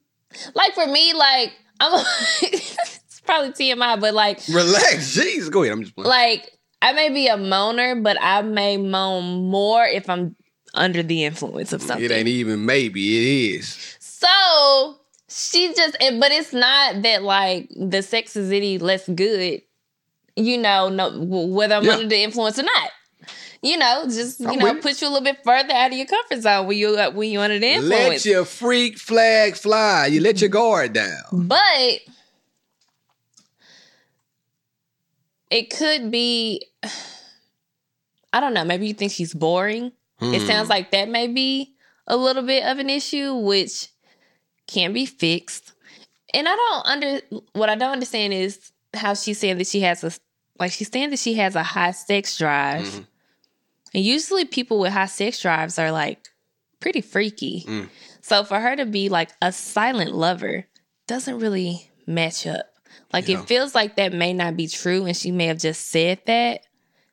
like 0.53 0.73
for 0.73 0.85
me, 0.85 1.13
like 1.13 1.53
I'm. 1.79 2.05
probably 3.25 3.51
TMI, 3.51 3.99
but 3.99 4.13
like 4.13 4.39
Relax. 4.49 5.17
Jeez. 5.17 5.49
Go 5.51 5.63
ahead. 5.63 5.73
I'm 5.73 5.81
just 5.83 5.95
playing. 5.95 6.09
like 6.09 6.51
I 6.81 6.93
may 6.93 7.09
be 7.09 7.27
a 7.27 7.37
moaner, 7.37 8.01
but 8.01 8.17
I 8.21 8.41
may 8.41 8.77
moan 8.77 9.49
more 9.49 9.83
if 9.85 10.09
I'm 10.09 10.35
under 10.73 11.01
the 11.01 11.23
influence 11.23 11.73
of 11.73 11.81
something. 11.81 12.03
It 12.05 12.11
ain't 12.11 12.27
even 12.27 12.65
maybe. 12.65 13.17
It 13.17 13.55
is. 13.59 13.97
So 13.99 14.97
she 15.29 15.73
just, 15.73 15.97
but 15.99 16.31
it's 16.31 16.53
not 16.53 17.01
that 17.03 17.23
like 17.23 17.69
the 17.75 18.01
sex 18.01 18.35
is 18.35 18.51
any 18.51 18.77
less 18.77 19.07
good. 19.07 19.61
You 20.35 20.57
know, 20.57 20.89
no, 20.89 21.17
whether 21.19 21.75
I'm 21.75 21.83
Yeah. 21.85 21.93
under 21.93 22.07
the 22.07 22.21
influence 22.23 22.59
or 22.59 22.63
not. 22.63 22.89
You 23.61 23.77
know, 23.77 24.03
just 24.05 24.39
you 24.41 24.47
I'm 24.49 24.59
know, 24.59 24.73
with 24.73 25.01
you. 25.01 25.07
a 25.07 25.09
little 25.09 25.23
bit 25.23 25.37
further 25.43 25.73
out 25.73 25.91
of 25.91 25.97
your 25.97 26.05
comfort 26.05 26.41
zone 26.41 26.67
when 26.67 26.77
you 26.77 26.89
uh, 26.97 27.09
when 27.11 27.31
you 27.31 27.39
under 27.41 27.57
the 27.57 27.67
influence. 27.67 27.89
Let 27.89 28.25
your 28.25 28.45
freak 28.45 28.99
flag 28.99 29.55
fly. 29.55 30.07
You 30.07 30.21
let 30.21 30.39
your 30.39 30.49
guard 30.49 30.93
down. 30.93 31.23
But 31.31 32.01
it 35.51 35.69
could 35.75 36.11
be 36.11 36.65
I 38.33 38.39
don't 38.41 38.53
know, 38.53 38.65
maybe 38.65 38.87
you 38.87 38.93
think 38.93 39.11
she's 39.11 39.33
boring 39.33 39.91
It 40.21 40.41
Hmm. 40.41 40.47
sounds 40.47 40.69
like 40.69 40.91
that 40.91 41.09
may 41.09 41.27
be 41.27 41.73
a 42.07 42.15
little 42.17 42.43
bit 42.43 42.63
of 42.65 42.79
an 42.79 42.89
issue, 42.89 43.33
which 43.35 43.89
can 44.67 44.93
be 44.93 45.05
fixed. 45.05 45.73
And 46.33 46.47
I 46.47 46.55
don't 46.55 46.85
under 46.85 47.21
what 47.53 47.69
I 47.69 47.75
don't 47.75 47.91
understand 47.91 48.33
is 48.33 48.71
how 48.93 49.13
she's 49.13 49.39
saying 49.39 49.57
that 49.57 49.67
she 49.67 49.81
has 49.81 50.03
a 50.03 50.11
like 50.59 50.71
she's 50.71 50.89
saying 50.89 51.09
that 51.09 51.19
she 51.19 51.33
has 51.35 51.55
a 51.55 51.63
high 51.63 51.91
sex 51.91 52.37
drive. 52.37 52.85
Mhm. 52.85 53.07
And 53.93 54.03
usually 54.03 54.45
people 54.45 54.79
with 54.79 54.91
high 54.93 55.05
sex 55.05 55.41
drives 55.41 55.77
are 55.79 55.91
like 55.91 56.27
pretty 56.79 57.01
freaky. 57.01 57.63
Mm. 57.67 57.89
So 58.21 58.43
for 58.43 58.59
her 58.59 58.75
to 58.75 58.85
be 58.85 59.07
like 59.09 59.31
a 59.41 59.51
silent 59.51 60.13
lover 60.13 60.65
doesn't 61.07 61.39
really 61.39 61.91
match 62.07 62.45
up. 62.47 62.73
Like 63.13 63.27
Yeah. 63.27 63.39
it 63.41 63.47
feels 63.47 63.73
like 63.75 63.95
that 63.95 64.13
may 64.13 64.33
not 64.33 64.55
be 64.57 64.67
true 64.67 65.05
and 65.05 65.15
she 65.15 65.31
may 65.31 65.47
have 65.47 65.59
just 65.59 65.87
said 65.89 66.19
that 66.25 66.61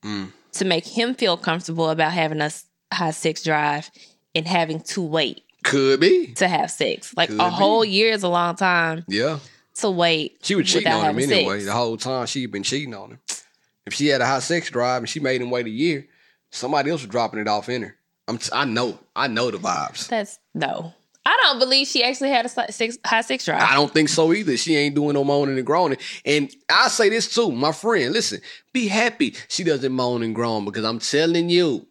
Mm. 0.02 0.32
to 0.52 0.64
make 0.64 0.86
him 0.86 1.14
feel 1.14 1.36
comfortable 1.36 1.88
about 1.90 2.12
having 2.12 2.40
a 2.40 2.50
high 2.92 3.10
sex 3.12 3.42
drive 3.44 3.90
and 4.34 4.46
having 4.48 4.80
to 4.80 5.00
wait 5.02 5.42
Could 5.62 6.00
be. 6.00 6.32
to 6.34 6.48
have 6.48 6.70
sex. 6.70 7.14
Like 7.16 7.28
Could 7.28 7.40
a 7.40 7.44
be. 7.48 7.54
whole 7.54 7.84
year 7.84 8.12
is 8.12 8.22
a 8.24 8.28
long 8.28 8.56
time 8.56 9.04
Yeah. 9.08 9.38
to 9.76 9.90
wait. 9.90 10.38
She 10.42 10.54
was 10.56 10.66
cheating 10.70 10.90
on 10.92 11.04
him 11.16 11.18
anyway. 11.30 11.58
sex. 11.58 11.64
The 11.66 11.72
whole 11.72 11.96
time 11.96 12.26
she 12.26 12.42
had 12.42 12.50
been 12.50 12.62
cheating 12.64 12.94
on 12.94 13.12
him. 13.12 13.20
If 13.86 13.94
she 13.94 14.08
had 14.08 14.20
a 14.20 14.26
high 14.26 14.40
sex 14.40 14.70
drive 14.70 15.02
and 15.02 15.08
she 15.08 15.20
made 15.20 15.40
him 15.40 15.50
wait 15.50 15.66
a 15.66 15.70
year, 15.70 16.06
somebody 16.50 16.90
else 16.90 17.02
was 17.02 17.10
dropping 17.10 17.40
it 17.40 17.48
off 17.48 17.68
in 17.68 17.82
her. 17.82 17.96
I'm 18.28 18.38
t- 18.38 18.50
I 18.52 18.64
know. 18.64 18.98
I 19.16 19.26
know 19.28 19.50
the 19.50 19.58
vibes. 19.58 20.06
That's 20.08 20.38
no. 20.54 20.94
I 21.24 21.38
don't 21.42 21.58
believe 21.58 21.86
she 21.86 22.02
actually 22.02 22.30
had 22.30 22.46
a 22.46 22.72
six, 22.72 22.98
high 23.04 23.20
sex 23.20 23.44
drive. 23.44 23.62
I 23.62 23.74
don't 23.74 23.92
think 23.92 24.08
so 24.08 24.32
either. 24.32 24.56
She 24.56 24.76
ain't 24.76 24.94
doing 24.94 25.14
no 25.14 25.22
moaning 25.22 25.56
and 25.56 25.66
groaning. 25.66 25.98
And 26.24 26.50
I 26.68 26.88
say 26.88 27.08
this 27.08 27.32
too, 27.32 27.52
my 27.52 27.72
friend. 27.72 28.12
Listen, 28.12 28.40
be 28.72 28.88
happy 28.88 29.36
she 29.48 29.62
doesn't 29.62 29.92
moan 29.92 30.22
and 30.22 30.34
groan 30.34 30.64
because 30.64 30.84
I'm 30.84 30.98
telling 30.98 31.48
you, 31.48 31.86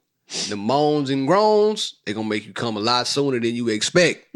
the 0.50 0.56
moans 0.56 1.10
and 1.10 1.28
groans 1.28 1.96
they're 2.06 2.16
gonna 2.16 2.28
make 2.28 2.46
you 2.46 2.54
come 2.54 2.78
a 2.78 2.80
lot 2.80 3.08
sooner 3.08 3.40
than 3.40 3.54
you 3.54 3.68
expect. 3.70 4.28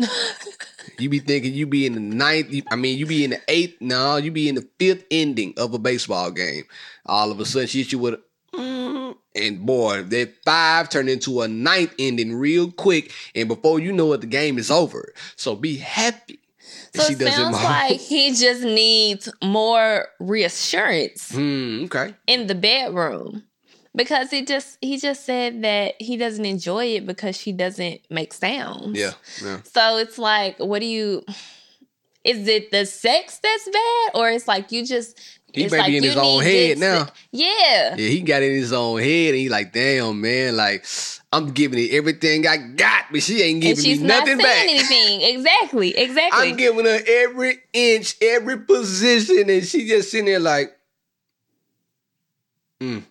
you 0.99 1.09
be 1.09 1.19
thinking 1.19 1.53
you 1.53 1.67
be 1.67 1.85
in 1.85 1.93
the 1.93 1.99
ninth. 1.99 2.53
I 2.69 2.75
mean, 2.75 2.97
you 2.97 3.05
be 3.05 3.23
in 3.23 3.31
the 3.31 3.41
eighth. 3.47 3.77
No, 3.79 4.17
you 4.17 4.31
be 4.31 4.49
in 4.49 4.55
the 4.55 4.67
fifth 4.77 5.05
ending 5.09 5.53
of 5.57 5.73
a 5.73 5.79
baseball 5.79 6.31
game. 6.31 6.63
All 7.05 7.31
of 7.31 7.39
a 7.39 7.45
sudden, 7.45 7.67
she 7.67 7.79
hit 7.83 7.91
you 7.91 7.99
with 7.99 8.15
a. 8.15 8.19
"Mm," 8.55 9.04
And 9.35 9.65
boy, 9.65 10.03
that 10.03 10.33
five 10.45 10.89
turned 10.89 11.09
into 11.09 11.41
a 11.41 11.47
ninth 11.47 11.93
ending 11.99 12.35
real 12.35 12.71
quick, 12.71 13.11
and 13.35 13.47
before 13.47 13.79
you 13.79 13.91
know 13.91 14.13
it, 14.13 14.21
the 14.21 14.27
game 14.27 14.57
is 14.57 14.71
over. 14.71 15.13
So 15.35 15.55
be 15.55 15.77
happy. 15.77 16.39
that 16.93 17.01
so 17.01 17.11
it 17.11 17.19
sounds 17.19 17.55
like 17.61 17.99
he 17.99 18.33
just 18.33 18.63
needs 18.63 19.29
more 19.43 20.07
reassurance 20.19 21.31
Hmm. 21.31 21.83
Okay. 21.85 22.13
in 22.27 22.47
the 22.47 22.55
bedroom 22.55 23.43
because 23.93 24.31
he 24.31 24.43
just 24.45 24.77
he 24.81 24.97
just 24.97 25.25
said 25.25 25.61
that 25.63 25.95
he 25.99 26.15
doesn't 26.17 26.45
enjoy 26.45 26.85
it 26.95 27.05
because 27.05 27.35
she 27.37 27.51
doesn't 27.51 28.01
make 28.09 28.33
sounds. 28.33 28.97
Yeah. 28.97 29.13
Yeah. 29.43 29.59
So 29.63 29.97
it's 29.97 30.17
like, 30.17 30.57
what 30.59 30.79
do 30.79 30.85
you? 30.85 31.23
Is 32.23 32.47
it 32.47 32.71
the 32.71 32.85
sex 32.85 33.37
that's 33.37 33.69
bad, 33.69 34.11
or 34.15 34.29
it's 34.29 34.47
like 34.47 34.71
you 34.71 34.85
just? 34.85 35.19
He 35.55 35.63
it's 35.63 35.71
may 35.71 35.77
like 35.79 35.87
be 35.87 35.97
in 35.97 36.03
his 36.03 36.17
own 36.17 36.43
head 36.43 36.77
now. 36.77 37.07
Yeah. 37.31 37.95
Yeah, 37.95 37.95
he 37.95 38.21
got 38.21 38.43
in 38.43 38.51
his 38.51 38.73
own 38.73 38.99
head 38.99 39.29
and 39.29 39.37
he 39.37 39.47
like, 39.47 39.71
damn, 39.71 40.19
man, 40.19 40.57
like 40.57 40.85
I'm 41.31 41.51
giving 41.51 41.79
it 41.79 41.91
everything 41.91 42.45
I 42.45 42.57
got, 42.57 43.05
but 43.11 43.23
she 43.23 43.41
ain't 43.41 43.61
giving 43.61 43.83
she's 43.83 44.01
me 44.01 44.07
not 44.07 44.19
nothing 44.27 44.39
saying 44.39 44.43
back. 44.43 44.69
anything. 44.69 45.21
Exactly. 45.21 45.95
Exactly. 46.05 46.49
I'm 46.49 46.57
giving 46.57 46.85
her 46.85 46.99
every 47.07 47.57
inch, 47.73 48.15
every 48.21 48.59
position, 48.59 49.49
and 49.49 49.65
she 49.65 49.87
just 49.87 50.11
sitting 50.11 50.25
there 50.25 50.39
like, 50.39 50.75
mm. 52.81 53.01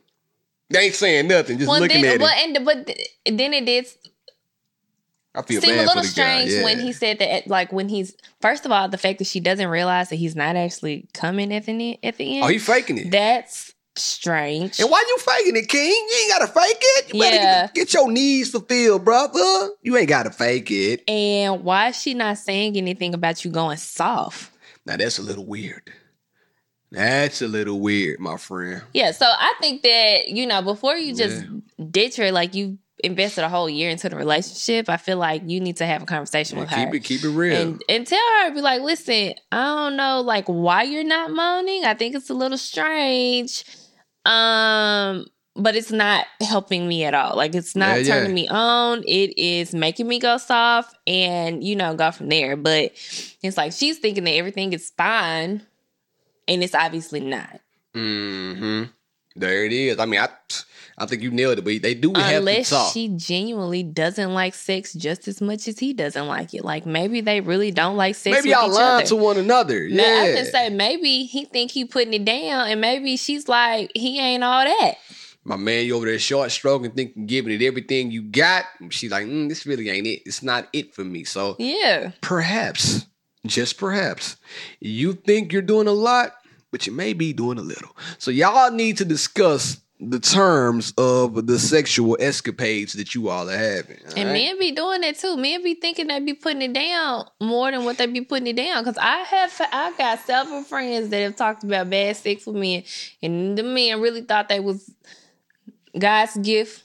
They 0.71 0.81
ain't 0.81 0.95
saying 0.95 1.29
nothing, 1.29 1.59
just 1.59 1.69
well, 1.69 1.81
looking 1.81 2.03
then, 2.03 2.15
at 2.15 2.21
well, 2.21 2.35
him. 2.35 2.57
and 2.57 2.65
but 2.65 2.87
then 3.27 3.55
it 3.55 3.65
did 3.65 3.87
I 5.35 5.43
feel 5.43 5.61
seem 5.61 5.75
a 5.75 5.79
little 5.79 5.95
for 5.95 6.01
the 6.03 6.07
strange 6.07 6.51
Yeah. 6.51 6.63
when 6.65 6.79
he 6.81 6.93
said 6.93 7.19
that. 7.19 7.49
Like 7.49 7.73
when 7.73 7.89
he's 7.89 8.15
first 8.41 8.65
of 8.65 8.73
all, 8.73 8.89
the 8.89 8.99
fact 8.99 9.19
that 9.19 9.27
she 9.27 9.41
doesn't 9.41 9.69
realize 9.69 10.09
that 10.11 10.17
he's 10.17 10.37
not 10.37 10.55
actually 10.57 11.09
coming 11.13 11.53
at 11.53 11.67
the 11.67 11.73
end. 11.73 11.99
At 12.03 12.17
the 12.19 12.37
end, 12.37 12.45
oh, 12.45 12.49
he 12.49 12.59
faking 12.59 12.99
it. 12.99 13.11
that's 13.11 13.73
strange. 13.97 14.81
and 14.81 14.91
why 14.91 15.05
you 15.07 15.19
faking 15.19 15.57
it, 15.57 15.69
King? 15.69 15.89
You 15.91 16.19
ain't 16.23 16.33
gotta 16.33 16.47
fake 16.49 16.79
it. 16.81 17.15
You 17.15 17.21
better 17.21 17.37
Yeah. 17.37 17.63
get, 17.67 17.75
get 17.75 17.95
your 17.95 18.11
needs 18.11 18.51
fulfilled, 18.51 19.05
brother. 19.05 19.71
You 19.83 19.97
ain't 19.97 20.09
gotta 20.09 20.31
fake 20.31 20.71
it. 20.71 21.09
and 21.09 21.63
why 21.65 21.89
is 21.89 22.01
she 22.01 22.15
not 22.15 22.39
saying 22.39 22.77
anything 22.77 23.15
about 23.15 23.45
you 23.45 23.51
going 23.51 23.77
soft? 23.77 24.51
Now 24.87 24.97
that's 24.97 25.19
a 25.19 25.23
little 25.23 25.47
weird. 25.47 25.91
That's 26.91 27.43
a 27.43 27.49
little 27.49 27.81
weird, 27.81 28.21
my 28.21 28.37
friend. 28.37 28.83
Yeah, 28.93 29.11
so 29.11 29.27
I 29.27 29.55
think 29.61 29.83
that, 29.83 30.29
you 30.29 30.47
know, 30.47 30.63
before 30.63 30.95
you 30.95 31.15
just 31.15 31.45
ditch 31.91 32.17
her, 32.19 32.31
like 32.31 32.55
you 32.55 32.79
invested 33.03 33.45
a 33.45 33.49
whole 33.49 33.69
year 33.69 33.91
into 33.91 34.09
the 34.09 34.17
relationship, 34.17 34.89
I 34.89 34.97
feel 34.97 35.19
like 35.19 35.43
you 35.47 35.61
need 35.61 35.79
to 35.79 35.87
have 35.87 36.03
a 36.03 36.07
conversation 36.07 36.59
with 36.59 36.69
keep 36.69 36.79
her. 36.79 36.85
Keep 36.87 36.95
it, 36.95 37.05
keep 37.05 37.25
it 37.25 37.29
real. 37.29 37.57
and, 37.61 37.83
and 37.89 38.07
tell 38.07 38.19
her, 38.43 38.55
be 38.55 38.61
like, 38.61 38.83
listen, 38.83 39.35
I 39.51 39.65
don't 39.65 39.97
know, 39.97 40.21
like, 40.21 40.47
why 40.47 40.85
you're 40.85 41.05
not 41.05 41.31
moaning. 41.33 41.85
I 41.85 41.95
think 41.95 42.15
it's 42.15 42.31
a 42.31 42.35
little 42.35 42.59
strange. 42.59 43.65
Um, 44.25 45.27
but 45.57 45.77
it's 45.77 45.93
not 45.93 46.27
helping 46.41 46.89
me 46.89 47.05
at 47.05 47.15
all. 47.15 47.37
Like, 47.37 47.55
it's 47.55 47.77
not 47.77 47.97
Yeah, 47.97 48.03
yeah. 48.03 48.15
turning 48.15 48.35
me 48.35 48.49
on. 48.49 49.03
It 49.07 49.39
is 49.39 49.75
making 49.75 50.09
me 50.09 50.19
go 50.19 50.37
soft 50.39 50.97
and, 51.07 51.63
you 51.63 51.77
know, 51.77 51.95
go 51.95 52.11
from 52.11 52.29
there. 52.29 52.57
But 52.57 52.93
it's 53.43 53.57
like 53.57 53.73
she's 53.73 53.99
thinking 53.99 54.25
that 54.25 54.33
everything 54.35 54.73
is 54.73 54.91
fine, 54.97 55.63
and 56.49 56.63
it's 56.63 56.75
obviously 56.75 57.21
not. 57.21 57.61
hmm 57.93 58.85
There 59.37 59.65
it 59.65 59.73
is. 59.73 59.99
I 59.99 60.07
mean, 60.07 60.21
I, 60.21 60.29
I 60.97 61.07
think 61.07 61.23
you 61.23 61.31
nailed 61.31 61.59
it. 61.59 61.65
But 61.65 61.83
they 61.83 61.95
do 61.95 62.13
have 62.15 62.31
to 62.31 62.37
unless 62.37 62.71
talk. 62.71 62.93
she 62.93 63.09
genuinely 63.09 63.83
doesn't 63.83 64.33
like 64.33 64.55
sex 64.55 64.93
just 64.93 65.27
as 65.27 65.41
much 65.41 65.67
as 65.67 65.79
he 65.79 65.93
doesn't 65.93 66.27
like 66.27 66.55
it. 66.55 66.65
Like 66.65 66.87
maybe 66.87 67.21
they 67.21 67.41
really 67.41 67.73
don't 67.73 67.97
like 67.97 68.15
sex. 68.15 68.37
Maybe 68.37 68.51
y'all 68.51 68.71
lying 68.71 69.07
to 69.07 69.17
one 69.17 69.37
another. 69.37 69.89
Now, 69.89 70.03
I 70.03 70.33
can 70.35 70.45
say 70.47 70.71
maybe 70.71 71.25
he 71.25 71.47
think 71.47 71.73
he 71.73 71.85
putting 71.85 72.15
it 72.15 72.25
down, 72.25 72.69
and 72.69 72.81
maybe 72.81 73.17
she's 73.17 73.49
like 73.49 73.91
he 73.95 74.21
ain't 74.21 74.45
all 74.45 74.65
that. 74.65 74.95
My 75.47 75.57
man, 75.57 75.85
you 75.85 75.95
over 75.97 76.07
there 76.07 76.19
short 76.19 76.51
stroking, 76.51 76.93
thinking, 76.93 77.27
giving 77.27 77.53
it 77.53 77.63
everything 77.63 78.11
you 78.11 78.23
got. 78.23 78.65
She's 78.89 79.11
like, 79.11 79.27
mm, 79.27 79.47
this 79.51 79.67
really 79.67 79.91
ain't 79.91 80.07
it. 80.07 80.23
It's 80.25 80.43
not 80.43 80.69
it 80.73 80.95
for 80.95 81.05
me. 81.05 81.25
So 81.25 81.57
Yeah, 81.59 82.13
perhaps, 82.23 83.05
just 83.47 83.77
perhaps, 83.77 84.37
you 84.81 85.13
think 85.13 85.53
you're 85.53 85.61
doing 85.61 85.87
a 85.87 85.93
lot, 85.93 86.33
but 86.75 86.89
you 86.89 86.93
may 86.93 87.13
be 87.13 87.33
doing 87.33 87.57
a 87.57 87.63
little. 87.63 87.97
So 88.19 88.33
y'all 88.33 88.73
need 88.73 88.97
to 88.97 89.05
discuss 89.05 89.81
the 90.01 90.19
terms 90.19 90.93
of 90.99 91.47
the 91.47 91.57
sexual 91.57 92.17
escapades 92.19 92.95
that 92.95 93.15
you 93.15 93.29
all 93.29 93.49
are 93.49 93.57
having. 93.57 93.99
all 94.09 94.15
and 94.17 94.31
right? 94.31 94.33
men 94.33 94.59
be 94.59 94.73
doing 94.73 95.03
that 95.03 95.17
too. 95.17 95.37
Men 95.37 95.63
be 95.63 95.77
thinking 95.77 96.09
they 96.09 96.19
be 96.19 96.35
putting 96.35 96.63
it 96.63 96.73
down 96.73 97.27
more 97.41 97.71
than 97.71 97.85
what 97.85 97.97
they 97.97 98.07
be 98.07 98.23
putting 98.23 98.49
it 98.49 98.57
down. 98.57 98.83
Cause 98.83 98.99
I 98.99 99.19
have 99.19 99.53
I 99.71 99.97
got 99.97 100.19
several 100.19 100.65
friends 100.65 101.11
that 101.11 101.21
have 101.21 101.37
talked 101.37 101.63
about 101.63 101.89
bad 101.91 102.17
sex 102.17 102.45
with 102.45 102.57
men, 102.57 102.83
and 103.23 103.57
the 103.57 103.63
men 103.63 104.01
really 104.01 104.23
thought 104.23 104.49
they 104.49 104.59
was 104.59 104.93
God's 105.97 106.37
gift 106.39 106.83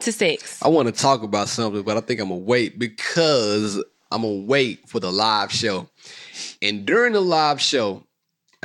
to 0.00 0.10
sex. 0.10 0.60
I 0.64 0.68
want 0.68 0.92
to 0.92 1.00
talk 1.00 1.22
about 1.22 1.46
something, 1.46 1.82
but 1.82 1.96
I 1.96 2.00
think 2.00 2.18
I'm 2.18 2.30
gonna 2.30 2.40
wait 2.40 2.76
because 2.76 3.80
I'm 4.10 4.22
gonna 4.22 4.34
wait 4.34 4.88
for 4.88 4.98
the 4.98 5.12
live 5.12 5.52
show. 5.52 5.88
And 6.60 6.84
during 6.84 7.12
the 7.12 7.20
live 7.20 7.60
show, 7.60 8.02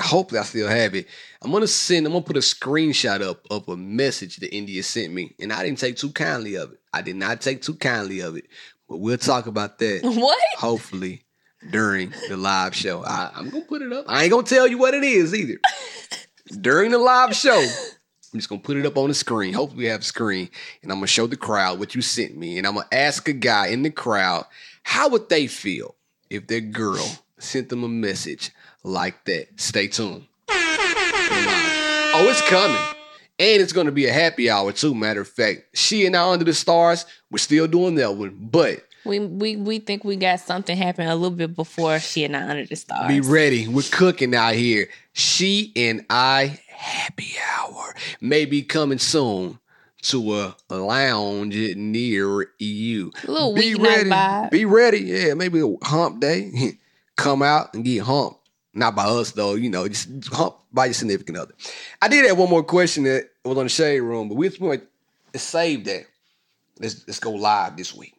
hopefully 0.01 0.39
I 0.39 0.43
still 0.43 0.67
have 0.67 0.95
it. 0.95 1.07
I'm 1.41 1.51
gonna 1.51 1.67
send. 1.67 2.05
I'm 2.05 2.13
gonna 2.13 2.23
put 2.23 2.37
a 2.37 2.41
screenshot 2.41 3.21
up 3.21 3.45
of 3.49 3.67
a 3.69 3.77
message 3.77 4.37
that 4.37 4.55
India 4.55 4.83
sent 4.83 5.13
me, 5.13 5.35
and 5.39 5.51
I 5.51 5.63
didn't 5.63 5.79
take 5.79 5.97
too 5.97 6.11
kindly 6.11 6.55
of 6.55 6.71
it. 6.71 6.79
I 6.93 7.01
did 7.01 7.15
not 7.15 7.41
take 7.41 7.61
too 7.61 7.75
kindly 7.75 8.19
of 8.21 8.35
it, 8.35 8.45
but 8.87 8.97
we'll 8.97 9.17
talk 9.17 9.47
about 9.47 9.79
that 9.79 10.01
What? 10.03 10.39
hopefully 10.57 11.23
during 11.71 12.13
the 12.29 12.37
live 12.37 12.75
show. 12.75 13.03
I, 13.03 13.31
I'm 13.35 13.49
gonna 13.49 13.65
put 13.65 13.81
it 13.81 13.91
up. 13.93 14.05
I 14.07 14.23
ain't 14.23 14.31
gonna 14.31 14.43
tell 14.43 14.67
you 14.67 14.77
what 14.77 14.93
it 14.93 15.03
is 15.03 15.33
either. 15.33 15.59
during 16.61 16.91
the 16.91 16.97
live 16.97 17.35
show, 17.35 17.59
I'm 17.59 18.39
just 18.39 18.49
gonna 18.49 18.61
put 18.61 18.77
it 18.77 18.85
up 18.85 18.97
on 18.97 19.09
the 19.09 19.13
screen. 19.13 19.53
Hopefully, 19.53 19.83
we 19.83 19.89
have 19.89 20.01
a 20.01 20.03
screen, 20.03 20.49
and 20.83 20.91
I'm 20.91 20.97
gonna 20.97 21.07
show 21.07 21.27
the 21.27 21.37
crowd 21.37 21.79
what 21.79 21.95
you 21.95 22.01
sent 22.01 22.37
me, 22.37 22.57
and 22.57 22.67
I'm 22.67 22.75
gonna 22.75 22.87
ask 22.91 23.27
a 23.27 23.33
guy 23.33 23.67
in 23.67 23.83
the 23.83 23.91
crowd 23.91 24.45
how 24.83 25.09
would 25.09 25.29
they 25.29 25.47
feel 25.47 25.95
if 26.29 26.47
their 26.47 26.61
girl 26.61 27.05
sent 27.39 27.69
them 27.69 27.83
a 27.83 27.87
message 27.87 28.51
like 28.84 29.23
that. 29.25 29.47
Stay 29.59 29.88
tuned. 29.88 30.25
Oh, 32.13 32.27
it's 32.29 32.41
coming. 32.49 32.77
And 33.39 33.61
it's 33.61 33.73
gonna 33.73 33.91
be 33.91 34.05
a 34.05 34.13
happy 34.13 34.49
hour 34.49 34.71
too. 34.71 34.93
Matter 34.93 35.21
of 35.21 35.27
fact, 35.27 35.61
she 35.75 36.05
and 36.05 36.15
I 36.15 36.29
under 36.32 36.45
the 36.45 36.53
stars, 36.53 37.05
we're 37.32 37.38
still 37.39 37.67
doing 37.67 37.95
that 37.95 38.15
one, 38.15 38.38
but 38.39 38.86
We 39.05 39.19
we 39.19 39.55
we 39.55 39.79
think 39.79 40.03
we 40.03 40.15
got 40.15 40.39
something 40.41 40.77
happening 40.77 41.07
a 41.07 41.15
little 41.15 41.36
bit 41.36 41.55
before 41.55 41.99
she 41.99 42.23
and 42.23 42.36
I 42.38 42.47
under 42.47 42.65
the 42.65 42.75
stars. 42.75 43.07
Be 43.07 43.21
ready. 43.21 43.67
We're 43.67 43.82
cooking 43.91 44.36
out 44.36 44.53
here. 44.53 44.89
She 45.13 45.71
and 45.75 46.05
I 46.09 46.59
happy 46.67 47.34
hour 47.57 47.95
may 48.19 48.45
be 48.45 48.61
coming 48.61 48.99
soon 48.99 49.57
to 50.03 50.34
a 50.69 50.75
lounge 50.75 51.55
near 51.75 52.47
you. 52.59 53.11
A 53.27 53.32
little 53.32 53.53
Be 53.55 53.73
ready. 53.75 54.09
vibe. 54.09 54.51
Be 54.51 54.65
ready. 54.65 54.99
Yeah, 54.99 55.34
maybe 55.34 55.61
a 55.61 55.86
hump 55.86 56.19
day. 56.19 56.51
Come 57.17 57.41
out 57.41 57.73
and 57.73 57.84
get 57.86 58.03
humped. 58.03 58.40
Not 58.74 58.95
by 58.95 59.03
us 59.05 59.32
though, 59.32 59.55
you 59.55 59.69
know, 59.69 59.88
just 59.88 60.09
hump 60.28 60.55
by 60.72 60.86
your 60.86 60.93
significant 60.93 61.38
other. 61.38 61.53
I 62.01 62.07
did 62.07 62.26
have 62.26 62.38
one 62.38 62.49
more 62.49 62.63
question 62.63 63.03
that 63.03 63.30
was 63.43 63.57
on 63.57 63.65
the 63.65 63.69
shade 63.69 63.99
room, 63.99 64.30
but 64.30 64.36
we 64.36 64.47
just 64.47 64.61
want 64.61 64.82
to 65.34 65.39
save 65.39 65.84
that. 65.86 66.05
let's 66.80 67.05
let's 67.07 67.19
go 67.19 67.32
live 67.32 67.76
this 67.76 67.93
week. 67.93 68.13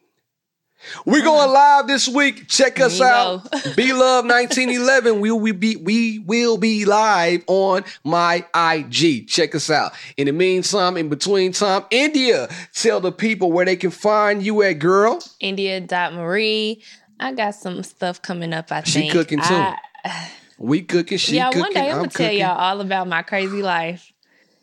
We're 1.05 1.23
going 1.23 1.49
live 1.49 1.87
this 1.87 2.09
week. 2.09 2.49
Check 2.49 2.79
us 2.81 2.99
out. 2.99 3.49
B 3.77 3.93
Love 3.93 4.25
1911. 4.25 5.21
We 5.21 5.31
will 5.31 5.53
be 5.53 5.77
we 5.77 6.19
will 6.19 6.57
be 6.57 6.83
live 6.85 7.43
on 7.47 7.83
my 8.03 8.45
IG. 8.53 9.27
Check 9.29 9.55
us 9.55 9.69
out. 9.69 9.93
In 10.17 10.27
the 10.27 10.33
meantime, 10.33 10.97
in 10.97 11.07
between 11.09 11.53
time, 11.53 11.83
India, 11.89 12.49
tell 12.73 12.99
the 12.99 13.13
people 13.13 13.51
where 13.51 13.65
they 13.65 13.77
can 13.77 13.91
find 13.91 14.43
you 14.43 14.61
at, 14.61 14.73
girl. 14.73 15.23
India.Marie. 15.39 16.83
I 17.19 17.31
got 17.31 17.55
some 17.55 17.81
stuff 17.83 18.21
coming 18.21 18.53
up, 18.53 18.71
I 18.71 18.83
She 18.83 18.99
think. 19.01 19.13
cooking 19.13 19.39
too. 19.39 19.45
I- 19.53 19.77
We 20.57 20.81
cooking, 20.81 21.17
she 21.17 21.35
yeah, 21.35 21.47
cooking, 21.47 21.61
one 21.61 21.73
day 21.73 21.89
I'm 21.89 21.95
I'm 21.95 21.97
gonna 21.97 22.09
tell 22.09 22.31
y'all 22.31 22.57
all 22.57 22.81
about 22.81 23.07
my 23.07 23.21
crazy 23.21 23.61
life. 23.61 24.11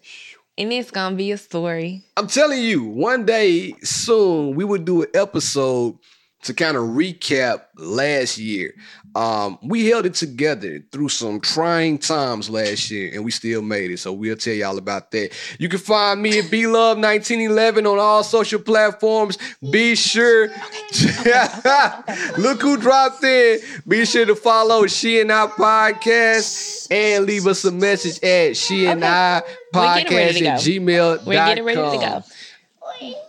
And 0.59 0.71
it's 0.75 0.91
gonna 0.91 1.17
be 1.17 1.33
a 1.33 1.39
story. 1.39 2.05
I'm 2.19 2.27
telling 2.27 2.61
you, 2.61 2.85
one 2.85 3.25
day 3.25 3.73
soon 3.83 4.55
we 4.57 4.65
would 4.65 4.85
do 4.85 5.03
an 5.03 5.09
episode 5.15 5.97
to 6.43 6.53
kind 6.53 6.77
of 6.77 6.83
recap 6.85 7.63
last 7.77 8.37
year. 8.37 8.75
Um, 9.15 9.59
we 9.63 9.87
held 9.87 10.07
it 10.07 10.15
together 10.15 10.83
through 10.93 11.09
some 11.09 11.41
trying 11.41 11.99
times 11.99 12.49
last 12.49 12.91
year, 12.91 13.11
and 13.13 13.25
we 13.25 13.31
still 13.31 13.61
made 13.61 13.91
it. 13.91 13.99
So 13.99 14.13
we'll 14.13 14.37
tell 14.37 14.55
y'all 14.55 14.79
about 14.79 15.11
that. 15.11 15.33
You 15.59 15.69
can 15.69 15.81
find 15.81 16.23
me 16.23 16.39
at 16.39 16.51
B 16.51 16.67
Love 16.67 16.99
1911 16.99 17.87
on 17.87 17.99
all 17.99 18.23
social 18.23 18.61
platforms. 18.61 19.37
Be 19.71 19.97
sure. 19.97 20.49
Look 22.39 22.63
who 22.63 22.77
dropped 22.77 23.25
in. 23.25 23.61
Be 23.87 24.05
sure 24.05 24.27
to 24.27 24.37
follow 24.37 24.87
She 24.87 25.21
and 25.21 25.33
I 25.33 25.47
podcast 25.49 26.87
and 26.91 27.27
leave 27.27 27.47
us 27.47 27.65
a 27.65 27.73
message 27.73 28.23
at 28.23 28.57
She 28.57 28.87
and 28.87 29.05
I 29.05 29.43
getting 29.73 30.17
ready 30.17 30.41
podcast 30.41 30.47
at 30.47 30.61
gmail.com. 30.61 31.27
We're 31.27 31.35
getting 31.35 31.65
ready 31.65 31.81
to 31.81 31.99
go. 31.99 32.25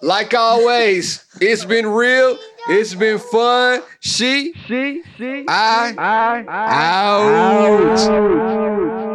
Like 0.01 0.34
always, 0.34 1.23
it's 1.39 1.65
been 1.65 1.88
real. 1.88 2.38
It's 2.70 2.93
been 2.95 3.20
fun. 3.20 3.82
She, 3.99 4.53
she, 4.68 5.03
she, 5.18 5.45
I, 5.47 5.95
I, 5.97 6.45
I. 6.47 6.68
out. 7.97 9.11